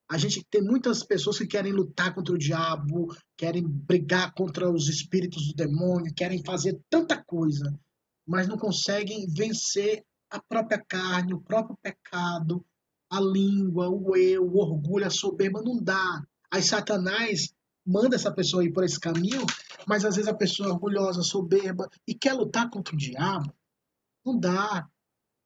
A 0.09 0.17
gente 0.17 0.45
tem 0.49 0.61
muitas 0.61 1.03
pessoas 1.03 1.37
que 1.37 1.47
querem 1.47 1.71
lutar 1.71 2.13
contra 2.13 2.33
o 2.33 2.37
diabo, 2.37 3.15
querem 3.37 3.63
brigar 3.65 4.33
contra 4.33 4.69
os 4.69 4.87
espíritos 4.89 5.47
do 5.47 5.55
demônio, 5.55 6.13
querem 6.13 6.43
fazer 6.43 6.79
tanta 6.89 7.23
coisa, 7.23 7.73
mas 8.27 8.47
não 8.47 8.57
conseguem 8.57 9.27
vencer 9.27 10.03
a 10.29 10.41
própria 10.41 10.83
carne, 10.87 11.33
o 11.33 11.41
próprio 11.41 11.77
pecado, 11.81 12.65
a 13.09 13.19
língua, 13.19 13.89
o 13.89 14.15
eu, 14.15 14.43
o 14.43 14.57
orgulho, 14.57 15.05
a 15.05 15.09
soberba. 15.09 15.61
Não 15.61 15.81
dá. 15.81 16.23
Aí 16.51 16.61
Satanás 16.61 17.53
manda 17.85 18.15
essa 18.15 18.31
pessoa 18.31 18.63
ir 18.63 18.71
por 18.71 18.83
esse 18.83 18.99
caminho, 18.99 19.45
mas 19.87 20.05
às 20.05 20.15
vezes 20.15 20.29
a 20.29 20.35
pessoa 20.35 20.69
é 20.69 20.71
orgulhosa, 20.71 21.21
soberba 21.21 21.87
e 22.07 22.15
quer 22.15 22.33
lutar 22.33 22.69
contra 22.69 22.95
o 22.95 22.97
diabo. 22.97 23.53
Não 24.25 24.39
dá. 24.39 24.87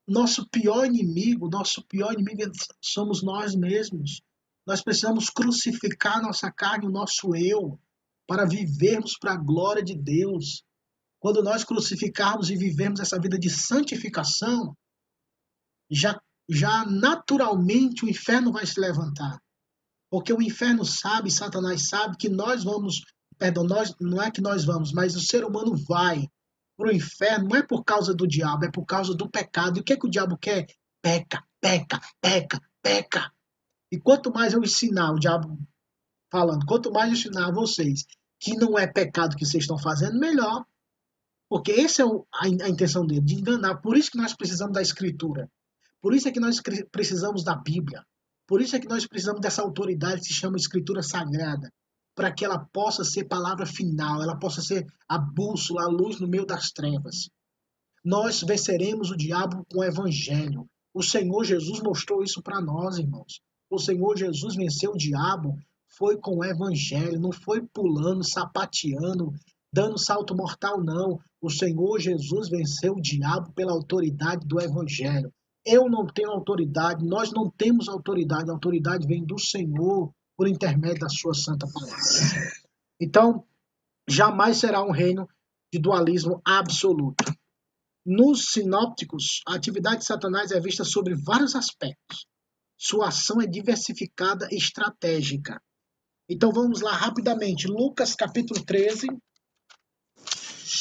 Nosso 0.08 0.47
pior 0.47 0.86
inimigo, 0.86 1.49
nosso 1.49 1.84
pior 1.86 2.14
inimigo 2.14 2.49
somos 2.82 3.22
nós 3.22 3.55
mesmos. 3.55 4.22
Nós 4.68 4.84
precisamos 4.84 5.30
crucificar 5.30 6.22
nossa 6.22 6.51
carne, 6.51 6.86
o 6.86 6.91
nosso 6.91 7.34
eu, 7.34 7.80
para 8.28 8.45
vivermos 8.45 9.18
para 9.18 9.32
a 9.32 9.38
glória 9.38 9.82
de 9.82 9.95
Deus. 9.95 10.61
Quando 11.20 11.41
nós 11.41 11.63
crucificarmos 11.63 12.49
e 12.49 12.57
vivemos 12.57 12.99
essa 12.99 13.18
vida 13.18 13.39
de 13.39 13.49
santificação, 13.49 14.76
já, 15.89 16.22
já 16.49 16.86
naturalmente 16.86 18.03
o 18.03 18.09
inferno 18.09 18.51
vai 18.51 18.65
se 18.65 18.78
levantar. 18.78 19.41
Porque 20.11 20.34
o 20.34 20.41
inferno 20.41 20.84
sabe, 20.84 21.32
Satanás 21.32 21.88
sabe 21.88 22.18
que 22.18 22.28
nós 22.28 22.65
vamos, 22.65 23.01
perdão, 23.38 23.63
nós, 23.63 23.95
não 24.01 24.22
é 24.22 24.30
que 24.30 24.41
nós 24.41 24.65
vamos, 24.65 24.91
mas 24.91 25.15
o 25.15 25.22
ser 25.22 25.45
humano 25.45 25.78
vai 25.88 26.28
para 26.76 26.89
o 26.89 26.93
inferno, 26.93 27.47
não 27.47 27.55
é 27.55 27.63
por 27.63 27.86
causa 27.86 28.13
do 28.13 28.28
diabo, 28.28 28.65
é 28.65 28.72
por 28.72 28.86
causa 28.86 29.15
do 29.15 29.30
pecado. 29.30 29.78
E 29.78 29.80
o 29.80 29.84
que, 29.84 29.93
é 29.93 29.97
que 29.97 30.07
o 30.07 30.11
diabo 30.11 30.38
quer? 30.38 30.68
Peca, 31.01 31.41
peca, 31.61 32.01
peca, 32.22 32.61
peca. 32.82 33.37
E 33.92 34.00
quanto 34.00 34.32
mais 34.32 34.54
eu 34.54 34.62
ensinar, 34.62 35.14
o 35.14 35.20
diabo 35.20 35.58
falando, 36.32 36.66
quanto 36.66 36.92
mais 36.92 37.10
eu 37.10 37.18
ensinar 37.18 37.48
a 37.48 37.54
vocês 37.54 38.06
que 38.40 38.56
não 38.56 38.78
é 38.78 38.86
pecado 38.86 39.36
que 39.36 39.46
vocês 39.46 39.64
estão 39.64 39.78
fazendo, 39.78 40.20
melhor. 40.20 40.66
Porque 41.50 41.72
essa 41.72 42.04
é 42.04 42.06
a, 42.34 42.70
intenção 42.70 43.06
dele, 43.06 43.22
de 43.22 43.36
enganar. 43.36 43.78
Por 43.78 43.98
isso 43.98 44.12
que 44.12 44.18
nós 44.18 44.36
precisamos 44.36 44.74
da 44.74 44.82
escritura. 44.82 45.50
Por 46.02 46.14
isso 46.14 46.28
é 46.28 46.32
que 46.32 46.40
nós 46.40 46.62
precisamos 46.92 47.44
da 47.44 47.56
Bíblia. 47.56 48.06
Por 48.46 48.62
isso 48.62 48.76
é 48.76 48.80
que 48.80 48.88
nós 48.88 49.08
precisamos 49.08 49.42
dessa 49.42 49.62
autoridade 49.62 50.22
que 50.22 50.28
se 50.28 50.34
chama 50.34 50.58
Escritura 50.58 51.02
Sagrada, 51.02 51.72
para 52.16 52.32
que 52.32 52.46
ela 52.46 52.60
possa 52.72 53.04
ser 53.04 53.26
palavra 53.26 53.66
final, 53.66 54.22
ela 54.22 54.38
possa 54.38 54.62
ser 54.62 54.86
a 55.08 55.18
bússola, 55.18 55.84
a 55.84 55.88
luz 55.88 56.20
no 56.20 56.28
meio 56.28 56.46
das 56.46 56.72
trevas. 56.72 57.30
Nós 58.04 58.42
venceremos 58.42 59.12
o 59.12 59.18
diabo 59.18 59.66
com 59.70 59.80
o 59.80 59.84
evangelho. 59.84 60.70
O 60.94 61.04
Senhor 61.04 61.44
Jesus 61.44 61.82
mostrou 61.82 62.24
isso 62.24 62.42
para 62.42 62.62
nós, 62.62 62.98
irmãos. 62.98 63.42
O 63.70 63.80
Senhor 63.80 64.18
Jesus 64.18 64.55
venceu 64.55 64.91
o 64.91 64.97
diabo 64.97 65.57
foi 65.97 66.18
com 66.18 66.38
o 66.38 66.45
evangelho, 66.45 67.20
não 67.20 67.32
foi 67.32 67.61
pulando, 67.61 68.24
sapateando, 68.24 69.32
dando 69.74 69.97
salto 69.97 70.36
mortal, 70.36 70.84
não. 70.84 71.20
O 71.41 71.49
Senhor 71.49 71.99
Jesus 71.99 72.49
venceu 72.49 72.93
o 72.93 73.01
diabo 73.01 73.51
pela 73.53 73.72
autoridade 73.72 74.45
do 74.45 74.59
evangelho. 74.59 75.34
Eu 75.65 75.89
não 75.89 76.05
tenho 76.05 76.30
autoridade, 76.30 77.05
nós 77.05 77.32
não 77.32 77.49
temos 77.49 77.89
autoridade, 77.89 78.49
a 78.49 78.53
autoridade 78.53 79.07
vem 79.07 79.26
do 79.26 79.39
Senhor 79.39 80.11
por 80.38 80.47
intermédio 80.47 80.99
da 80.99 81.09
sua 81.09 81.34
santa 81.34 81.68
palavra. 81.68 81.97
Então, 83.01 83.43
jamais 84.07 84.57
será 84.57 84.84
um 84.84 84.91
reino 84.91 85.28
de 85.74 85.80
dualismo 85.80 86.41
absoluto. 86.45 87.26
Nos 88.05 88.51
sinópticos, 88.51 89.41
a 89.45 89.55
atividade 89.55 89.99
de 89.99 90.05
Satanás 90.05 90.51
é 90.51 90.59
vista 90.59 90.86
sobre 90.86 91.13
vários 91.15 91.55
aspectos. 91.55 92.26
Sua 92.78 93.07
ação 93.07 93.41
é 93.41 93.47
diversificada 93.47 94.47
e 94.51 94.55
estratégica. 94.55 95.61
Então 96.30 96.51
vamos 96.51 96.82
lá 96.82 96.91
rapidamente. 96.91 97.67
Lucas 97.67 98.13
capítulo 98.13 98.63
13. 98.63 99.07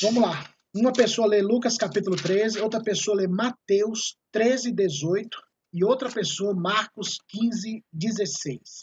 Vamos 0.03 0.23
lá. 0.23 0.57
Uma 0.75 0.93
pessoa 0.93 1.27
lê 1.27 1.41
Lucas 1.41 1.79
capítulo 1.79 2.17
13, 2.17 2.61
outra 2.61 2.83
pessoa 2.83 3.17
lê 3.17 3.27
Mateus 3.27 4.19
13, 4.31 4.73
18 4.73 5.39
e 5.73 5.83
outra 5.83 6.11
pessoa 6.11 6.55
Marcos 6.55 7.17
15, 7.29 7.83
16. 7.91 8.81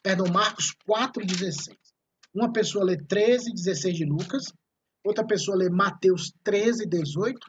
Perdão, 0.00 0.26
Marcos 0.32 0.72
4, 0.84 1.26
16. 1.26 1.76
Uma 2.32 2.52
pessoa 2.52 2.84
lê 2.84 2.96
13, 2.96 3.52
16 3.52 3.96
de 3.96 4.04
Lucas, 4.04 4.52
outra 5.04 5.26
pessoa 5.26 5.56
lê 5.56 5.68
Mateus 5.68 6.32
13, 6.44 6.86
18 6.86 7.40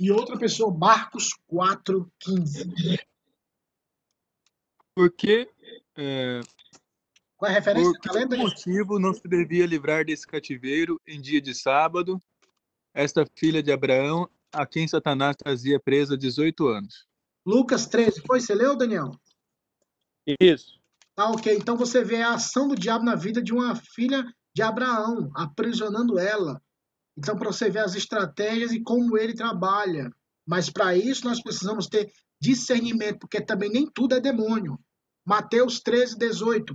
e 0.00 0.10
outra 0.10 0.38
pessoa 0.38 0.74
Marcos 0.74 1.34
4, 1.46 2.10
15. 2.18 2.98
Porque 4.94 5.48
é, 5.96 6.40
qual 7.36 7.50
é 7.50 7.54
a 7.54 7.58
referência? 7.58 7.92
Por 8.02 8.28
que 8.28 8.36
motivo 8.36 8.98
não 8.98 9.12
se 9.12 9.28
devia 9.28 9.66
livrar 9.66 10.04
desse 10.04 10.26
cativeiro 10.26 11.00
em 11.06 11.20
dia 11.20 11.40
de 11.40 11.54
sábado 11.54 12.20
esta 12.92 13.24
filha 13.36 13.62
de 13.62 13.70
Abraão, 13.70 14.28
a 14.52 14.66
quem 14.66 14.88
Satanás 14.88 15.36
trazia 15.36 15.78
presa 15.78 16.14
há 16.14 16.18
18 16.18 16.66
anos? 16.66 17.06
Lucas 17.46 17.86
13, 17.86 18.22
foi? 18.26 18.40
Você 18.40 18.54
leu, 18.54 18.76
Daniel? 18.76 19.12
Isso. 20.40 20.80
Ah, 21.16 21.30
ok. 21.30 21.54
Então 21.54 21.76
você 21.76 22.02
vê 22.02 22.22
a 22.22 22.34
ação 22.34 22.68
do 22.68 22.74
diabo 22.74 23.04
na 23.04 23.14
vida 23.14 23.42
de 23.42 23.52
uma 23.52 23.76
filha 23.76 24.24
de 24.54 24.62
Abraão, 24.62 25.30
aprisionando 25.34 26.18
ela. 26.18 26.60
Então, 27.20 27.36
para 27.36 27.52
você 27.52 27.68
ver 27.68 27.80
as 27.80 27.94
estratégias 27.94 28.72
e 28.72 28.80
como 28.80 29.18
ele 29.18 29.34
trabalha. 29.34 30.10
Mas 30.48 30.70
para 30.70 30.96
isso 30.96 31.26
nós 31.26 31.42
precisamos 31.42 31.86
ter 31.86 32.10
discernimento, 32.40 33.18
porque 33.18 33.42
também 33.42 33.68
nem 33.68 33.86
tudo 33.86 34.14
é 34.14 34.20
demônio. 34.20 34.80
Mateus 35.22 35.80
13, 35.80 36.16
18. 36.16 36.74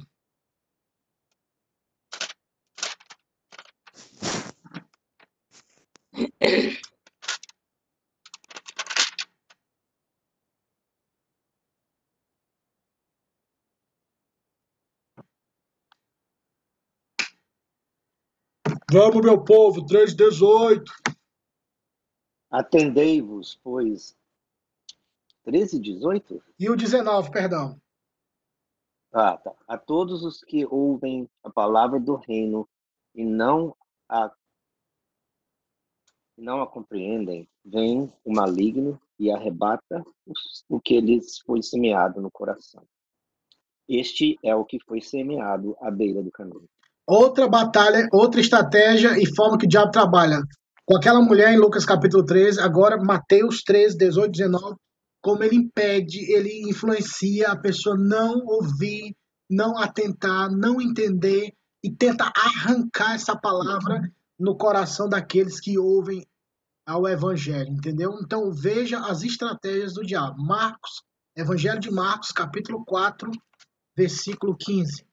Vamos, 18.98 19.26
meu 19.26 19.44
povo, 19.44 19.86
3,18. 19.86 20.86
Atendei-vos, 22.50 23.60
pois. 23.62 24.16
13, 25.44 25.82
18? 25.82 26.42
E 26.58 26.70
o 26.70 26.78
19, 26.78 27.30
perdão. 27.30 27.78
Ah, 29.12 29.36
tá. 29.36 29.54
A 29.68 29.78
todos 29.78 30.24
os 30.24 30.42
que 30.46 30.66
ouvem 30.66 31.30
a 31.44 31.50
palavra 31.50 32.00
do 32.00 32.16
reino 32.16 32.66
e 33.14 33.26
não 33.26 33.76
a 34.08 34.32
não 36.38 36.62
a 36.62 36.68
compreendem, 36.68 37.50
vem 37.66 38.10
o 38.24 38.34
maligno 38.34 38.98
e 39.20 39.30
arrebata 39.30 40.06
o 40.70 40.80
que 40.80 41.02
lhes 41.02 41.40
foi 41.40 41.62
semeado 41.62 42.22
no 42.22 42.32
coração. 42.32 42.88
Este 43.90 44.40
é 44.42 44.56
o 44.56 44.64
que 44.64 44.80
foi 44.80 45.02
semeado 45.02 45.76
à 45.82 45.92
beira 45.92 46.24
do 46.24 46.32
caminho. 46.32 46.70
Outra 47.08 47.48
batalha, 47.48 48.08
outra 48.12 48.42
estratégia 48.42 49.18
e 49.20 49.26
forma 49.36 49.58
que 49.58 49.66
o 49.66 49.70
diabo 49.70 49.92
trabalha. 49.92 50.42
Com 50.86 50.98
aquela 50.98 51.22
mulher 51.22 51.54
em 51.54 51.58
Lucas 51.58 51.86
capítulo 51.86 52.26
13, 52.26 52.60
agora 52.60 52.98
Mateus 52.98 53.62
13, 53.64 53.98
18, 53.98 54.32
19, 54.32 54.76
como 55.22 55.44
ele 55.44 55.56
impede, 55.56 56.32
ele 56.32 56.70
influencia 56.70 57.52
a 57.52 57.58
pessoa 57.58 57.98
não 57.98 58.44
ouvir 58.46 59.16
não 59.50 59.78
atentar, 59.78 60.50
não 60.52 60.82
entender 60.82 61.54
e 61.84 61.92
tenta 61.92 62.32
arrancar 62.36 63.16
essa 63.16 63.36
palavra 63.36 64.02
no 64.40 64.58
coração 64.58 65.08
daqueles 65.08 65.60
que 65.60 65.78
ouvem 65.78 66.26
ao 66.86 67.08
evangelho, 67.08 67.72
entendeu? 67.72 68.18
Então 68.22 68.52
veja 68.52 69.00
as 69.00 69.24
estratégias 69.24 69.94
do 69.94 70.06
diabo. 70.06 70.42
Marcos, 70.44 71.04
Evangelho 71.36 71.80
de 71.80 71.92
Marcos, 71.92 72.32
capítulo 72.32 72.84
4, 72.86 73.30
versículo 73.96 74.56
15. 74.58 75.06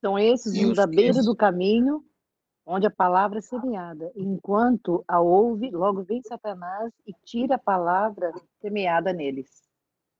São 0.00 0.18
esses 0.18 0.52
os 0.64 0.76
da 0.76 0.86
beira 0.86 1.22
do 1.22 1.36
caminho, 1.36 2.02
onde 2.64 2.86
a 2.86 2.90
palavra 2.90 3.38
é 3.38 3.42
semeada. 3.42 4.10
Enquanto 4.16 5.04
a 5.06 5.20
ouve, 5.20 5.70
logo 5.70 6.02
vem 6.02 6.22
Satanás 6.22 6.92
e 7.06 7.12
tira 7.24 7.56
a 7.56 7.58
palavra 7.58 8.32
semeada 8.60 9.12
neles. 9.12 9.48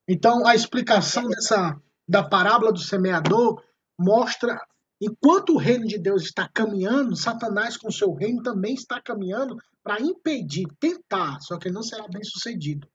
Então 0.06 0.46
a 0.46 0.54
explicação 0.54 1.28
dessa 1.28 1.80
da 2.06 2.22
parábola 2.22 2.72
do 2.72 2.80
semeador 2.80 3.62
mostra 3.96 4.60
enquanto 5.00 5.54
o 5.54 5.58
reino 5.58 5.86
de 5.86 5.96
Deus 5.96 6.24
está 6.24 6.48
caminhando, 6.52 7.14
Satanás 7.14 7.76
com 7.76 7.90
seu 7.90 8.12
reino 8.12 8.42
também 8.42 8.74
está 8.74 9.00
caminhando 9.00 9.56
para 9.82 10.00
impedir, 10.00 10.66
tentar, 10.78 11.40
só 11.40 11.56
que 11.56 11.70
não 11.70 11.82
será 11.82 12.06
bem 12.08 12.22
sucedido, 12.22 12.86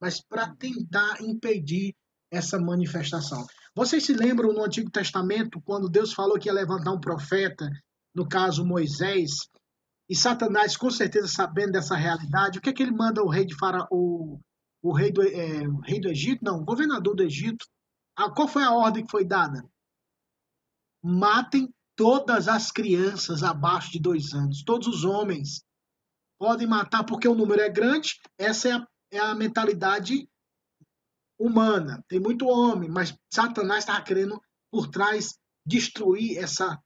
mas 0.00 0.20
para 0.20 0.54
tentar 0.54 1.20
impedir 1.20 1.96
essa 2.30 2.60
manifestação. 2.60 3.44
Vocês 3.78 4.04
se 4.04 4.12
lembram 4.12 4.52
no 4.52 4.64
Antigo 4.64 4.90
Testamento 4.90 5.60
quando 5.60 5.88
Deus 5.88 6.12
falou 6.12 6.36
que 6.36 6.48
ia 6.48 6.52
levantar 6.52 6.90
um 6.90 6.98
profeta, 6.98 7.70
no 8.12 8.28
caso 8.28 8.66
Moisés, 8.66 9.48
e 10.10 10.16
Satanás, 10.16 10.76
com 10.76 10.90
certeza 10.90 11.28
sabendo 11.28 11.70
dessa 11.70 11.94
realidade, 11.94 12.58
o 12.58 12.60
que 12.60 12.70
é 12.70 12.72
que 12.72 12.82
ele 12.82 12.90
manda 12.90 13.22
o 13.22 13.28
rei 13.28 13.46
de 13.46 13.54
Faraó, 13.54 13.86
o, 13.88 14.40
o 14.82 14.92
rei 14.92 15.12
do, 15.12 15.22
é, 15.22 15.68
o 15.68 15.78
rei 15.78 16.00
do 16.00 16.08
Egito, 16.08 16.44
não, 16.44 16.56
o 16.58 16.64
governador 16.64 17.14
do 17.14 17.22
Egito, 17.22 17.64
a, 18.16 18.28
qual 18.28 18.48
foi 18.48 18.64
a 18.64 18.72
ordem 18.72 19.04
que 19.04 19.12
foi 19.12 19.24
dada? 19.24 19.64
Matem 21.00 21.72
todas 21.94 22.48
as 22.48 22.72
crianças 22.72 23.44
abaixo 23.44 23.92
de 23.92 24.00
dois 24.00 24.34
anos, 24.34 24.64
todos 24.64 24.88
os 24.88 25.04
homens. 25.04 25.62
Podem 26.36 26.66
matar 26.66 27.04
porque 27.04 27.28
o 27.28 27.34
número 27.36 27.60
é 27.60 27.68
grande, 27.68 28.18
essa 28.36 28.68
é 28.68 28.72
a, 28.72 28.86
é 29.12 29.18
a 29.20 29.36
mentalidade 29.36 30.28
humana. 31.38 32.04
Tem 32.08 32.18
muito 32.18 32.46
homem, 32.46 32.90
mas 32.90 33.14
Satanás 33.32 33.80
estava 33.80 34.02
querendo, 34.02 34.40
por 34.70 34.88
trás, 34.88 35.38
destruir 35.64 36.38
essa, 36.38 36.78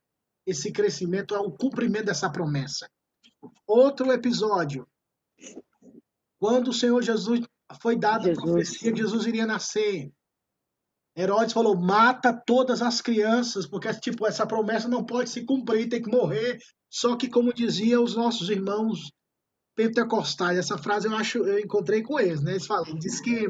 esse 0.47 0.73
crescimento, 0.73 1.35
o 1.35 1.53
cumprimento 1.53 2.07
dessa 2.07 2.31
promessa. 2.31 2.89
Outro 3.67 4.13
episódio. 4.13 4.87
Quando 6.39 6.69
o 6.69 6.73
Senhor 6.73 7.01
Jesus 7.03 7.41
foi 7.81 7.97
dado 7.97 8.23
a 8.23 8.35
Jesus. 8.35 8.45
profecia 8.45 8.93
que 8.93 8.99
Jesus 8.99 9.27
iria 9.27 9.47
nascer. 9.47 10.13
Herodes 11.17 11.53
falou: 11.53 11.79
mata 11.79 12.33
todas 12.33 12.83
as 12.83 13.01
crianças, 13.01 13.67
porque 13.67 13.93
tipo, 13.95 14.27
essa 14.27 14.47
promessa 14.47 14.89
não 14.89 15.05
pode 15.05 15.31
se 15.31 15.45
cumprir, 15.45 15.89
tem 15.89 16.03
que 16.03 16.11
morrer. 16.11 16.59
Só 16.91 17.17
que, 17.17 17.29
como 17.29 17.55
diziam 17.55 18.03
os 18.03 18.15
nossos 18.15 18.51
irmãos 18.51 19.11
pentecostais, 19.75 20.59
essa 20.59 20.77
frase 20.77 21.07
eu 21.07 21.17
acho, 21.17 21.39
eu 21.39 21.59
encontrei 21.59 22.03
com 22.03 22.21
eles, 22.21 22.43
né? 22.43 22.53
Eles 22.53 22.67
falam, 22.67 22.99
diz 22.99 23.21
que, 23.21 23.47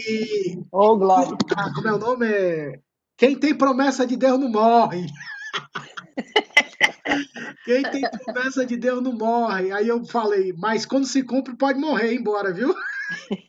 que 0.00 0.58
Oh, 0.72 0.96
glória! 0.96 1.36
ah, 1.56 1.72
como 1.74 1.88
é 1.88 1.92
o 1.92 1.98
nome? 1.98 2.26
É, 2.26 2.80
Quem 3.16 3.38
tem 3.38 3.54
promessa 3.54 4.06
de 4.06 4.16
Deus 4.16 4.38
não 4.38 4.50
morre. 4.50 5.06
Quem 7.64 7.82
tem 7.82 8.02
promessa 8.02 8.64
de 8.66 8.76
Deus 8.76 9.02
não 9.02 9.12
morre. 9.12 9.72
Aí 9.72 9.88
eu 9.88 10.04
falei, 10.04 10.52
mas 10.56 10.86
quando 10.86 11.06
se 11.06 11.22
cumpre, 11.22 11.56
pode 11.56 11.78
morrer 11.78 12.14
embora, 12.14 12.52
viu? 12.52 12.74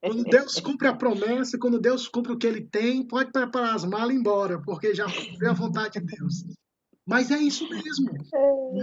Quando 0.00 0.22
Deus 0.24 0.60
cumpre 0.60 0.86
a 0.86 0.94
promessa, 0.94 1.58
quando 1.58 1.80
Deus 1.80 2.06
cumpre 2.06 2.32
o 2.32 2.38
que 2.38 2.46
ele 2.46 2.60
tem, 2.60 3.02
pode 3.02 3.32
preparar 3.32 3.74
as 3.74 3.84
malas 3.84 4.10
e 4.10 4.14
ir 4.14 4.20
embora, 4.20 4.60
porque 4.62 4.94
já 4.94 5.06
cumpriu 5.06 5.50
a 5.50 5.52
vontade 5.52 5.98
de 5.98 6.06
Deus. 6.06 6.44
Mas 7.04 7.30
é 7.30 7.38
isso 7.38 7.68
mesmo. 7.68 8.10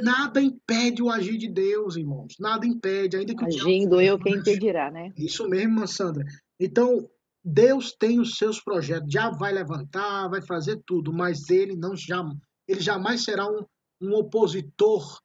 Nada 0.03 0.41
impede 0.41 1.01
o 1.01 1.09
agir 1.09 1.37
de 1.37 1.47
Deus, 1.47 1.95
irmãos. 1.95 2.35
Nada 2.39 2.65
impede, 2.65 3.15
ainda 3.15 3.33
que 3.33 3.45
Agindo 3.45 4.01
eu, 4.01 4.19
quem 4.19 4.35
impedirá, 4.35 4.91
né? 4.91 5.13
isso 5.15 5.47
mesmo, 5.47 5.71
irmã 5.71 5.87
Sandra. 5.87 6.25
Então, 6.59 7.09
Deus 7.43 7.91
tem 7.91 8.19
os 8.19 8.37
seus 8.37 8.61
projetos. 8.61 9.11
Já 9.11 9.29
vai 9.29 9.51
levantar, 9.51 10.27
vai 10.29 10.41
fazer 10.41 10.81
tudo, 10.85 11.13
mas 11.13 11.49
ele 11.49 11.75
não 11.75 11.95
já, 11.95 12.23
ele 12.67 12.81
jamais 12.81 13.23
será 13.23 13.47
um, 13.47 13.65
um 14.01 14.13
opositor 14.15 15.19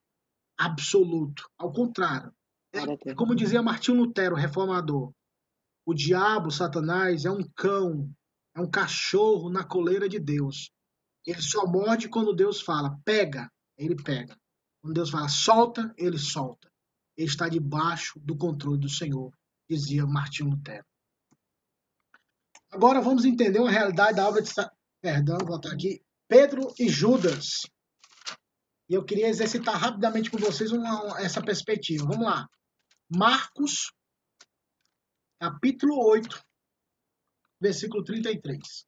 absoluto. 0.59 1.49
Ao 1.59 1.73
contrário. 1.73 2.33
A 2.75 2.85
Deus. 2.85 3.17
Como 3.17 3.35
dizia 3.35 3.63
Martinho 3.63 3.99
Lutero, 3.99 4.37
reformador, 4.37 5.13
o 5.87 5.95
diabo, 5.95 6.51
Satanás, 6.51 7.25
é 7.25 7.31
um 7.31 7.43
cão, 7.57 8.09
é 8.55 8.61
um 8.61 8.71
cachorro 8.71 9.51
na 9.51 9.65
coleira 9.65 10.09
de 10.09 10.19
Deus. 10.19 10.71
Ele 11.27 11.41
só 11.41 11.67
morde 11.67 12.09
quando 12.09 12.35
Deus 12.35 12.61
fala, 12.61 12.99
pega, 13.05 13.51
ele 13.77 13.97
pega. 13.97 14.37
Quando 14.83 14.95
Deus 14.95 15.11
fala, 15.11 15.29
solta, 15.29 15.93
ele 15.97 16.19
solta. 16.19 16.71
Ele 17.17 17.29
está 17.29 17.49
debaixo 17.49 18.19
do 18.21 18.37
controle 18.37 18.79
do 18.79 18.89
Senhor, 18.89 19.33
dizia 19.69 20.07
Martinho 20.07 20.51
Lutero. 20.51 20.85
Agora 22.71 23.01
vamos 23.01 23.25
entender 23.25 23.59
uma 23.59 23.71
realidade 23.71 24.17
da 24.17 24.29
obra 24.29 24.43
de. 24.43 24.51
Perdão, 25.03 25.39
vou 25.39 25.49
botar 25.49 25.73
aqui. 25.73 26.03
Pedro 26.29 26.73
e 26.79 26.89
Judas. 26.89 27.63
E 28.89 28.95
eu 28.95 29.05
queria 29.05 29.29
exercitar 29.29 29.77
rapidamente 29.77 30.31
com 30.31 30.39
vocês 30.39 30.71
uma- 30.73 31.21
essa 31.21 31.43
perspectiva. 31.43 32.05
Vamos 32.07 32.25
lá. 32.27 32.49
Marcos, 33.09 33.93
capítulo 35.41 35.97
8, 36.09 36.41
versículo 37.61 38.05
33. 38.05 38.87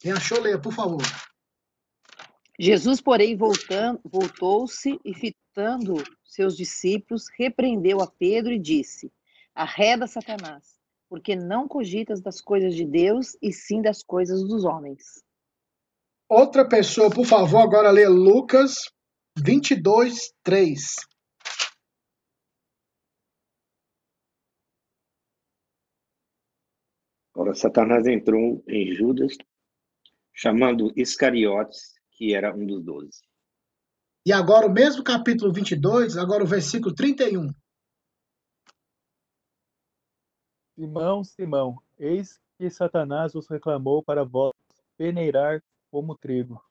Quem 0.00 0.12
achou, 0.12 0.40
leia, 0.40 0.60
por 0.60 0.72
favor. 0.74 1.02
Jesus, 2.64 3.00
porém, 3.00 3.36
voltou-se 3.36 4.96
e 5.04 5.12
fitando 5.12 5.94
seus 6.22 6.56
discípulos, 6.56 7.24
repreendeu 7.36 8.00
a 8.00 8.06
Pedro 8.06 8.52
e 8.52 8.58
disse: 8.60 9.12
Arreda 9.52 10.06
Satanás, 10.06 10.78
porque 11.08 11.34
não 11.34 11.66
cogitas 11.66 12.20
das 12.20 12.40
coisas 12.40 12.76
de 12.76 12.86
Deus 12.86 13.36
e 13.42 13.52
sim 13.52 13.82
das 13.82 14.04
coisas 14.04 14.46
dos 14.46 14.62
homens. 14.62 15.24
Outra 16.28 16.64
pessoa, 16.64 17.10
por 17.10 17.26
favor, 17.26 17.62
agora 17.62 17.90
lê 17.90 18.06
Lucas 18.06 18.74
22, 19.36 20.32
3. 20.44 20.80
Ora, 27.34 27.56
Satanás 27.56 28.06
entrou 28.06 28.62
em 28.68 28.94
Judas, 28.94 29.36
chamando 30.32 30.92
Iscariotes, 30.94 32.00
que 32.22 32.36
era 32.36 32.54
um 32.54 32.64
dos 32.64 32.84
doze. 32.84 33.20
E 34.24 34.32
agora 34.32 34.68
o 34.68 34.72
mesmo 34.72 35.02
capítulo 35.02 35.52
22, 35.52 36.16
agora 36.16 36.44
o 36.44 36.46
versículo 36.46 36.94
31. 36.94 37.52
Simão, 40.76 41.24
Simão, 41.24 41.82
eis 41.98 42.40
que 42.56 42.70
Satanás 42.70 43.34
os 43.34 43.48
reclamou 43.48 44.04
para 44.04 44.24
vós 44.24 44.52
peneirar 44.96 45.60
como 45.90 46.16
trigo. 46.16 46.64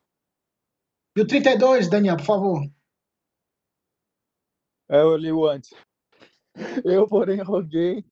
E 1.17 1.19
o 1.19 1.27
32, 1.27 1.89
Daniel, 1.89 2.15
por 2.15 2.25
favor. 2.25 2.71
É, 4.87 5.01
Eu 5.01 5.17
li 5.17 5.33
o 5.33 5.45
antes. 5.45 5.73
Eu, 6.85 7.05
porém, 7.09 7.41
roguei 7.41 8.05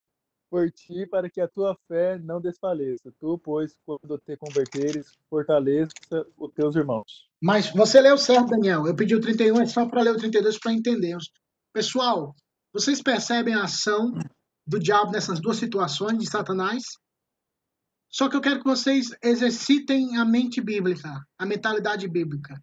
por 0.49 0.69
ti 0.71 1.05
para 1.05 1.29
que 1.29 1.39
a 1.39 1.47
tua 1.47 1.77
fé 1.87 2.17
não 2.19 2.41
desfaleça. 2.41 3.13
Tu, 3.19 3.37
pois, 3.39 3.75
quando 3.85 4.17
te 4.17 4.35
converteres, 4.37 5.13
fortaleça 5.29 5.93
os 6.37 6.51
teus 6.53 6.75
irmãos. 6.75 7.29
Mas 7.41 7.71
você 7.71 8.01
leu 8.01 8.17
certo, 8.17 8.49
Daniel. 8.49 8.87
Eu 8.87 8.95
pedi 8.95 9.15
o 9.15 9.21
31, 9.21 9.61
é 9.61 9.65
só 9.65 9.87
para 9.87 10.01
ler 10.01 10.11
o 10.11 10.17
32 10.17 10.59
para 10.59 10.73
entendermos. 10.73 11.31
Pessoal, 11.73 12.35
vocês 12.73 13.01
percebem 13.01 13.53
a 13.53 13.63
ação 13.63 14.13
do 14.65 14.79
diabo 14.79 15.11
nessas 15.11 15.39
duas 15.39 15.57
situações 15.57 16.17
de 16.17 16.29
Satanás? 16.29 16.83
Só 18.09 18.27
que 18.27 18.35
eu 18.35 18.41
quero 18.41 18.59
que 18.59 18.65
vocês 18.65 19.15
exercitem 19.23 20.17
a 20.17 20.25
mente 20.25 20.59
bíblica, 20.59 21.23
a 21.37 21.45
mentalidade 21.45 22.07
bíblica. 22.07 22.59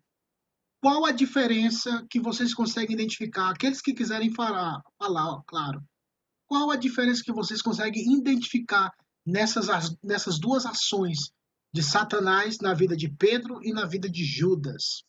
Qual 0.82 1.04
a 1.04 1.12
diferença 1.12 2.04
que 2.10 2.20
vocês 2.20 2.52
conseguem 2.52 2.94
identificar? 2.94 3.50
Aqueles 3.50 3.80
que 3.80 3.94
quiserem 3.94 4.32
falar, 4.34 4.80
falar 4.98 5.34
ó, 5.34 5.42
claro. 5.46 5.82
Qual 6.46 6.70
a 6.70 6.76
diferença 6.76 7.22
que 7.24 7.32
vocês 7.32 7.60
conseguem 7.60 8.12
identificar 8.12 8.92
nessas, 9.24 9.68
as- 9.68 9.96
nessas 10.02 10.38
duas 10.38 10.64
ações 10.64 11.18
de 11.72 11.82
Satanás 11.82 12.58
na 12.60 12.72
vida 12.72 12.96
de 12.96 13.08
Pedro 13.10 13.60
e 13.62 13.72
na 13.72 13.84
vida 13.86 14.08
de 14.08 14.24
Judas? 14.24 15.04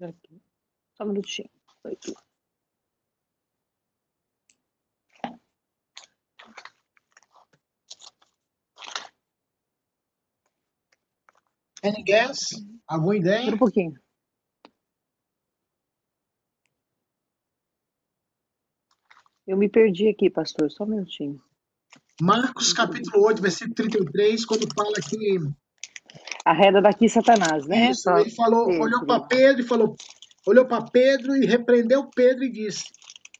Aqui. 0.00 0.42
Só 0.96 1.04
um 1.04 1.08
minutinho. 1.08 1.48
Aqui. 1.84 2.12
Any 11.84 12.02
guess? 12.04 12.38
Alguma 12.86 13.16
ideia? 13.16 13.52
Um 13.54 13.58
pouquinho. 13.58 14.01
Eu 19.46 19.56
me 19.56 19.68
perdi 19.68 20.08
aqui, 20.08 20.30
pastor, 20.30 20.70
só 20.70 20.84
um 20.84 20.88
minutinho. 20.88 21.42
Marcos 22.20 22.72
capítulo 22.72 23.24
8, 23.26 23.42
versículo 23.42 23.74
33, 23.74 24.44
quando 24.44 24.72
fala 24.72 24.94
que 24.94 25.38
A 26.44 26.52
reda 26.52 26.80
daqui, 26.80 27.08
Satanás, 27.08 27.66
né? 27.66 27.90
Isso, 27.90 28.02
Só- 28.02 28.18
ele 28.18 28.30
falou, 28.30 28.66
Pedro. 28.66 28.82
olhou 28.82 29.06
para 29.06 29.20
Pedro 29.24 29.62
e 29.62 29.66
falou, 29.66 29.96
olhou 30.46 30.66
para 30.66 30.84
Pedro 30.84 31.36
e 31.36 31.44
repreendeu 31.46 32.08
Pedro 32.14 32.44
e 32.44 32.52
disse: 32.52 32.84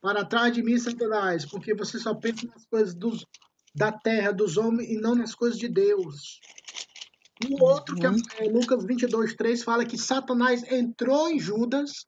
Para 0.01 0.25
trás 0.25 0.53
de 0.53 0.63
mim, 0.63 0.77
Satanás, 0.77 1.47
porque 1.47 1.75
você 1.75 1.99
só 1.99 2.15
pensa 2.15 2.47
nas 2.49 2.65
coisas 2.67 2.95
dos, 2.95 3.25
da 3.73 3.93
terra, 3.93 4.33
dos 4.33 4.57
homens 4.57 4.89
e 4.91 4.97
não 5.01 5.15
nas 5.15 5.35
coisas 5.35 5.59
de 5.59 5.69
Deus. 5.69 6.41
E 7.45 7.55
o 7.55 7.63
outro, 7.65 7.95
que 7.95 8.07
é, 8.07 8.47
é 8.47 8.51
Lucas 8.51 8.85
22, 8.85 9.35
3, 9.35 9.63
fala 9.63 9.85
que 9.85 9.99
Satanás 9.99 10.65
entrou 10.71 11.29
em 11.29 11.39
Judas, 11.39 12.07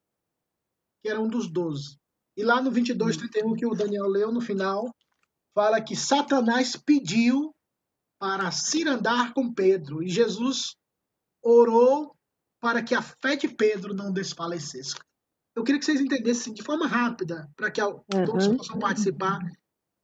que 1.02 1.08
era 1.08 1.20
um 1.20 1.28
dos 1.28 1.48
doze. 1.48 1.96
E 2.36 2.42
lá 2.42 2.60
no 2.60 2.70
22, 2.70 3.16
31, 3.16 3.54
que 3.54 3.66
o 3.66 3.74
Daniel 3.74 4.06
leu 4.06 4.32
no 4.32 4.40
final, 4.40 4.92
fala 5.54 5.80
que 5.80 5.94
Satanás 5.94 6.74
pediu 6.76 7.54
para 8.18 8.50
se 8.50 8.86
andar 8.88 9.32
com 9.34 9.52
Pedro. 9.52 10.02
E 10.02 10.08
Jesus 10.08 10.74
orou 11.42 12.14
para 12.60 12.82
que 12.82 12.94
a 12.94 13.02
fé 13.02 13.36
de 13.36 13.48
Pedro 13.48 13.94
não 13.94 14.12
desfalecesse. 14.12 14.94
Eu 15.54 15.62
queria 15.62 15.78
que 15.78 15.84
vocês 15.84 16.00
entendessem 16.00 16.52
de 16.52 16.62
forma 16.62 16.86
rápida, 16.86 17.48
para 17.56 17.70
que 17.70 17.80
al- 17.80 18.04
todos 18.26 18.46
Uhum. 18.46 18.56
possam 18.56 18.78
participar. 18.78 19.38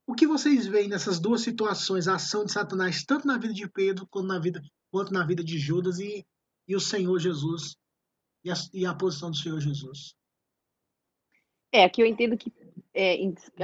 O 0.07 0.15
que 0.15 0.27
vocês 0.27 0.67
veem 0.67 0.89
nessas 0.89 1.19
duas 1.19 1.41
situações, 1.41 2.07
a 2.07 2.15
ação 2.17 2.45
de 2.45 2.53
Satanás, 2.53 3.05
tanto 3.05 3.27
na 3.27 3.39
vida 3.39 3.55
de 3.55 3.69
Pedro 3.69 4.07
quanto 4.09 4.27
na 4.29 4.39
vida, 4.39 4.61
quanto 4.93 5.13
na 5.13 5.25
vida 5.25 5.43
de 5.43 5.59
Judas 5.59 5.99
e, 5.99 6.25
e 6.69 6.77
o 6.77 6.81
Senhor 6.81 7.19
Jesus, 7.19 7.75
e 8.45 8.51
a, 8.51 8.55
e 8.73 8.87
a 8.87 8.95
posição 8.95 9.31
do 9.31 9.37
Senhor 9.37 9.59
Jesus? 9.61 10.15
É, 11.73 11.85
aqui 11.85 12.03
eu 12.03 12.07
entendo 12.07 12.37
que 12.37 12.53
é, 12.93 13.17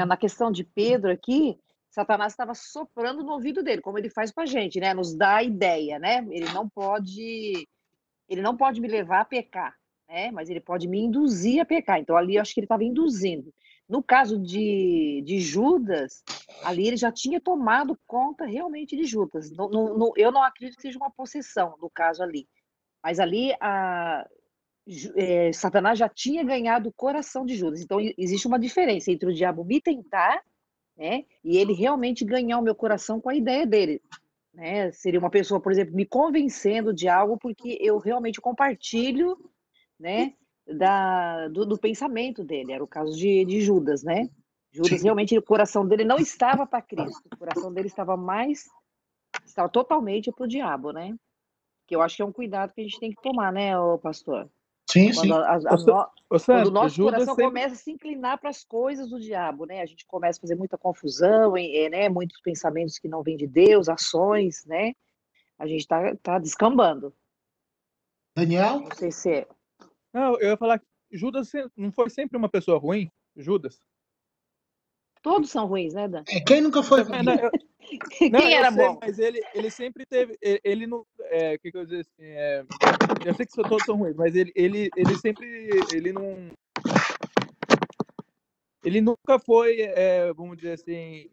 na 0.06 0.16
questão 0.16 0.50
de 0.50 0.62
Pedro 0.64 1.10
aqui, 1.10 1.58
Satanás 1.90 2.32
estava 2.32 2.54
soprando 2.54 3.24
no 3.24 3.32
ouvido 3.32 3.62
dele, 3.62 3.82
como 3.82 3.98
ele 3.98 4.10
faz 4.10 4.30
com 4.30 4.40
a 4.40 4.46
gente, 4.46 4.78
né? 4.78 4.94
Nos 4.94 5.14
dá 5.16 5.36
a 5.36 5.42
ideia, 5.42 5.98
né? 5.98 6.24
Ele 6.30 6.46
não 6.52 6.68
pode, 6.68 7.66
ele 8.28 8.42
não 8.42 8.56
pode 8.56 8.80
me 8.80 8.88
levar 8.88 9.20
a 9.22 9.24
pecar, 9.24 9.74
né? 10.08 10.30
Mas 10.30 10.50
ele 10.50 10.60
pode 10.60 10.86
me 10.88 11.00
induzir 11.00 11.60
a 11.60 11.64
pecar. 11.64 11.98
Então 12.00 12.16
ali 12.16 12.36
eu 12.36 12.42
acho 12.42 12.54
que 12.54 12.60
ele 12.60 12.66
estava 12.66 12.84
induzindo. 12.84 13.52
No 13.88 14.02
caso 14.02 14.38
de, 14.40 15.22
de 15.24 15.38
Judas, 15.40 16.22
ali 16.64 16.86
ele 16.88 16.96
já 16.96 17.10
tinha 17.12 17.40
tomado 17.40 17.98
conta 18.06 18.44
realmente 18.44 18.96
de 18.96 19.04
Judas. 19.04 19.50
Não- 19.52 19.68
não- 19.70 19.96
não- 19.98 20.12
eu 20.16 20.32
não 20.32 20.42
acredito 20.42 20.76
que 20.76 20.82
seja 20.82 20.98
uma 20.98 21.10
possessão 21.10 21.76
no 21.80 21.88
caso 21.90 22.22
ali. 22.22 22.48
Mas 23.02 23.20
ali 23.20 23.54
a, 23.60 24.26
Eh, 25.16 25.52
Satanás 25.52 25.98
já 25.98 26.08
tinha 26.08 26.44
ganhado 26.44 26.88
o 26.88 26.92
coração 26.92 27.44
de 27.44 27.56
Judas. 27.56 27.80
Então, 27.80 27.98
existe 28.16 28.46
uma 28.46 28.58
diferença 28.58 29.10
entre 29.10 29.28
o 29.28 29.34
diabo 29.34 29.64
me 29.64 29.80
tentar, 29.80 30.42
né, 30.96 31.24
e 31.44 31.56
ele 31.56 31.72
realmente 31.72 32.24
ganhar 32.24 32.58
o 32.58 32.62
meu 32.62 32.74
coração 32.74 33.20
com 33.20 33.28
a 33.28 33.34
ideia 33.34 33.66
dele. 33.66 34.00
Né? 34.54 34.90
Seria 34.92 35.20
uma 35.20 35.30
pessoa, 35.30 35.60
por 35.60 35.72
exemplo, 35.72 35.94
me 35.94 36.06
convencendo 36.06 36.94
de 36.94 37.08
algo 37.08 37.36
porque 37.36 37.76
eu 37.80 37.98
realmente 37.98 38.40
compartilho, 38.40 39.36
né, 39.98 40.34
da, 40.66 41.48
do, 41.48 41.66
do 41.66 41.78
pensamento 41.78 42.44
dele. 42.44 42.72
Era 42.72 42.82
o 42.82 42.88
caso 42.88 43.16
de, 43.16 43.44
de 43.44 43.60
Judas, 43.60 44.02
né? 44.02 44.28
Judas 44.72 45.02
realmente, 45.02 45.36
o 45.36 45.42
coração 45.42 45.86
dele 45.86 46.04
não 46.04 46.18
estava 46.18 46.66
para 46.66 46.82
Cristo. 46.82 47.22
O 47.32 47.38
coração 47.38 47.72
dele 47.72 47.86
estava 47.86 48.16
mais, 48.16 48.66
estava 49.44 49.68
totalmente 49.68 50.30
para 50.30 50.44
o 50.44 50.48
diabo, 50.48 50.92
né? 50.92 51.14
Que 51.86 51.96
eu 51.96 52.02
acho 52.02 52.16
que 52.16 52.22
é 52.22 52.24
um 52.24 52.32
cuidado 52.32 52.74
que 52.74 52.80
a 52.80 52.84
gente 52.84 53.00
tem 53.00 53.10
que 53.10 53.22
tomar, 53.22 53.52
né, 53.52 53.72
pastor? 54.02 54.50
Sim, 54.88 55.12
sim. 55.12 55.28
Quando, 55.28 55.34
a- 55.34 55.46
a- 55.46 55.54
a 55.56 55.74
Ô, 55.74 55.78
Sa- 55.78 55.86
no- 55.92 56.36
Ô, 56.36 56.40
quando 56.40 56.66
o 56.66 56.70
nosso 56.70 56.94
Judas 56.96 57.12
coração 57.14 57.34
sempre... 57.34 57.44
começa 57.44 57.74
a 57.74 57.78
se 57.78 57.90
inclinar 57.90 58.38
para 58.38 58.50
as 58.50 58.64
coisas 58.64 59.10
do 59.10 59.20
diabo, 59.20 59.66
né? 59.66 59.80
A 59.80 59.86
gente 59.86 60.06
começa 60.06 60.38
a 60.38 60.42
fazer 60.42 60.54
muita 60.54 60.78
confusão, 60.78 61.56
em- 61.56 61.74
eh, 61.76 61.88
né? 61.88 62.08
Muitos 62.08 62.40
pensamentos 62.40 62.98
que 62.98 63.08
não 63.08 63.22
vêm 63.22 63.36
de 63.36 63.46
Deus, 63.46 63.88
ações, 63.88 64.64
né? 64.64 64.92
A 65.58 65.66
gente 65.66 65.86
tá, 65.86 66.14
tá 66.22 66.38
descambando. 66.38 67.14
Daniel? 68.34 68.80
Não 68.80 68.94
sei 68.94 69.10
se 69.10 69.30
é. 69.30 69.48
Não, 70.12 70.38
eu 70.38 70.50
ia 70.50 70.56
falar 70.56 70.78
que 70.78 70.86
Judas 71.10 71.50
não 71.76 71.90
foi 71.90 72.10
sempre 72.10 72.36
uma 72.36 72.48
pessoa 72.48 72.78
ruim? 72.78 73.10
Judas? 73.36 73.80
Todos 75.22 75.50
são 75.50 75.66
ruins, 75.66 75.94
né, 75.94 76.06
Dan? 76.06 76.22
É, 76.28 76.40
quem 76.40 76.60
nunca 76.60 76.82
foi 76.82 77.02
Não, 77.04 77.50
não, 78.32 78.40
Quem 78.40 78.54
era 78.54 78.70
sei, 78.70 78.86
bom? 78.86 78.98
Mas 79.00 79.18
ele, 79.18 79.40
ele 79.54 79.70
sempre 79.70 80.04
teve. 80.06 80.36
Ele, 80.40 80.60
ele 80.64 80.86
não. 80.86 81.04
É, 81.24 81.56
que 81.58 81.70
que 81.70 81.76
eu 81.78 81.84
dizer 81.84 82.00
assim? 82.00 82.22
é, 82.30 82.64
eu 83.24 83.34
sei 83.34 83.46
que 83.46 83.52
só- 83.52 83.62
todos 83.62 83.84
são 83.84 83.96
ruins, 83.96 84.16
mas 84.16 84.34
ele, 84.34 84.52
ele, 84.54 84.90
ele 84.96 85.16
sempre. 85.18 85.70
Ele 85.92 86.12
não. 86.12 86.50
Ele 88.84 89.00
nunca 89.00 89.38
foi, 89.44 89.80
é, 89.80 90.32
vamos 90.32 90.56
dizer 90.56 90.72
assim. 90.74 91.28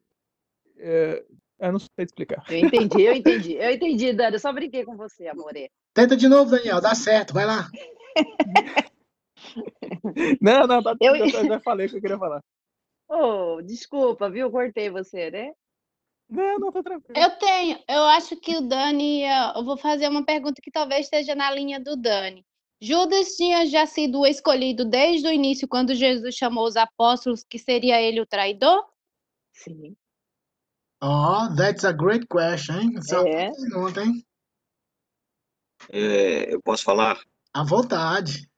é, 0.77 1.23
eu 1.59 1.71
não 1.71 1.79
sei 1.79 1.89
explicar. 1.99 2.43
Eu 2.49 2.57
entendi, 2.57 3.01
eu 3.03 3.13
entendi. 3.13 3.53
Eu 3.53 3.71
entendi, 3.71 4.13
Dani. 4.13 4.35
Eu 4.35 4.39
só 4.39 4.51
brinquei 4.51 4.83
com 4.83 4.97
você, 4.97 5.27
amore. 5.27 5.69
Tenta 5.93 6.17
de 6.17 6.27
novo, 6.27 6.49
Daniel, 6.51 6.81
dá 6.81 6.95
certo, 6.95 7.33
vai 7.33 7.45
lá. 7.45 7.69
Não, 10.41 10.67
não, 10.67 10.81
tá, 10.81 10.95
Eu- 10.99 11.15
eu 11.15 11.29
já, 11.29 11.43
já 11.43 11.59
falei 11.59 11.85
o 11.85 11.89
que 11.89 11.97
eu 11.97 12.01
queria 12.01 12.17
falar. 12.17 12.41
Oh, 13.09 13.61
desculpa, 13.61 14.29
viu? 14.29 14.49
Cortei 14.49 14.89
você, 14.89 15.29
né? 15.29 15.51
Não, 16.29 16.59
não, 16.59 16.71
tá 16.71 16.81
tranquilo. 16.81 17.19
Eu 17.19 17.29
tenho, 17.37 17.79
eu 17.87 18.03
acho 18.05 18.35
que 18.37 18.57
o 18.57 18.61
Dani, 18.61 19.21
ia- 19.21 19.53
eu 19.55 19.63
vou 19.63 19.77
fazer 19.77 20.07
uma 20.07 20.25
pergunta 20.25 20.61
que 20.61 20.71
talvez 20.71 21.05
esteja 21.05 21.35
na 21.35 21.51
linha 21.51 21.79
do 21.79 21.95
Dani. 21.95 22.45
Judas 22.81 23.35
tinha 23.35 23.65
já 23.65 23.85
sido 23.85 24.25
escolhido 24.25 24.83
desde 24.83 25.27
o 25.27 25.31
início, 25.31 25.67
quando 25.67 25.95
Jesus 25.95 26.35
chamou 26.35 26.65
os 26.65 26.75
apóstolos, 26.75 27.43
que 27.43 27.57
seria 27.57 28.01
ele 28.01 28.19
o 28.19 28.25
traidor? 28.25 28.83
Sim. 29.53 29.95
Oh, 31.01 31.53
that's 31.55 31.85
a 31.85 31.91
great 31.91 32.25
question, 32.27 32.79
hein? 32.79 32.93
Essa 32.97 33.17
É. 33.27 33.51
pergunta, 33.51 34.03
hein? 34.03 34.25
É, 35.91 36.53
eu 36.53 36.61
posso 36.61 36.83
falar? 36.83 37.19
À 37.53 37.63
vontade. 37.63 38.49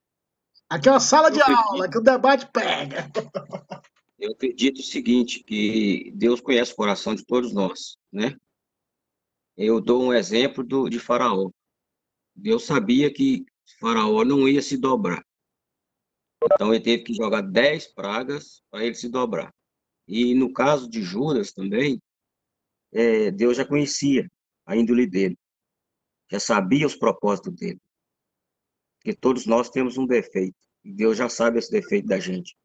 Aqui 0.70 0.88
é 0.90 0.92
uma 0.92 1.00
sala 1.00 1.30
de 1.30 1.40
Eu 1.40 1.44
acredito. 1.44 1.70
aula, 1.70 1.90
que 1.90 1.98
o 1.98 2.02
debate 2.02 2.48
pega. 2.48 3.12
Eu 4.18 4.32
acredito 4.32 4.80
o 4.80 4.84
seguinte, 4.84 5.44
que 5.44 6.12
Deus 6.16 6.40
conhece 6.40 6.72
o 6.72 6.76
coração 6.76 7.14
de 7.14 7.26
todos 7.26 7.54
nós, 7.54 7.98
né? 8.12 8.36
Eu 9.58 9.82
dou 9.82 10.04
um 10.04 10.14
exemplo 10.14 10.64
do, 10.64 10.90
de 10.90 11.00
Faraó. 11.00 11.50
Deus 12.36 12.64
sabia 12.64 13.12
que 13.14 13.46
Faraó 13.80 14.24
não 14.24 14.48
ia 14.48 14.62
se 14.62 14.78
dobrar. 14.78 15.26
Então 16.44 16.74
ele 16.74 16.84
teve 16.84 17.04
que 17.04 17.14
jogar 17.14 17.42
dez 17.42 17.88
pragas 17.88 18.62
para 18.70 18.86
ele 18.86 18.96
se 18.96 19.10
dobrar. 19.10 19.54
E 20.08 20.36
no 20.36 20.54
caso 20.54 20.90
de 20.90 21.02
Judas 21.02 21.52
também, 21.52 22.02
é, 22.94 23.32
Deus 23.32 23.58
já 23.58 23.66
conhecia 23.66 24.30
a 24.66 24.76
índole 24.76 25.08
dele, 25.08 25.38
já 26.30 26.40
sabia 26.40 26.86
os 26.86 26.96
propósitos 26.96 27.54
dele. 27.54 27.82
Porque 28.98 29.14
todos 29.14 29.46
nós 29.46 29.70
temos 29.70 29.98
um 29.98 30.06
defeito, 30.06 30.56
e 30.84 30.92
Deus 30.92 31.18
já 31.18 31.28
sabe 31.28 31.60
esse 31.60 31.72
defeito 31.72 32.08
da 32.08 32.20
gente. 32.20 32.56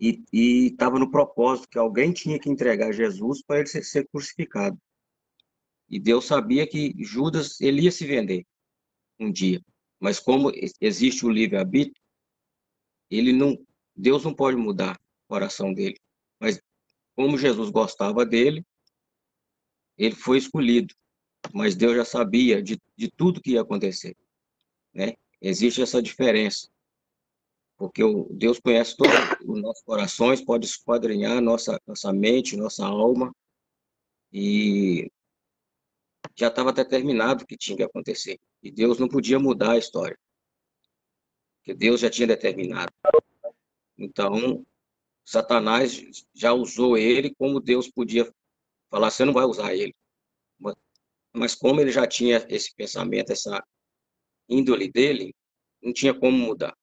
E 0.00 0.22
estava 0.66 0.98
no 0.98 1.10
propósito 1.10 1.68
que 1.68 1.78
alguém 1.78 2.12
tinha 2.12 2.38
que 2.38 2.48
entregar 2.48 2.92
Jesus 2.92 3.42
para 3.42 3.58
ele 3.58 3.66
ser, 3.66 3.82
ser 3.82 4.06
crucificado. 4.08 4.78
E 5.88 5.98
Deus 5.98 6.26
sabia 6.26 6.66
que 6.66 6.94
Judas 6.98 7.60
ele 7.60 7.82
ia 7.82 7.90
se 7.90 8.06
vender 8.06 8.46
um 9.18 9.32
dia. 9.32 9.60
Mas 9.98 10.20
como 10.20 10.52
existe 10.80 11.26
o 11.26 11.30
livre-arbítrio, 11.30 12.00
ele 13.10 13.32
não, 13.32 13.58
Deus 13.96 14.24
não 14.24 14.34
pode 14.34 14.56
mudar 14.56 14.94
o 14.94 15.28
coração 15.34 15.72
dele. 15.72 15.98
Mas 16.38 16.60
como 17.16 17.36
Jesus 17.36 17.70
gostava 17.70 18.24
dele, 18.24 18.64
ele 19.96 20.14
foi 20.14 20.38
escolhido. 20.38 20.94
Mas 21.52 21.74
Deus 21.74 21.96
já 21.96 22.04
sabia 22.04 22.62
de, 22.62 22.78
de 22.96 23.10
tudo 23.10 23.40
que 23.40 23.52
ia 23.52 23.62
acontecer, 23.62 24.16
né? 24.92 25.14
Existe 25.40 25.80
essa 25.80 26.02
diferença. 26.02 26.68
Porque 27.78 28.02
Deus 28.30 28.58
conhece 28.58 28.96
todos 28.96 29.14
os 29.46 29.62
nossos 29.62 29.82
corações, 29.84 30.44
pode 30.44 30.66
esquadrinhar 30.66 31.40
nossa 31.40 31.80
nossa 31.86 32.12
mente, 32.12 32.56
nossa 32.56 32.84
alma, 32.84 33.32
e 34.32 35.10
já 36.34 36.48
estava 36.48 36.72
determinado 36.72 37.44
o 37.44 37.46
que 37.46 37.56
tinha 37.56 37.76
que 37.76 37.82
acontecer. 37.84 38.38
E 38.62 38.70
Deus 38.70 38.98
não 38.98 39.08
podia 39.08 39.38
mudar 39.38 39.72
a 39.72 39.78
história, 39.78 40.18
porque 41.58 41.72
Deus 41.72 42.00
já 42.00 42.10
tinha 42.10 42.26
determinado. 42.26 42.92
Então, 43.96 44.66
Satanás 45.24 46.00
já 46.34 46.52
usou 46.52 46.96
ele 46.96 47.34
como 47.34 47.60
Deus 47.60 47.88
podia 47.90 48.32
falar, 48.90 49.10
você 49.10 49.24
não 49.24 49.32
vai 49.32 49.44
usar 49.44 49.74
ele. 49.74 49.94
Mas 51.32 51.54
como 51.54 51.80
ele 51.80 51.92
já 51.92 52.06
tinha 52.06 52.44
esse 52.48 52.74
pensamento, 52.74 53.30
essa 53.30 53.62
índole 54.48 54.90
dele, 54.90 55.34
não 55.82 55.92
tinha 55.92 56.18
como 56.18 56.36
mudar. 56.36 56.76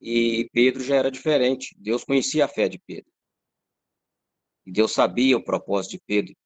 E 0.00 0.48
Pedro 0.52 0.82
já 0.82 0.96
era 0.96 1.10
diferente. 1.10 1.74
Deus 1.78 2.04
conhecia 2.04 2.44
a 2.44 2.48
fé 2.48 2.68
de 2.68 2.78
Pedro. 2.78 3.10
E 4.66 4.72
Deus 4.72 4.92
sabia 4.92 5.36
o 5.36 5.44
propósito 5.44 5.92
de 5.92 6.00
Pedro. 6.06 6.36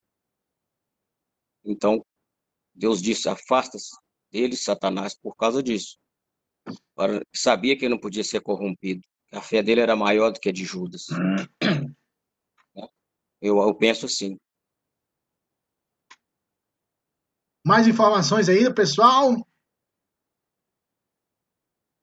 Então, 1.65 2.05
Deus 2.75 3.03
disse: 3.03 3.29
afasta-se 3.29 3.91
dele, 4.31 4.57
Satanás, 4.57 5.15
por 5.15 5.37
causa 5.37 5.63
disso. 5.63 5.99
Agora, 6.97 7.25
sabia 7.35 7.77
que 7.77 7.85
ele 7.85 7.95
não 7.95 8.01
podia 8.01 8.25
ser 8.25 8.41
corrompido. 8.41 9.03
A 9.33 9.41
fé 9.41 9.63
dele 9.63 9.81
era 9.81 9.97
maior 9.97 10.31
do 10.31 10.41
que 10.41 10.49
a 10.49 10.53
de 10.53 10.65
Judas. 10.65 11.07
Eu, 13.45 13.59
eu 13.59 13.75
penso 13.75 14.07
assim. 14.07 14.39
Mais 17.67 17.89
informações 17.89 18.49
aí, 18.49 18.73
pessoal? 18.73 19.35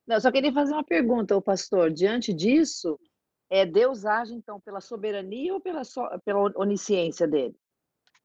Não, 0.10 0.16
eu 0.16 0.22
só 0.22 0.32
queria 0.32 0.52
fazer 0.52 0.74
uma 0.74 0.84
pergunta, 0.84 1.38
o 1.38 1.42
pastor. 1.42 1.94
Diante 1.94 2.34
disso, 2.34 3.00
é 3.48 3.64
Deus 3.64 4.06
age 4.06 4.34
então 4.34 4.60
pela 4.60 4.82
soberania 4.82 5.54
ou 5.54 5.62
pela, 5.62 5.84
so, 5.84 6.02
pela 6.26 6.52
onisciência 6.56 7.28
dele? 7.28 7.56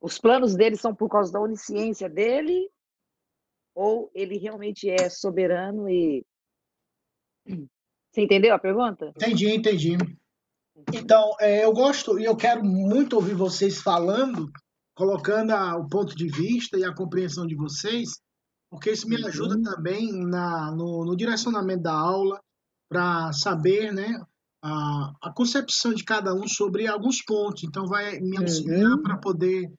Os 0.01 0.18
planos 0.18 0.55
dele 0.55 0.76
são 0.76 0.95
por 0.95 1.11
causa 1.11 1.30
da 1.30 1.41
onisciência 1.43 2.09
dele 2.09 2.70
ou 3.74 4.11
ele 4.14 4.39
realmente 4.39 4.89
é 4.89 5.11
soberano 5.11 5.87
e 5.87 6.24
você 8.11 8.22
entendeu 8.22 8.55
a 8.55 8.59
pergunta? 8.59 9.12
Entendi, 9.16 9.55
entendi. 9.55 9.99
Então, 10.91 11.37
é, 11.39 11.66
eu 11.66 11.72
gosto 11.74 12.18
e 12.18 12.24
eu 12.24 12.35
quero 12.35 12.64
muito 12.64 13.16
ouvir 13.16 13.35
vocês 13.35 13.82
falando, 13.82 14.51
colocando 14.95 15.51
a, 15.51 15.76
o 15.76 15.87
ponto 15.87 16.16
de 16.16 16.28
vista 16.28 16.78
e 16.78 16.85
a 16.85 16.95
compreensão 16.95 17.47
de 17.47 17.55
vocês, 17.55 18.22
porque 18.75 18.91
isso 18.91 19.09
me 19.09 19.25
ajuda 19.25 19.55
uhum. 19.55 19.62
também 19.62 20.12
na, 20.27 20.72
no, 20.72 21.05
no, 21.05 21.16
direcionamento 21.16 21.85
da 21.85 21.93
aula 21.93 22.41
para 22.91 23.33
saber 23.33 23.93
né, 23.93 24.20
a, 24.61 25.12
a, 25.22 25.33
concepção 25.33 25.95
de 25.95 26.03
cada 26.03 26.35
um 26.35 26.49
sobre 26.49 26.89
alguns 26.89 27.22
pontos. 27.22 27.62
Então, 27.62 27.87
vai 27.87 28.18
me 28.18 28.37
auxiliar 28.37 28.91
uhum. 28.91 29.03
para 29.03 29.16
poder, 29.18 29.72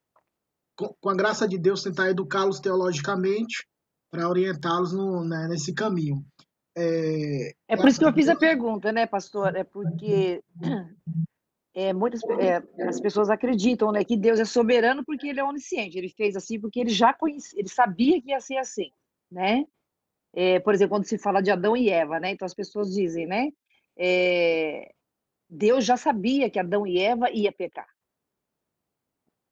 com, 0.77 0.95
com, 1.01 1.09
a 1.09 1.13
graça 1.13 1.45
de 1.45 1.57
Deus, 1.57 1.83
tentar 1.83 2.09
educá-los 2.09 2.61
teologicamente 2.61 3.67
para 4.09 4.29
orientá-los 4.29 4.93
né, 5.27 5.47
nesse 5.49 5.73
caminho. 5.73 6.25
É, 6.77 7.51
é 7.67 7.75
por 7.75 7.89
isso 7.89 7.99
que 7.99 8.05
eu 8.05 8.13
fiz 8.13 8.29
a 8.29 8.35
pergunta, 8.35 8.93
né, 8.93 9.05
pastor? 9.05 9.55
É 9.57 9.65
porque 9.65 10.41
é, 11.75 11.91
muitas 11.91 12.21
é, 12.39 12.63
as 12.87 13.01
pessoas 13.01 13.29
acreditam 13.29 13.91
né, 13.91 14.05
que 14.05 14.15
Deus 14.15 14.39
é 14.39 14.45
soberano 14.45 15.03
porque 15.03 15.27
ele 15.27 15.41
é 15.41 15.43
onisciente. 15.43 15.97
Ele 15.97 16.07
fez 16.07 16.37
assim 16.37 16.57
porque 16.57 16.79
ele 16.79 16.89
já 16.89 17.13
conhecia, 17.13 17.59
ele 17.59 17.67
sabia 17.67 18.21
que 18.21 18.29
ia 18.29 18.39
ser 18.39 18.57
assim, 18.57 18.89
né? 19.29 19.65
É, 20.33 20.57
por 20.61 20.73
exemplo, 20.73 20.95
quando 20.95 21.05
se 21.05 21.17
fala 21.17 21.41
de 21.41 21.51
Adão 21.51 21.75
e 21.75 21.89
Eva, 21.89 22.17
né? 22.17 22.31
Então 22.31 22.45
as 22.45 22.53
pessoas 22.53 22.93
dizem, 22.93 23.27
né? 23.27 23.51
É, 23.97 24.89
Deus 25.49 25.83
já 25.83 25.97
sabia 25.97 26.49
que 26.49 26.57
Adão 26.57 26.87
e 26.87 26.97
Eva 26.97 27.29
ia 27.29 27.51
pecar, 27.51 27.87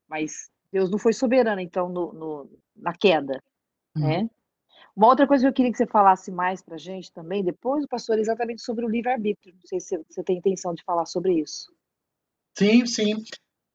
mas 0.08 0.50
Deus 0.72 0.90
não 0.90 0.98
foi 0.98 1.12
soberano, 1.12 1.60
então, 1.60 1.90
no, 1.90 2.14
no 2.14 2.50
na 2.74 2.94
queda, 2.94 3.44
né? 3.96 4.20
Uhum. 4.20 4.30
Uma 4.96 5.08
outra 5.08 5.28
coisa 5.28 5.44
que 5.44 5.50
eu 5.50 5.54
queria 5.54 5.72
que 5.72 5.78
você 5.78 5.88
falasse 5.88 6.32
mais 6.32 6.62
para 6.62 6.76
a 6.76 6.80
gente 6.80 7.12
também, 7.12 7.44
depois, 7.44 7.86
pastor, 7.88 8.18
é 8.18 8.22
exatamente 8.22 8.62
sobre 8.62 8.86
o 8.86 8.90
livre-arbítrio. 8.90 9.54
Não 9.56 9.66
sei 9.66 9.80
se 9.80 9.98
você 10.08 10.24
tem 10.24 10.38
intenção 10.38 10.74
de 10.74 10.84
falar 10.84 11.06
sobre 11.06 11.34
isso. 11.34 11.74
Sim, 12.58 12.86
sim. 12.86 13.24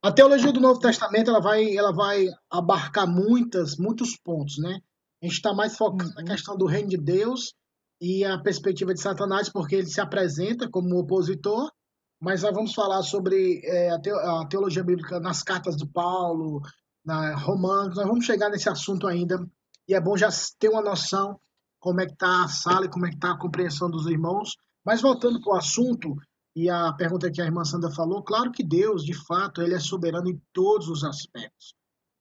A 0.02 0.12
teologia 0.12 0.52
do 0.52 0.60
Novo 0.60 0.78
Testamento 0.78 1.30
ela 1.30 1.40
vai, 1.40 1.76
ela 1.76 1.92
vai 1.92 2.26
abarcar 2.50 3.06
muitas, 3.06 3.76
muitos 3.76 4.16
pontos, 4.16 4.58
né? 4.58 4.80
A 5.20 5.26
gente 5.26 5.36
está 5.36 5.52
mais 5.52 5.76
focando 5.76 6.10
uhum. 6.10 6.16
na 6.16 6.24
questão 6.24 6.56
do 6.56 6.66
reino 6.66 6.88
de 6.88 6.96
Deus 6.96 7.52
e 8.00 8.24
a 8.24 8.38
perspectiva 8.38 8.94
de 8.94 9.00
Satanás, 9.00 9.48
porque 9.48 9.74
ele 9.74 9.88
se 9.88 10.00
apresenta 10.00 10.70
como 10.70 10.94
um 10.94 11.00
opositor, 11.00 11.68
mas 12.20 12.42
nós 12.42 12.54
vamos 12.54 12.74
falar 12.74 13.02
sobre 13.02 13.60
é, 13.64 13.90
a 13.90 14.46
teologia 14.48 14.84
bíblica 14.84 15.18
nas 15.18 15.42
cartas 15.42 15.76
de 15.76 15.86
Paulo, 15.86 16.62
na 17.04 17.34
Romanos, 17.36 17.96
nós 17.96 18.06
vamos 18.06 18.24
chegar 18.24 18.50
nesse 18.50 18.68
assunto 18.68 19.06
ainda 19.06 19.44
e 19.88 19.94
é 19.94 20.00
bom 20.00 20.16
já 20.16 20.28
ter 20.58 20.68
uma 20.68 20.82
noção 20.82 21.40
como 21.80 22.00
é 22.00 22.06
que 22.06 22.12
está 22.12 22.44
a 22.44 22.48
sala 22.48 22.84
e 22.84 22.90
como 22.90 23.06
é 23.06 23.08
que 23.08 23.14
está 23.14 23.32
a 23.32 23.38
compreensão 23.38 23.90
dos 23.90 24.06
irmãos. 24.06 24.56
Mas 24.84 25.00
voltando 25.00 25.40
para 25.40 25.54
o 25.54 25.56
assunto 25.56 26.14
e 26.58 26.68
a 26.68 26.92
pergunta 26.92 27.30
que 27.30 27.40
a 27.40 27.44
irmã 27.44 27.64
Sandra 27.64 27.88
falou, 27.88 28.20
claro 28.20 28.50
que 28.50 28.64
Deus, 28.64 29.04
de 29.04 29.14
fato, 29.14 29.62
ele 29.62 29.74
é 29.74 29.78
soberano 29.78 30.28
em 30.28 30.42
todos 30.52 30.88
os 30.88 31.04
aspectos. 31.04 31.72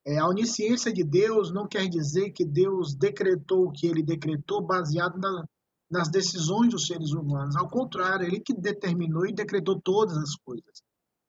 É, 0.05 0.19
a 0.19 0.27
onisciência 0.27 0.93
de 0.93 1.03
Deus 1.03 1.51
não 1.51 1.67
quer 1.67 1.89
dizer 1.89 2.29
que 2.29 2.45
Deus 2.45 2.93
decretou 2.93 3.65
o 3.65 3.71
que 3.71 3.87
ele 3.87 4.03
decretou 4.03 4.61
baseado 4.61 5.17
na, 5.17 5.43
nas 5.89 6.07
decisões 6.07 6.69
dos 6.69 6.85
seres 6.85 7.13
humanos. 7.13 7.55
Ao 7.55 7.67
contrário, 7.67 8.27
ele 8.27 8.39
que 8.39 8.53
determinou 8.53 9.25
e 9.25 9.33
decretou 9.33 9.81
todas 9.81 10.15
as 10.15 10.35
coisas. 10.35 10.83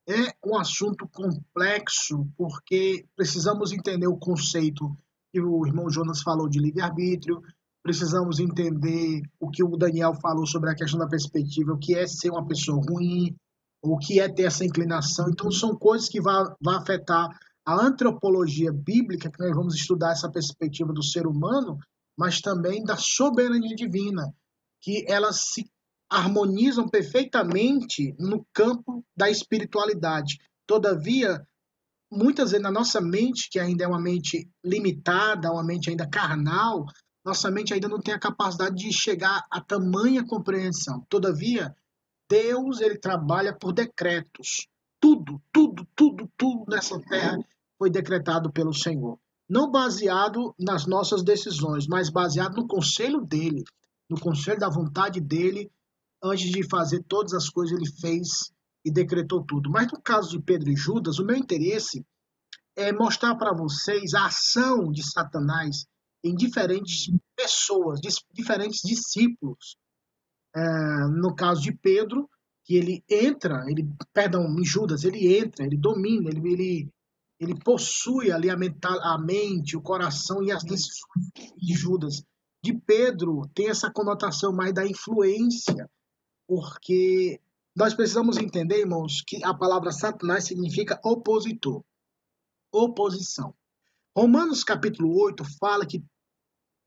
É 0.07 0.35
um 0.47 0.59
assunto 0.59 1.09
complexo 1.09 2.29
porque 2.37 3.07
precisamos 3.17 3.73
entender 3.73 4.07
o 4.07 4.19
conceito 4.19 4.95
que 5.33 5.41
o 5.41 5.67
irmão 5.67 5.89
Jonas 5.89 6.21
falou 6.21 6.47
de 6.47 6.59
livre-arbítrio, 6.59 7.41
precisamos 7.89 8.39
entender 8.39 9.23
o 9.41 9.49
que 9.49 9.65
o 9.65 9.75
Daniel 9.75 10.13
falou 10.21 10.47
sobre 10.47 10.69
a 10.69 10.75
questão 10.75 11.01
da 11.01 11.09
perspectiva, 11.09 11.73
o 11.73 11.79
que 11.79 11.95
é 11.95 12.07
ser 12.07 12.29
uma 12.29 12.47
pessoa 12.47 12.85
ruim, 12.87 13.35
o 13.83 13.97
que 13.97 14.21
é 14.21 14.29
ter 14.29 14.43
essa 14.43 14.63
inclinação. 14.63 15.31
Então, 15.31 15.51
são 15.51 15.75
coisas 15.75 16.07
que 16.07 16.21
vão, 16.21 16.55
afetar 16.67 17.31
a 17.65 17.75
antropologia 17.75 18.71
bíblica, 18.71 19.31
que 19.31 19.43
nós 19.43 19.57
vamos 19.57 19.75
estudar 19.75 20.13
essa 20.13 20.31
perspectiva 20.31 20.93
do 20.93 21.03
ser 21.03 21.27
humano, 21.27 21.79
mas 22.15 22.43
também 22.43 22.85
da 22.85 22.99
soberania 22.99 23.75
divina, 23.75 24.35
que 24.83 25.07
elas 25.09 25.47
se 25.55 25.65
harmonizam 26.11 26.91
perfeitamente 26.91 28.15
no 28.19 28.47
campo 28.53 29.03
da 29.17 29.31
espiritualidade. 29.31 30.37
Todavia, 30.67 31.43
muitas 32.13 32.51
vezes 32.51 32.63
na 32.63 32.71
nossa 32.71 33.01
mente, 33.01 33.49
que 33.51 33.59
ainda 33.59 33.85
é 33.85 33.89
uma 33.89 34.01
mente 34.01 34.47
limitada, 34.63 35.51
uma 35.51 35.65
mente 35.65 35.89
ainda 35.89 36.07
carnal, 36.07 36.85
nossa 37.29 37.51
mente 37.51 37.75
ainda 37.75 37.89
não 37.89 38.01
tem 38.01 38.15
a 38.15 38.19
capacidade 38.19 38.75
de 38.75 38.91
chegar 38.91 39.47
a 39.51 39.61
tamanha 39.61 40.27
compreensão. 40.27 41.05
Todavia, 41.11 41.77
Deus 42.29 42.81
ele 42.81 42.99
trabalha 42.99 43.55
por 43.55 43.73
decretos. 43.73 44.67
Tudo, 44.99 45.41
tudo, 45.53 45.87
tudo, 45.95 46.31
tudo 46.39 46.65
nessa 46.69 46.99
terra 47.01 47.39
foi 47.79 47.91
decretado 47.91 48.51
pelo 48.51 48.73
Senhor. 48.73 49.19
Não 49.49 49.71
baseado 49.71 50.55
nas 50.59 50.87
nossas 50.87 51.23
decisões, 51.23 51.87
mas 51.87 52.09
baseado 52.09 52.57
no 52.57 52.67
conselho 52.67 53.21
dele, 53.21 53.63
no 54.09 54.19
conselho 54.19 54.59
da 54.59 54.71
vontade 54.71 55.21
dele. 55.21 55.71
Antes 56.23 56.51
de 56.51 56.67
fazer 56.67 57.05
todas 57.05 57.35
as 57.35 57.49
coisas, 57.51 57.79
ele 57.79 57.91
fez 58.01 58.51
e 58.85 58.91
decretou 58.91 59.45
tudo. 59.45 59.71
Mas 59.71 59.93
no 59.93 60.01
caso 60.01 60.31
de 60.31 60.43
Pedro 60.43 60.71
e 60.71 60.77
Judas, 60.77 61.19
o 61.19 61.25
meu 61.25 61.37
interesse 61.37 62.05
é 62.75 62.91
mostrar 62.91 63.35
para 63.37 63.55
vocês 63.55 64.15
a 64.15 64.27
ação 64.27 64.91
de 64.91 65.03
Satanás 65.03 65.87
em 66.29 66.35
diferentes 66.35 67.11
pessoas, 67.37 68.01
diferentes 68.33 68.81
discípulos. 68.85 69.77
É, 70.55 70.61
no 71.09 71.35
caso 71.35 71.61
de 71.63 71.73
Pedro, 71.73 72.29
que 72.65 72.77
ele 72.77 73.03
entra, 73.09 73.65
ele, 73.69 73.89
perdão, 74.13 74.45
em 74.59 74.65
Judas, 74.65 75.05
ele 75.05 75.39
entra, 75.39 75.65
ele 75.65 75.77
domina, 75.77 76.29
ele, 76.29 76.53
ele, 76.53 76.89
ele 77.41 77.59
possui 77.59 78.31
ali 78.31 78.51
a, 78.51 78.57
mental, 78.57 78.99
a 79.01 79.19
mente, 79.19 79.77
o 79.77 79.83
coração 79.83 80.43
e 80.43 80.53
as 80.53 80.63
decisões 80.63 81.31
de 81.57 81.75
Judas. 81.75 82.23
De 82.63 82.75
Pedro 82.75 83.49
tem 83.55 83.71
essa 83.71 83.91
conotação 83.91 84.53
mais 84.53 84.75
da 84.75 84.87
influência, 84.87 85.89
porque 86.47 87.41
nós 87.77 87.95
precisamos 87.95 88.37
entender, 88.37 88.81
irmãos, 88.81 89.23
que 89.27 89.43
a 89.45 89.55
palavra 89.55 89.93
Satanás 89.93 90.45
significa 90.45 91.01
opositor, 91.05 91.85
oposição. 92.73 93.55
Romanos 94.17 94.65
capítulo 94.65 95.17
8 95.23 95.45
fala 95.61 95.87
que, 95.87 96.03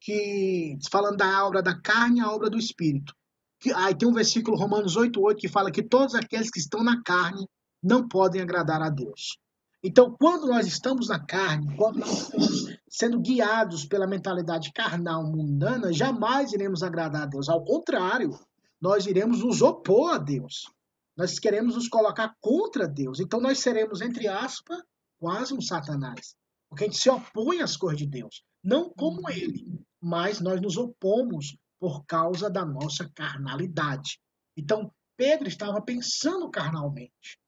que 0.01 0.77
falando 0.91 1.17
da 1.17 1.45
obra 1.45 1.61
da 1.61 1.79
carne 1.79 2.19
e 2.19 2.21
a 2.21 2.31
obra 2.31 2.49
do 2.49 2.57
espírito. 2.57 3.15
Que, 3.59 3.71
aí 3.73 3.95
tem 3.95 4.07
um 4.07 4.13
versículo, 4.13 4.57
Romanos 4.57 4.95
8, 4.95 5.21
8, 5.21 5.39
que 5.39 5.47
fala 5.47 5.71
que 5.71 5.83
todos 5.83 6.15
aqueles 6.15 6.49
que 6.49 6.59
estão 6.59 6.83
na 6.83 7.01
carne 7.03 7.47
não 7.81 8.07
podem 8.07 8.41
agradar 8.41 8.81
a 8.81 8.89
Deus. 8.89 9.37
Então, 9.83 10.15
quando 10.19 10.47
nós 10.47 10.65
estamos 10.67 11.07
na 11.07 11.19
carne, 11.19 11.75
quando 11.75 11.99
nós 11.99 12.23
estamos 12.23 12.77
sendo 12.89 13.19
guiados 13.19 13.85
pela 13.85 14.07
mentalidade 14.07 14.71
carnal 14.73 15.23
mundana, 15.23 15.93
jamais 15.93 16.51
iremos 16.51 16.83
agradar 16.83 17.23
a 17.23 17.27
Deus. 17.27 17.47
Ao 17.47 17.63
contrário, 17.63 18.31
nós 18.79 19.05
iremos 19.05 19.43
nos 19.43 19.61
opor 19.61 20.13
a 20.13 20.17
Deus. 20.17 20.71
Nós 21.15 21.37
queremos 21.37 21.75
nos 21.75 21.87
colocar 21.87 22.35
contra 22.41 22.87
Deus. 22.87 23.19
Então 23.19 23.39
nós 23.39 23.59
seremos, 23.59 24.01
entre 24.01 24.27
aspas, 24.27 24.81
quase 25.19 25.53
um 25.53 25.61
Satanás. 25.61 26.35
Porque 26.67 26.85
a 26.85 26.87
gente 26.87 26.99
se 26.99 27.09
opõe 27.09 27.61
às 27.61 27.77
coisas 27.77 27.99
de 27.99 28.07
Deus. 28.07 28.43
Não 28.63 28.89
como 28.89 29.29
ele, 29.29 29.65
mas 30.01 30.41
nós 30.41 30.59
nos 30.59 30.77
opomos 30.77 31.55
por 31.79 32.03
causa 32.05 32.49
da 32.49 32.65
nossa 32.65 33.09
carnalidade. 33.13 34.19
Então, 34.57 34.91
Pedro 35.15 35.47
estava 35.47 35.81
pensando 35.81 36.49
carnalmente. 36.49 37.39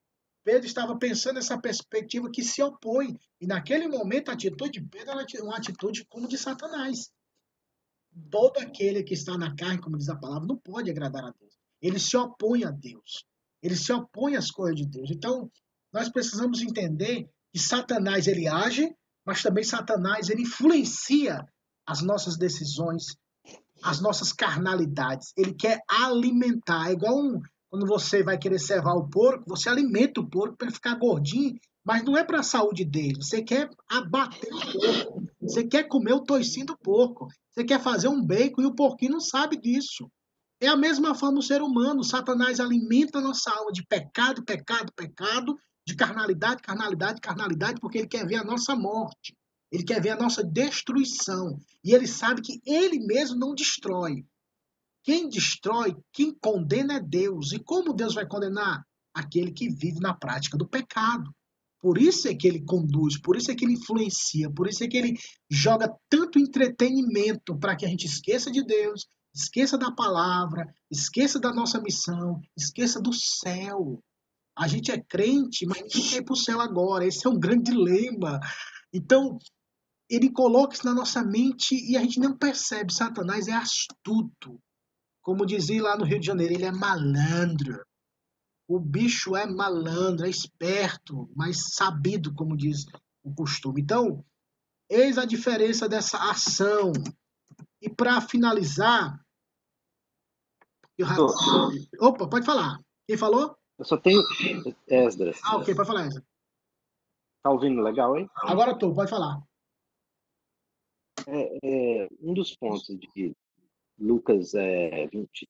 Pedro 0.43 0.68
estava 0.68 0.97
pensando 0.97 1.36
nessa 1.36 1.60
perspectiva 1.60 2.30
que 2.32 2.43
se 2.43 2.62
opõe. 2.62 3.18
E 3.39 3.47
naquele 3.47 3.88
momento 3.88 4.30
a 4.30 4.34
atitude 4.34 4.80
de 4.80 4.88
Pedro 4.88 5.12
era 5.12 5.43
uma 5.43 5.58
atitude 5.58 6.06
como 6.06 6.28
de 6.28 6.38
Satanás. 6.38 7.10
Todo 8.30 8.60
aquele 8.60 9.04
que 9.04 9.14
está 9.14 9.38
na 9.38 9.56
carne, 9.56 9.82
como 9.82 9.97
diz 9.97 10.10
a 10.10 10.16
palavra, 10.16 10.47
não 10.47 10.58
pode 10.58 10.91
agradar 10.91 11.24
a 11.24 11.32
Deus. 11.32 11.56
Ele 11.82 11.99
se 11.99 12.16
opõe 12.16 12.64
a 12.64 12.72
Deus. 12.72 13.26
Ele 13.62 13.76
se 13.76 13.91
opõe 13.91 14.36
às 14.36 14.51
coisas 14.51 14.76
de 14.76 14.86
Deus. 14.86 15.10
Então, 15.10 15.49
nós 15.91 16.10
precisamos 16.10 16.62
entender 16.62 17.30
que 17.51 17.60
Satanás 17.60 18.28
ele 18.28 18.47
age, 18.47 18.93
mas 19.26 19.41
também 19.41 19.64
Satanás 19.64 20.30
ele 20.30 20.41
influencia 20.41 21.43
as 21.86 22.02
nossas 22.02 22.38
decisões, 22.38 23.16
as 23.84 24.02
nossas 24.02 24.32
carnalidades. 24.32 25.34
Ele 25.38 25.54
quer 25.54 25.82
alimentar. 25.88 26.90
É 26.90 26.94
igual 26.94 27.18
um, 27.18 27.42
quando 27.70 27.86
você 27.86 28.24
vai 28.24 28.38
querer 28.38 28.60
servar 28.60 28.94
o 28.94 29.10
porco, 29.10 29.44
você 29.48 29.70
alimenta 29.70 30.22
o 30.22 30.30
porco 30.30 30.58
para 30.58 30.68
ele 30.68 30.76
ficar 30.76 30.96
gordinho, 30.96 31.56
mas 31.86 32.04
não 32.04 32.18
é 32.18 32.24
para 32.24 32.40
a 32.40 32.44
saúde 32.44 32.86
dele. 32.86 33.22
Você 33.22 33.42
quer 33.42 33.70
abater 33.90 34.50
o 34.54 34.60
porco. 34.60 35.24
Você 35.42 35.64
quer 35.66 35.84
comer 35.88 36.14
o 36.14 36.24
toicinho 36.24 36.68
do 36.68 36.78
porco. 36.78 37.28
Você 37.52 37.64
quer 37.64 37.82
fazer 37.82 38.08
um 38.08 38.26
bacon 38.26 38.62
e 38.62 38.66
o 38.66 38.76
porquinho 38.76 39.14
não 39.14 39.20
sabe 39.20 39.58
disso. 39.58 40.10
É 40.62 40.68
a 40.68 40.78
mesma 40.78 41.14
forma 41.14 41.40
o 41.40 41.44
ser 41.44 41.62
humano. 41.62 42.04
Satanás 42.04 42.60
alimenta 42.60 43.20
a 43.20 43.22
nossa 43.22 43.52
alma 43.52 43.72
de 43.72 43.86
pecado, 43.86 44.46
pecado, 44.46 44.94
pecado, 44.96 45.58
de 45.86 45.96
carnalidade, 45.96 46.62
carnalidade, 46.62 47.20
carnalidade, 47.20 47.82
porque 47.82 47.98
ele 47.98 48.08
quer 48.08 48.26
ver 48.26 48.38
a 48.38 48.44
nossa 48.44 48.74
morte. 48.76 49.36
Ele 49.74 49.84
quer 49.84 50.00
ver 50.00 50.12
a 50.12 50.16
nossa 50.16 50.44
destruição. 50.44 51.60
E 51.84 51.96
ele 51.96 52.06
sabe 52.06 52.44
que 52.44 52.62
ele 52.64 53.00
mesmo 53.00 53.40
não 53.40 53.56
destrói. 53.56 54.24
Quem 55.02 55.28
destrói, 55.28 55.98
quem 56.12 56.32
condena 56.32 56.98
é 56.98 57.00
Deus. 57.00 57.52
E 57.52 57.60
como 57.60 57.92
Deus 57.92 58.14
vai 58.14 58.28
condenar? 58.28 58.86
Aquele 59.12 59.52
que 59.52 59.70
vive 59.70 60.00
na 60.00 60.14
prática 60.14 60.56
do 60.56 60.68
pecado. 60.68 61.34
Por 61.82 61.98
isso 61.98 62.28
é 62.28 62.36
que 62.36 62.48
ele 62.48 62.64
conduz, 62.64 63.20
por 63.20 63.36
isso 63.36 63.52
é 63.52 63.56
que 63.56 63.66
ele 63.66 63.74
influencia, 63.74 64.50
por 64.50 64.70
isso 64.70 64.84
é 64.84 64.88
que 64.88 64.96
ele 64.96 65.20
joga 65.50 65.94
tanto 66.08 66.40
entretenimento 66.40 67.58
para 67.58 67.76
que 67.76 67.86
a 67.86 67.90
gente 67.90 68.06
esqueça 68.06 68.50
de 68.50 68.64
Deus, 68.64 69.06
esqueça 69.36 69.78
da 69.78 69.92
palavra, 69.92 70.66
esqueça 70.90 71.40
da 71.40 71.52
nossa 71.52 71.82
missão, 71.82 72.40
esqueça 72.56 73.02
do 73.02 73.12
céu. 73.12 74.02
A 74.56 74.68
gente 74.68 74.92
é 74.92 75.02
crente, 75.02 75.66
mas 75.66 75.82
ninguém 75.82 76.10
quer 76.10 76.18
ir 76.18 76.24
para 76.24 76.34
o 76.34 76.38
céu 76.38 76.62
agora. 76.62 77.06
Esse 77.06 77.28
é 77.28 77.30
um 77.30 77.40
grande 77.40 77.72
dilema. 77.72 78.40
Então, 78.94 79.38
ele 80.10 80.32
coloca 80.32 80.76
isso 80.76 80.86
na 80.86 80.93
nossa 80.93 81.24
mente 81.24 81.76
e 81.76 81.97
a 81.97 82.01
gente 82.01 82.20
não 82.20 82.38
percebe. 82.38 82.93
Satanás 82.93 83.47
é 83.47 83.54
astuto. 83.54 84.60
Como 85.22 85.45
dizia 85.45 85.82
lá 85.82 85.97
no 85.97 86.04
Rio 86.04 86.20
de 86.20 86.26
Janeiro, 86.26 86.54
ele 86.54 86.66
é 86.66 86.72
malandro. 86.72 87.84
O 88.68 88.80
bicho 88.80 89.36
é 89.36 89.45
malandro, 89.45 90.26
é 90.26 90.30
esperto, 90.30 91.30
mas 91.36 91.74
sabido, 91.74 92.34
como 92.34 92.58
diz 92.58 92.86
o 93.24 93.34
costume. 93.34 93.82
Então, 93.82 94.24
eis 94.89 95.18
a 95.18 95.26
diferença 95.26 95.88
dessa 95.88 96.18
ação. 96.30 96.91
E 97.82 97.89
para 97.89 98.22
finalizar. 98.22 99.20
Eu... 100.97 101.08
Opa, 101.99 102.28
pode 102.28 102.45
falar. 102.45 102.80
Quem 103.08 103.18
falou? 103.18 103.58
Eu 103.78 103.86
só 103.86 103.97
tenho 103.97 104.22
Esdras. 104.88 105.39
Ah, 105.43 105.58
ok, 105.58 105.74
pode 105.74 105.88
falar, 105.88 106.08
Esdras. 106.08 106.26
Tá 107.41 107.49
ouvindo 107.49 107.82
legal, 107.82 108.18
hein? 108.18 108.30
Agora 108.43 108.78
tô, 108.78 108.93
pode 108.93 109.10
falar. 109.10 109.41
É, 111.28 111.60
é, 112.04 112.10
um 112.22 112.34
dos 112.34 112.56
pontos 112.56 112.88
de 112.88 113.36
Lucas 113.98 114.54
é, 114.54 115.08
20, 115.08 115.50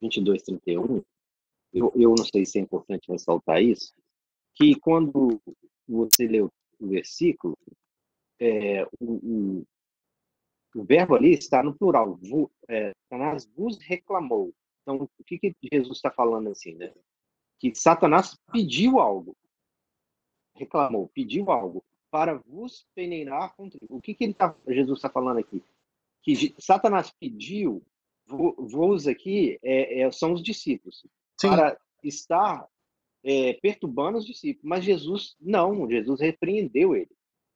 22, 0.00 0.42
31, 0.42 1.02
eu, 1.72 1.92
eu 1.94 2.14
não 2.16 2.24
sei 2.24 2.44
se 2.44 2.58
é 2.58 2.62
importante 2.62 3.10
ressaltar 3.10 3.62
isso, 3.62 3.92
que 4.54 4.74
quando 4.80 5.40
você 5.86 6.26
lê 6.26 6.40
o, 6.40 6.50
versículo, 6.80 7.56
é, 8.40 8.84
o, 9.00 9.12
o, 9.12 9.66
o, 10.74 10.84
verbo 10.84 11.14
ali 11.14 11.32
está 11.32 11.62
no 11.62 11.74
plural. 11.74 12.18
É, 12.68 12.92
Satanás 13.08 13.46
vos 13.56 13.78
reclamou. 13.78 14.52
Então, 14.82 15.08
o 15.18 15.24
que, 15.24 15.38
que 15.38 15.54
Jesus 15.72 15.98
está 15.98 16.10
falando 16.10 16.50
assim, 16.50 16.74
né? 16.74 16.92
Que 17.58 17.74
Satanás 17.74 18.36
pediu 18.52 18.98
algo, 18.98 19.36
reclamou, 20.54 21.08
pediu 21.14 21.50
algo 21.50 21.82
para 22.16 22.40
vos 22.46 22.86
peneirar 22.94 23.54
contra. 23.54 23.78
O 23.90 24.00
que, 24.00 24.14
que 24.14 24.24
ele 24.24 24.32
tá, 24.32 24.56
Jesus 24.66 24.96
está 24.96 25.10
falando 25.10 25.36
aqui? 25.36 25.62
Que 26.22 26.54
Satanás 26.58 27.12
pediu, 27.20 27.82
vos 28.26 29.06
aqui 29.06 29.58
é, 29.62 30.00
é, 30.00 30.10
são 30.10 30.32
os 30.32 30.42
discípulos, 30.42 31.04
Sim. 31.38 31.48
para 31.50 31.78
estar 32.02 32.66
é, 33.22 33.52
perturbando 33.60 34.16
os 34.16 34.24
discípulos. 34.24 34.66
Mas 34.66 34.82
Jesus 34.82 35.36
não, 35.38 35.86
Jesus 35.90 36.18
repreendeu 36.18 36.96
ele. 36.96 37.10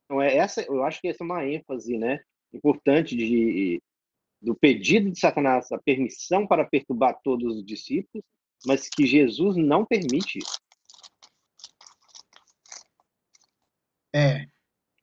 Então 0.05 0.21
é 0.21 0.37
essa, 0.37 0.61
eu 0.61 0.85
acho 0.85 1.01
que 1.01 1.09
essa 1.09 1.25
é 1.25 1.27
uma 1.27 1.47
ênfase, 1.47 1.97
né, 1.97 2.21
importante 2.53 3.17
de 3.17 3.83
do 4.43 4.55
pedido 4.55 5.11
de 5.11 5.19
Satanás, 5.19 5.73
a 5.73 5.79
permissão 5.79 6.47
para 6.47 6.67
perturbar 6.67 7.19
todos 7.23 7.57
os 7.57 7.65
discípulos, 7.65 8.25
mas 8.67 8.89
que 8.91 9.07
Jesus 9.07 9.57
não 9.57 9.87
permite 9.87 10.39
isso. 10.39 10.59
É. 14.15 14.47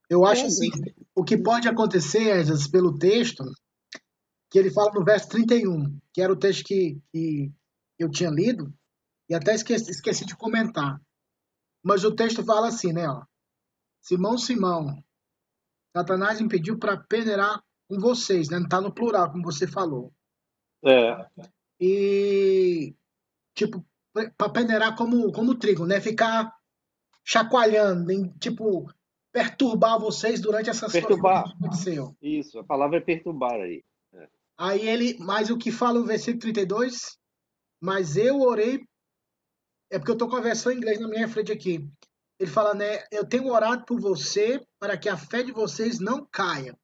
Eu 0.10 0.26
acho 0.26 0.44
é, 0.44 0.46
assim, 0.48 0.70
o 1.14 1.24
que 1.24 1.38
pode 1.38 1.68
acontecer, 1.68 2.28
Esdras, 2.38 2.68
pelo 2.68 2.98
texto, 2.98 3.44
que 4.50 4.58
ele 4.58 4.72
fala 4.72 4.92
no 4.94 5.04
verso 5.04 5.28
31, 5.30 6.00
que 6.14 6.22
era 6.22 6.32
o 6.32 6.38
texto 6.38 6.64
que, 6.64 6.98
que 7.12 7.52
eu 8.00 8.10
tinha 8.10 8.30
lido, 8.30 8.74
e 9.30 9.36
até 9.36 9.54
esqueci, 9.54 9.92
esqueci 9.92 10.26
de 10.26 10.36
comentar. 10.36 11.02
Mas 11.84 12.04
o 12.04 12.16
texto 12.16 12.44
fala 12.44 12.70
assim, 12.70 12.94
né? 12.94 13.08
Ó, 13.10 13.24
Simão, 14.02 14.38
Simão, 14.38 15.04
Satanás 15.96 16.40
impediu 16.40 16.78
para 16.78 16.98
peneirar 16.98 17.62
com 17.90 18.00
vocês, 18.00 18.50
né? 18.50 18.58
Não 18.58 18.66
está 18.66 18.80
no 18.80 18.94
plural, 18.94 19.32
como 19.32 19.44
você 19.44 19.68
falou. 19.68 20.14
É. 20.86 21.28
E, 21.80 22.96
tipo, 23.54 23.86
para 24.38 24.50
peneirar 24.50 24.96
como, 24.96 25.32
como 25.32 25.56
trigo, 25.56 25.86
né? 25.86 26.00
Ficar 26.00 26.56
chacoalhando, 27.24 28.34
tipo, 28.40 28.90
perturbar 29.38 30.00
vocês 30.00 30.42
durante 30.42 30.68
essas 30.68 30.92
perturbar. 30.92 31.48
aconteceu. 31.48 32.18
Isso, 32.20 32.58
a 32.58 32.64
palavra 32.64 32.98
é 32.98 33.02
perturbar 33.02 33.54
aí. 33.54 33.84
É. 34.14 34.30
Aí 34.58 34.88
ele, 34.88 35.16
mas 35.20 35.52
o 35.52 35.58
que 35.58 35.72
fala 35.72 36.00
no 36.00 36.06
versículo 36.08 36.40
32? 36.40 37.20
Mas 37.80 38.18
eu 38.18 38.42
orei, 38.42 38.84
é 39.92 40.00
porque 40.00 40.12
eu 40.12 40.18
tô 40.18 40.28
com 40.28 40.36
a 40.36 40.42
versão 40.42 40.72
em 40.72 40.78
inglês 40.78 41.00
na 41.00 41.08
minha 41.08 41.28
frente 41.28 41.52
aqui. 41.52 41.88
Ele 42.40 42.50
fala, 42.50 42.74
né? 42.74 43.04
Eu 43.12 43.28
tenho 43.28 43.52
orado 43.52 43.86
por 43.86 44.02
você 44.02 44.66
para 44.80 44.98
que 44.98 45.08
a 45.08 45.16
fé 45.16 45.44
de 45.44 45.52
vocês 45.52 46.00
não 46.00 46.26
caia. 46.26 46.76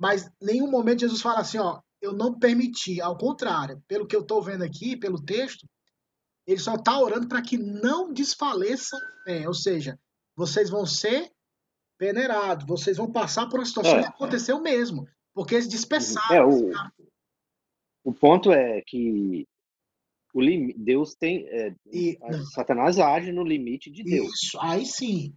Mas 0.00 0.30
nenhum 0.40 0.70
momento 0.70 1.00
Jesus 1.00 1.20
fala 1.20 1.40
assim, 1.40 1.58
ó, 1.58 1.80
eu 2.00 2.12
não 2.12 2.38
permiti. 2.38 3.00
Ao 3.00 3.18
contrário, 3.18 3.82
pelo 3.88 4.06
que 4.06 4.14
eu 4.14 4.20
estou 4.20 4.40
vendo 4.40 4.62
aqui, 4.62 4.96
pelo 4.96 5.20
texto, 5.20 5.66
ele 6.46 6.60
só 6.60 6.76
está 6.76 7.00
orando 7.00 7.26
para 7.26 7.42
que 7.42 7.56
não 7.56 8.12
desfaleça, 8.12 8.96
é, 9.26 9.46
ou 9.46 9.54
seja, 9.54 9.98
vocês 10.36 10.70
vão 10.70 10.86
ser 10.86 11.31
peneirados, 12.02 12.66
vocês 12.66 12.96
vão 12.96 13.12
passar 13.12 13.48
por 13.48 13.60
uma 13.60 13.64
situação 13.64 13.98
é. 13.98 14.02
que 14.02 14.08
aconteceu 14.08 14.60
mesmo, 14.60 15.06
porque 15.32 15.54
eles 15.54 15.68
dispersaram. 15.68 16.34
É, 16.34 16.44
o, 16.44 16.72
o 18.02 18.12
ponto 18.12 18.50
é 18.50 18.82
que 18.84 19.46
o 20.34 20.40
lim, 20.40 20.74
Deus 20.76 21.14
tem. 21.14 21.46
É, 21.46 21.72
e, 21.86 22.18
Satanás 22.52 22.98
age 22.98 23.30
no 23.30 23.44
limite 23.44 23.88
de 23.88 24.02
Deus. 24.02 24.32
Isso, 24.34 24.58
aí 24.60 24.84
sim. 24.84 25.32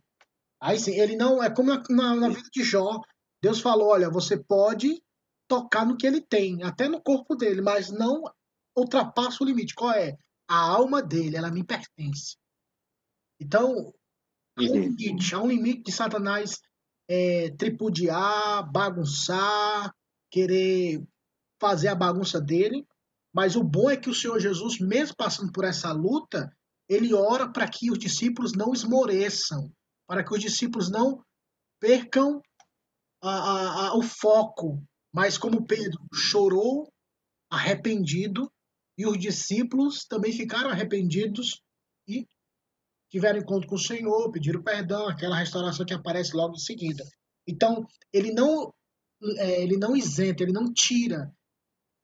Aí 0.59 0.79
sim, 0.79 0.99
ele 0.99 1.15
não. 1.15 1.43
É 1.43 1.51
como 1.51 1.71
na, 1.71 2.15
na 2.15 2.29
vida 2.29 2.49
de 2.51 2.63
Jó. 2.63 2.99
Deus 3.43 3.61
falou: 3.61 3.89
olha, 3.89 4.09
você 4.09 4.35
pode 4.35 5.03
tocar 5.47 5.85
no 5.85 5.95
que 5.95 6.07
ele 6.07 6.19
tem, 6.19 6.63
até 6.63 6.89
no 6.89 6.99
corpo 6.99 7.35
dele, 7.35 7.61
mas 7.61 7.91
não 7.91 8.23
ultrapassa 8.75 9.43
o 9.43 9.45
limite. 9.45 9.75
Qual 9.75 9.91
é? 9.91 10.17
A 10.49 10.57
alma 10.57 10.99
dele, 11.03 11.37
ela 11.37 11.51
me 11.51 11.63
pertence. 11.63 12.37
Então, 13.39 13.93
um 14.57 14.63
limite, 14.63 15.35
há 15.35 15.41
um 15.41 15.47
limite 15.47 15.83
de 15.83 15.91
Satanás 15.91 16.59
é, 17.07 17.51
tripudiar, 17.57 18.71
bagunçar, 18.71 19.93
querer 20.31 21.03
fazer 21.59 21.89
a 21.89 21.95
bagunça 21.95 22.39
dele. 22.39 22.85
Mas 23.33 23.55
o 23.55 23.63
bom 23.63 23.89
é 23.89 23.97
que 23.97 24.09
o 24.09 24.15
Senhor 24.15 24.39
Jesus, 24.39 24.79
mesmo 24.79 25.15
passando 25.17 25.51
por 25.51 25.65
essa 25.65 25.91
luta, 25.91 26.49
ele 26.87 27.13
ora 27.13 27.51
para 27.51 27.67
que 27.67 27.91
os 27.91 27.99
discípulos 27.99 28.53
não 28.53 28.73
esmoreçam, 28.73 29.71
para 30.07 30.23
que 30.23 30.33
os 30.33 30.39
discípulos 30.39 30.89
não 30.89 31.23
percam 31.79 32.41
a, 33.21 33.29
a, 33.29 33.87
a, 33.87 33.97
o 33.97 34.01
foco. 34.01 34.81
Mas 35.13 35.37
como 35.37 35.65
Pedro 35.65 35.99
chorou, 36.13 36.91
arrependido, 37.49 38.49
e 38.97 39.05
os 39.05 39.17
discípulos 39.17 40.05
também 40.05 40.31
ficaram 40.31 40.69
arrependidos 40.69 41.61
tiveram 43.15 43.39
encontro 43.39 43.69
com 43.69 43.75
o 43.75 43.79
Senhor, 43.79 44.29
pediram 44.29 44.61
perdão, 44.61 45.07
aquela 45.07 45.37
restauração 45.37 45.85
que 45.85 45.93
aparece 45.93 46.35
logo 46.35 46.55
em 46.55 46.59
seguida. 46.59 47.01
Então, 47.47 47.87
ele 48.11 48.33
não, 48.33 48.73
é, 49.37 49.63
ele 49.63 49.77
não 49.77 49.95
isenta, 49.95 50.43
ele 50.43 50.51
não 50.51 50.73
tira, 50.73 51.31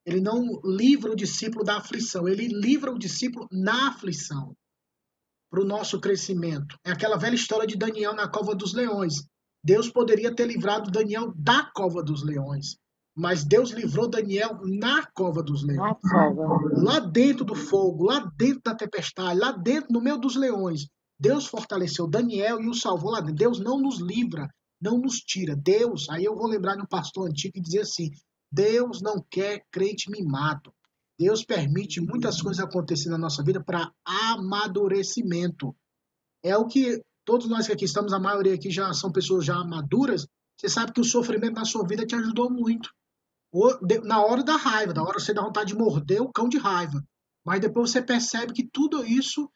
ele 0.06 0.22
não 0.22 0.58
livra 0.64 1.12
o 1.12 1.16
discípulo 1.16 1.66
da 1.66 1.76
aflição, 1.76 2.26
ele 2.26 2.48
livra 2.48 2.90
o 2.90 2.98
discípulo 2.98 3.46
na 3.52 3.88
aflição, 3.88 4.56
para 5.50 5.60
o 5.60 5.66
nosso 5.66 6.00
crescimento. 6.00 6.78
É 6.82 6.92
aquela 6.92 7.18
velha 7.18 7.34
história 7.34 7.66
de 7.66 7.76
Daniel 7.76 8.14
na 8.14 8.26
cova 8.26 8.54
dos 8.54 8.72
leões. 8.72 9.16
Deus 9.62 9.90
poderia 9.90 10.34
ter 10.34 10.46
livrado 10.46 10.90
Daniel 10.90 11.30
da 11.36 11.70
cova 11.74 12.02
dos 12.02 12.24
leões, 12.24 12.78
mas 13.14 13.44
Deus 13.44 13.70
livrou 13.70 14.08
Daniel 14.08 14.58
na 14.64 15.04
cova 15.12 15.42
dos 15.42 15.62
leões. 15.62 15.94
Lá 16.82 17.00
dentro 17.00 17.44
do 17.44 17.54
fogo, 17.54 18.04
lá 18.04 18.32
dentro 18.34 18.62
da 18.64 18.74
tempestade, 18.74 19.38
lá 19.38 19.52
dentro, 19.52 19.92
no 19.92 20.00
meio 20.00 20.16
dos 20.16 20.36
leões. 20.36 20.88
Deus 21.18 21.46
fortaleceu 21.46 22.06
Daniel 22.08 22.60
e 22.60 22.68
o 22.68 22.74
salvou 22.74 23.10
lá 23.10 23.20
dentro. 23.20 23.36
Deus 23.36 23.60
não 23.60 23.80
nos 23.80 24.00
livra 24.00 24.48
não 24.82 24.98
nos 24.98 25.20
tira. 25.20 25.54
Deus, 25.54 26.10
aí 26.10 26.24
eu 26.24 26.34
vou 26.34 26.48
lembrar 26.48 26.74
de 26.74 26.82
um 26.82 26.86
pastor 26.86 27.28
antigo 27.28 27.54
que 27.54 27.60
dizia 27.60 27.82
assim: 27.82 28.10
Deus 28.50 29.00
não 29.00 29.24
quer 29.30 29.64
crente 29.70 30.10
mimado. 30.10 30.74
Deus 31.16 31.44
permite 31.44 32.00
muitas 32.00 32.42
coisas 32.42 32.62
acontecer 32.62 33.08
na 33.08 33.18
nossa 33.18 33.44
vida 33.44 33.62
para 33.62 33.92
amadurecimento. 34.04 35.74
É 36.42 36.56
o 36.56 36.66
que 36.66 37.00
todos 37.24 37.48
nós 37.48 37.66
que 37.66 37.72
aqui 37.72 37.84
estamos, 37.84 38.12
a 38.12 38.18
maioria 38.18 38.54
aqui 38.54 38.70
já 38.70 38.92
são 38.92 39.12
pessoas 39.12 39.44
já 39.44 39.62
maduras. 39.62 40.26
Você 40.58 40.68
sabe 40.68 40.92
que 40.92 41.00
o 41.00 41.04
sofrimento 41.04 41.54
na 41.54 41.64
sua 41.64 41.86
vida 41.86 42.04
te 42.04 42.16
ajudou 42.16 42.50
muito. 42.50 42.90
Na 44.04 44.24
hora 44.24 44.42
da 44.42 44.56
raiva, 44.56 44.92
na 44.92 45.02
hora 45.02 45.20
você 45.20 45.32
dá 45.32 45.42
vontade 45.42 45.72
de 45.72 45.78
morder 45.78 46.20
o 46.20 46.32
cão 46.32 46.48
de 46.48 46.58
raiva. 46.58 47.00
Mas 47.44 47.60
depois 47.60 47.90
você 47.90 48.02
percebe 48.02 48.52
que 48.52 48.66
tudo 48.66 49.04
isso 49.04 49.48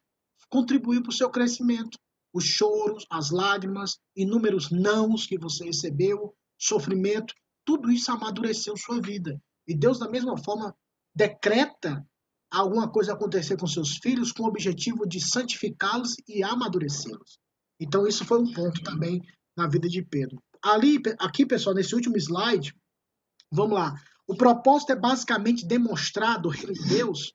contribuiu 0.48 1.02
para 1.02 1.10
o 1.10 1.14
seu 1.14 1.30
crescimento. 1.30 1.98
Os 2.32 2.44
choros, 2.44 3.06
as 3.10 3.30
lágrimas, 3.30 3.98
inúmeros 4.14 4.70
nãos 4.70 5.26
que 5.26 5.38
você 5.38 5.64
recebeu, 5.64 6.34
sofrimento, 6.58 7.34
tudo 7.64 7.90
isso 7.90 8.10
amadureceu 8.12 8.76
sua 8.76 9.00
vida. 9.00 9.40
E 9.66 9.76
Deus, 9.76 9.98
da 9.98 10.08
mesma 10.08 10.36
forma, 10.36 10.74
decreta 11.14 12.06
alguma 12.50 12.90
coisa 12.90 13.12
acontecer 13.12 13.56
com 13.56 13.66
seus 13.66 13.96
filhos 13.96 14.32
com 14.32 14.44
o 14.44 14.48
objetivo 14.48 15.06
de 15.06 15.20
santificá-los 15.20 16.14
e 16.28 16.42
amadurecê-los. 16.42 17.38
Então, 17.80 18.06
isso 18.06 18.24
foi 18.24 18.40
um 18.40 18.52
ponto 18.52 18.82
também 18.82 19.20
na 19.56 19.66
vida 19.66 19.88
de 19.88 20.02
Pedro. 20.02 20.42
Ali, 20.62 21.00
aqui, 21.18 21.44
pessoal, 21.44 21.74
nesse 21.74 21.94
último 21.94 22.16
slide, 22.16 22.74
vamos 23.50 23.74
lá. 23.74 23.94
O 24.26 24.36
propósito 24.36 24.92
é 24.92 24.96
basicamente 24.96 25.66
demonstrar 25.66 26.40
do 26.40 26.48
reino 26.48 26.72
de 26.72 26.88
Deus 26.88 27.32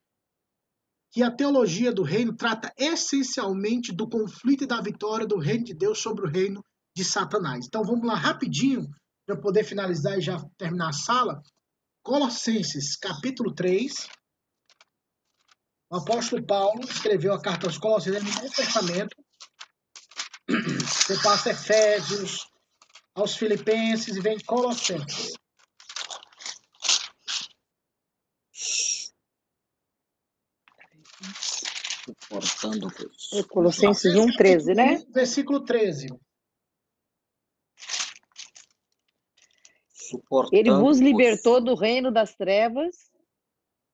que 1.12 1.22
a 1.22 1.30
teologia 1.30 1.91
do 1.91 2.03
reino 2.03 2.34
trata 2.36 2.74
essencialmente 2.78 3.91
do 3.91 4.07
conflito 4.07 4.64
e 4.64 4.68
da 4.68 4.82
vitória 4.82 5.28
do 5.28 5.38
reino 5.38 5.66
de 5.66 5.74
Deus 5.74 5.99
sobre 5.99 6.26
o 6.26 6.30
reino 6.30 6.64
de 6.95 7.03
Satanás. 7.03 7.66
Então 7.68 7.84
vamos 7.84 8.07
lá 8.07 8.16
rapidinho 8.16 8.88
para 9.26 9.39
poder 9.39 9.66
finalizar 9.66 10.18
e 10.18 10.22
já 10.22 10.38
terminar 10.57 10.89
a 10.89 10.93
sala. 10.93 11.41
Colossenses, 12.01 12.95
capítulo 12.95 13.53
3. 13.53 13.93
O 15.91 15.97
apóstolo 15.97 16.45
Paulo 16.45 16.82
escreveu 16.86 17.34
a 17.34 17.41
carta 17.41 17.68
aos 17.68 17.78
Colossenses 17.78 18.24
no 18.24 18.34
Novo 18.34 18.55
Testamento. 18.55 19.16
Você 20.47 21.22
passa 21.22 21.51
Efésios, 21.51 22.47
aos 23.14 23.36
Filipenses 23.36 24.16
e 24.16 24.22
vem 24.22 24.39
Colossenses. 24.39 25.34
Suportando 32.32 32.88
é 33.34 33.44
Colossenses 33.44 34.16
1, 34.16 34.26
13, 34.38 34.74
né? 34.74 35.04
Versículo 35.14 35.66
13. 35.66 36.08
Suportando 39.94 40.56
Ele 40.56 40.72
vos 40.72 41.00
libertou 41.00 41.60
do 41.60 41.76
reino 41.76 42.12
das 42.12 42.34
trevas. 42.36 43.12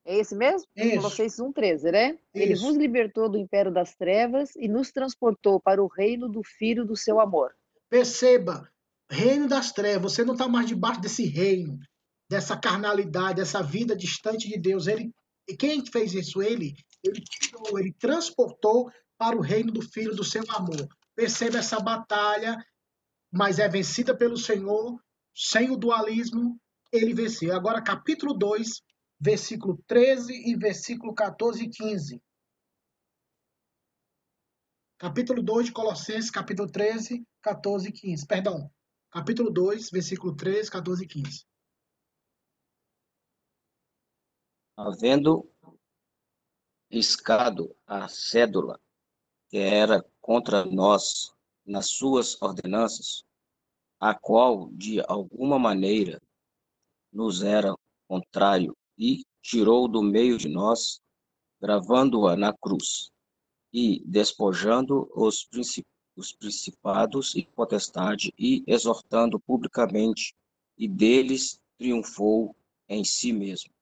É 0.04 0.16
esse 0.16 0.36
mesmo? 0.36 0.68
Isso. 0.76 0.96
Colossenses 0.96 1.40
1, 1.40 1.52
13, 1.52 1.90
né? 1.90 2.18
Ele 2.32 2.52
Isso. 2.52 2.62
vos 2.62 2.76
libertou 2.76 3.28
do 3.28 3.38
império 3.38 3.72
das 3.72 3.94
trevas 3.96 4.54
e 4.54 4.68
nos 4.68 4.92
transportou 4.92 5.60
para 5.60 5.82
o 5.82 5.88
reino 5.88 6.28
do 6.28 6.42
Filho 6.42 6.84
do 6.84 6.96
seu 6.96 7.20
amor. 7.20 7.54
Perceba, 7.90 8.70
reino 9.10 9.48
das 9.48 9.72
trevas, 9.72 10.12
você 10.12 10.24
não 10.24 10.34
está 10.34 10.48
mais 10.48 10.66
debaixo 10.66 11.00
desse 11.00 11.24
reino, 11.24 11.78
dessa 12.30 12.56
carnalidade, 12.56 13.36
dessa 13.36 13.62
vida 13.62 13.96
distante 13.96 14.48
de 14.48 14.58
Deus. 14.58 14.86
Ele, 14.86 15.12
e 15.48 15.56
quem 15.56 15.84
fez 15.84 16.12
isso? 16.12 16.42
Ele. 16.42 16.74
Ele 17.02 17.20
tirou, 17.20 17.78
ele 17.78 17.92
transportou 17.92 18.90
para 19.16 19.36
o 19.36 19.40
reino 19.40 19.72
do 19.72 19.82
Filho 19.82 20.14
do 20.14 20.24
seu 20.24 20.42
amor. 20.50 20.86
Perceba 21.14 21.58
essa 21.58 21.80
batalha, 21.80 22.56
mas 23.32 23.58
é 23.58 23.68
vencida 23.68 24.16
pelo 24.16 24.36
Senhor, 24.36 25.00
sem 25.34 25.70
o 25.70 25.76
dualismo, 25.76 26.60
ele 26.92 27.14
venceu. 27.14 27.54
Agora, 27.54 27.82
capítulo 27.82 28.34
2, 28.34 28.82
versículo 29.20 29.82
13 29.86 30.32
e 30.32 30.56
versículo 30.56 31.14
14 31.14 31.64
e 31.64 31.70
15. 31.70 32.22
Capítulo 34.98 35.42
2 35.42 35.66
de 35.66 35.72
Colossenses, 35.72 36.30
capítulo 36.30 36.70
13, 36.70 37.24
14 37.40 37.88
e 37.88 37.92
15. 37.92 38.26
Perdão. 38.26 38.70
Capítulo 39.10 39.50
2, 39.50 39.90
versículo 39.90 40.34
13, 40.34 40.70
14 40.70 41.04
e 41.04 41.06
15. 41.06 41.46
Havendo 44.78 45.44
riscado 46.88 47.74
a 47.84 48.06
cédula 48.06 48.78
que 49.50 49.58
era 49.58 50.06
contra 50.20 50.64
nós 50.64 51.34
nas 51.66 51.88
suas 51.88 52.40
ordenanças, 52.40 53.24
a 53.98 54.14
qual 54.14 54.70
de 54.70 55.00
alguma 55.08 55.58
maneira 55.58 56.22
nos 57.12 57.42
era 57.42 57.74
contrário 58.06 58.76
e 58.96 59.24
tirou 59.42 59.88
do 59.88 60.00
meio 60.00 60.38
de 60.38 60.48
nós, 60.48 61.00
gravando-a 61.60 62.36
na 62.36 62.56
cruz 62.56 63.10
e 63.72 64.00
despojando 64.06 65.10
os, 65.12 65.44
princi 65.44 65.84
os 66.14 66.32
principados 66.32 67.34
e 67.34 67.44
potestade 67.44 68.32
e 68.38 68.62
exortando 68.64 69.40
publicamente 69.40 70.36
e 70.76 70.86
deles 70.86 71.60
triunfou 71.76 72.54
em 72.88 73.02
si 73.02 73.32
mesmo. 73.32 73.72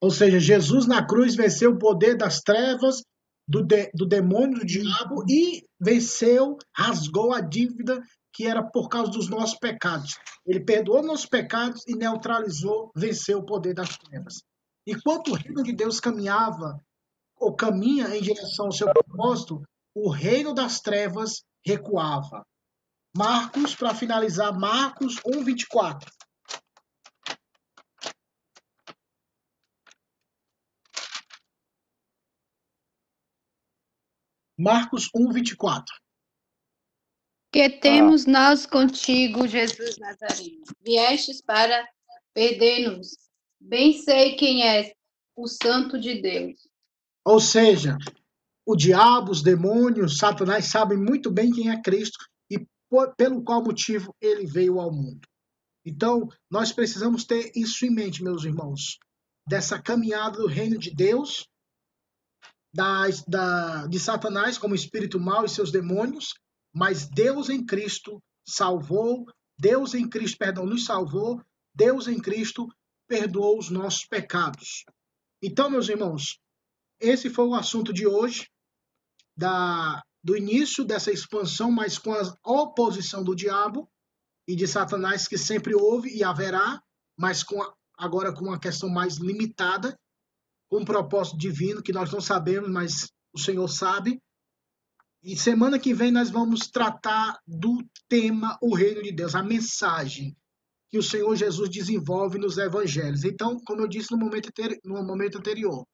Ou 0.00 0.10
seja, 0.10 0.38
Jesus 0.38 0.86
na 0.86 1.06
cruz 1.06 1.34
venceu 1.34 1.72
o 1.72 1.78
poder 1.78 2.16
das 2.16 2.40
trevas, 2.40 3.02
do, 3.48 3.62
de, 3.62 3.90
do 3.94 4.06
demônio, 4.06 4.58
do 4.58 4.66
diabo 4.66 5.24
e 5.28 5.64
venceu, 5.80 6.58
rasgou 6.76 7.32
a 7.32 7.40
dívida 7.40 8.02
que 8.32 8.46
era 8.46 8.62
por 8.62 8.88
causa 8.88 9.10
dos 9.10 9.28
nossos 9.28 9.58
pecados. 9.58 10.18
Ele 10.46 10.60
perdoou 10.60 11.02
nossos 11.02 11.26
pecados 11.26 11.82
e 11.86 11.94
neutralizou, 11.94 12.90
venceu 12.94 13.38
o 13.38 13.46
poder 13.46 13.72
das 13.72 13.96
trevas. 13.96 14.42
Enquanto 14.86 15.28
o 15.28 15.34
reino 15.34 15.62
de 15.62 15.72
Deus 15.72 16.00
caminhava 16.00 16.78
ou 17.38 17.54
caminha 17.54 18.14
em 18.14 18.20
direção 18.20 18.66
ao 18.66 18.72
seu 18.72 18.92
propósito, 18.92 19.62
o 19.94 20.10
reino 20.10 20.52
das 20.52 20.80
trevas 20.80 21.42
recuava. 21.64 22.44
Marcos, 23.16 23.74
para 23.74 23.94
finalizar, 23.94 24.52
Marcos 24.52 25.16
1, 25.24 25.42
24. 25.42 26.06
Marcos 34.58 35.10
1, 35.14 35.32
24. 35.32 35.94
Que 37.52 37.68
temos 37.70 38.26
nós 38.26 38.66
contigo, 38.66 39.46
Jesus 39.46 39.98
Nazareno? 39.98 40.64
Viestes 40.82 41.42
para 41.42 41.86
perder-nos. 42.34 43.16
Bem 43.60 43.92
sei 44.02 44.36
quem 44.36 44.62
és, 44.62 44.92
o 45.36 45.46
Santo 45.46 45.98
de 45.98 46.20
Deus. 46.20 46.68
Ou 47.24 47.40
seja, 47.40 47.98
o 48.64 48.76
diabo, 48.76 49.30
os 49.30 49.42
demônios, 49.42 50.18
Satanás 50.18 50.66
sabem 50.66 50.98
muito 50.98 51.30
bem 51.30 51.50
quem 51.50 51.70
é 51.70 51.80
Cristo 51.80 52.18
e 52.50 52.66
por, 52.88 53.14
pelo 53.14 53.42
qual 53.42 53.62
motivo 53.62 54.14
ele 54.20 54.46
veio 54.46 54.80
ao 54.80 54.92
mundo. 54.92 55.26
Então, 55.84 56.28
nós 56.50 56.72
precisamos 56.72 57.24
ter 57.24 57.52
isso 57.54 57.86
em 57.86 57.90
mente, 57.90 58.22
meus 58.22 58.44
irmãos, 58.44 58.98
dessa 59.46 59.80
caminhada 59.80 60.38
do 60.38 60.46
reino 60.46 60.78
de 60.78 60.94
Deus, 60.94 61.46
da, 62.76 63.04
da, 63.26 63.86
de 63.86 63.98
Satanás 63.98 64.58
como 64.58 64.74
espírito 64.74 65.18
mau 65.18 65.46
e 65.46 65.48
seus 65.48 65.72
demônios, 65.72 66.34
mas 66.74 67.08
Deus 67.08 67.48
em 67.48 67.64
Cristo 67.64 68.22
salvou, 68.46 69.24
Deus 69.58 69.94
em 69.94 70.06
Cristo, 70.06 70.36
perdão, 70.36 70.66
nos 70.66 70.84
salvou, 70.84 71.40
Deus 71.74 72.06
em 72.06 72.20
Cristo 72.20 72.68
perdoou 73.08 73.58
os 73.58 73.70
nossos 73.70 74.04
pecados. 74.04 74.84
Então, 75.42 75.70
meus 75.70 75.88
irmãos, 75.88 76.38
esse 77.00 77.30
foi 77.30 77.46
o 77.46 77.54
assunto 77.54 77.94
de 77.94 78.06
hoje, 78.06 78.46
da, 79.34 80.02
do 80.22 80.36
início 80.36 80.84
dessa 80.84 81.10
expansão, 81.10 81.70
mas 81.70 81.96
com 81.96 82.12
a 82.12 82.36
oposição 82.44 83.24
do 83.24 83.34
diabo 83.34 83.88
e 84.46 84.54
de 84.54 84.66
Satanás, 84.66 85.26
que 85.26 85.38
sempre 85.38 85.74
houve 85.74 86.14
e 86.14 86.22
haverá, 86.22 86.78
mas 87.18 87.42
com 87.42 87.62
a, 87.62 87.72
agora 87.96 88.34
com 88.34 88.44
uma 88.44 88.60
questão 88.60 88.90
mais 88.90 89.16
limitada, 89.16 89.98
um 90.76 90.84
propósito 90.84 91.36
divino 91.36 91.82
que 91.82 91.92
nós 91.92 92.10
não 92.12 92.20
sabemos, 92.20 92.70
mas 92.70 93.12
o 93.32 93.38
Senhor 93.38 93.68
sabe. 93.68 94.20
E 95.22 95.36
semana 95.36 95.78
que 95.78 95.92
vem 95.92 96.12
nós 96.12 96.30
vamos 96.30 96.68
tratar 96.68 97.38
do 97.46 97.84
tema 98.08 98.56
o 98.62 98.74
reino 98.74 99.02
de 99.02 99.12
Deus, 99.12 99.34
a 99.34 99.42
mensagem 99.42 100.36
que 100.88 100.98
o 100.98 101.02
Senhor 101.02 101.34
Jesus 101.34 101.68
desenvolve 101.68 102.38
nos 102.38 102.58
evangelhos. 102.58 103.24
Então, 103.24 103.58
como 103.66 103.80
eu 103.80 103.88
disse 103.88 104.12
no 104.12 104.18
momento, 104.18 104.50
no 104.84 105.02
momento 105.02 105.38
anterior, 105.38 105.84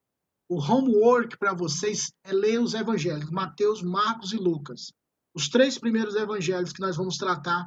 o 0.49 0.61
homework 0.61 1.39
para 1.39 1.55
vocês 1.55 2.13
é 2.25 2.33
ler 2.33 2.61
os 2.61 2.75
evangelhos, 2.75 3.31
Mateus, 3.31 3.83
Marcos 3.83 4.33
e 4.33 4.37
Lucas. 4.37 4.93
Os 5.35 5.49
três 5.49 5.79
primeiros 5.79 6.15
evangelhos 6.15 6.73
que 6.73 6.81
nós 6.83 6.97
vamos 6.97 7.17
tratar 7.17 7.67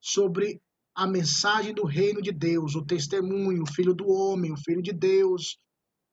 sobre 0.00 0.60
a 0.96 1.06
mensagem 1.06 1.72
do 1.72 1.84
reino 1.84 2.20
de 2.20 2.32
Deus, 2.32 2.74
o 2.74 2.84
testemunho, 2.84 3.62
o 3.62 3.72
filho 3.72 3.94
do 3.94 4.08
homem, 4.08 4.52
o 4.52 4.56
filho 4.56 4.82
de 4.82 4.92
Deus, 4.92 5.58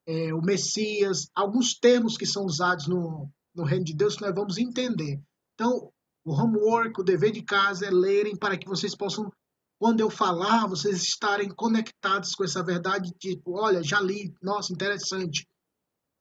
é, 0.08 0.34
o 0.34 0.42
Messias, 0.42 1.30
alguns 1.36 1.74
termos 1.74 2.18
que 2.18 2.26
são 2.26 2.46
usados 2.46 2.88
no, 2.88 3.30
no 3.54 3.64
reino 3.64 3.86
de 3.86 3.94
Deus 3.94 4.16
que 4.16 4.22
nós 4.22 4.34
vamos 4.34 4.58
entender. 4.58 5.22
Então, 5.54 5.92
o 6.24 6.34
homework, 6.34 7.00
o 7.00 7.04
dever 7.04 7.32
de 7.32 7.42
casa 7.42 7.86
é 7.86 7.92
lerem 7.92 8.36
para 8.36 8.58
que 8.58 8.68
vocês 8.68 8.96
possam, 8.96 9.32
quando 9.80 10.00
eu 10.00 10.10
falar, 10.10 10.68
vocês 10.68 11.02
estarem 11.04 11.50
conectados 11.50 12.36
com 12.36 12.44
essa 12.44 12.64
verdade, 12.64 13.12
tipo, 13.20 13.60
olha, 13.60 13.84
já 13.84 14.00
li, 14.00 14.34
nossa, 14.42 14.74
interessante. 14.74 15.48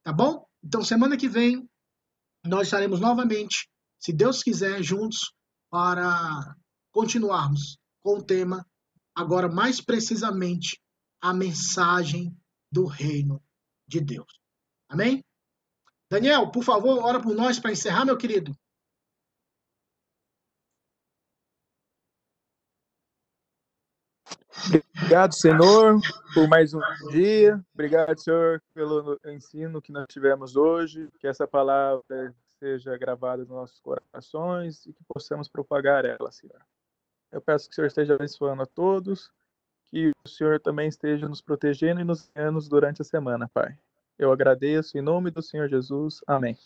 Tá 0.03 0.13
bom? 0.13 0.47
Então, 0.63 0.83
semana 0.83 1.17
que 1.17 1.29
vem, 1.29 1.69
nós 2.45 2.67
estaremos 2.67 3.01
novamente, 3.01 3.69
se 3.99 4.13
Deus 4.13 4.43
quiser, 4.43 4.83
juntos 4.83 5.33
para 5.71 6.55
continuarmos 6.91 7.79
com 8.03 8.19
o 8.19 8.23
tema, 8.23 8.67
agora 9.15 9.49
mais 9.49 9.81
precisamente, 9.81 10.81
a 11.21 11.35
mensagem 11.35 12.35
do 12.73 12.87
reino 12.87 13.43
de 13.91 14.01
Deus. 14.01 14.41
Amém? 14.89 15.25
Daniel, 16.09 16.51
por 16.51 16.63
favor, 16.63 17.05
ora 17.05 17.21
por 17.21 17.35
nós 17.35 17.59
para 17.59 17.73
encerrar, 17.73 18.05
meu 18.05 18.17
querido. 18.17 18.57
Obrigado, 24.97 25.35
Senhor, 25.35 26.01
por 26.35 26.49
mais 26.49 26.73
um 26.73 26.81
dia. 27.11 27.61
Obrigado, 27.75 28.19
Senhor, 28.21 28.63
pelo 28.75 29.19
ensino 29.27 29.83
que 29.83 29.91
nós 29.91 30.07
tivemos 30.09 30.55
hoje. 30.55 31.09
Que 31.19 31.27
essa 31.27 31.49
palavra 31.49 32.35
seja 32.59 32.97
gravada 32.97 33.39
nos 33.43 33.49
nossos 33.49 33.81
corações 33.81 34.87
e 34.87 34.93
que 34.93 35.03
possamos 35.13 35.49
propagar 35.49 36.05
ela, 36.05 36.31
Senhor. 36.31 36.61
Eu 37.33 37.41
peço 37.41 37.67
que 37.67 37.73
o 37.73 37.75
Senhor 37.75 37.87
esteja 37.87 38.15
abençoando 38.15 38.63
a 38.63 38.67
todos, 38.67 39.33
que 39.91 40.13
o 40.25 40.29
Senhor 40.29 40.61
também 40.61 40.89
esteja 40.89 41.29
nos 41.29 41.41
protegendo 41.41 42.01
e 42.01 42.05
nos 42.05 42.31
guiando 42.35 42.61
durante 42.69 43.03
a 43.03 43.05
semana, 43.05 43.51
Pai. 43.53 43.77
Eu 44.19 44.33
agradeço 44.33 44.97
em 44.97 45.03
nome 45.03 45.31
do 45.31 45.43
Senhor 45.43 45.69
Jesus. 45.69 46.21
Amém. 46.27 46.57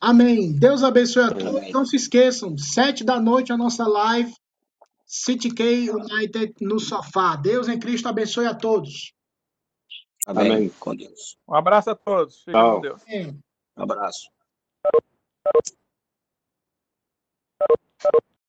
Amém. 0.00 0.52
Deus 0.52 0.82
abençoe 0.82 1.24
a 1.24 1.30
todos. 1.30 1.70
Não 1.70 1.84
se 1.84 1.96
esqueçam, 1.96 2.56
sete 2.58 3.04
da 3.04 3.20
noite 3.20 3.52
a 3.52 3.56
nossa 3.56 3.86
live 3.86 4.34
City 5.06 5.50
K 5.50 5.90
United 5.90 6.54
no 6.60 6.80
sofá. 6.80 7.36
Deus 7.36 7.68
em 7.68 7.78
Cristo 7.78 8.08
abençoe 8.08 8.46
a 8.46 8.54
todos. 8.54 9.12
Amém. 10.26 10.52
Amém. 10.52 10.68
Com 10.80 10.96
Deus. 10.96 11.36
Um 11.46 11.54
abraço 11.54 11.90
a 11.90 11.94
todos. 11.94 12.38
Fiquem 12.38 12.54
com 12.54 12.80
Deus. 12.80 13.02
Um 13.76 13.82
abraço. 13.82 14.30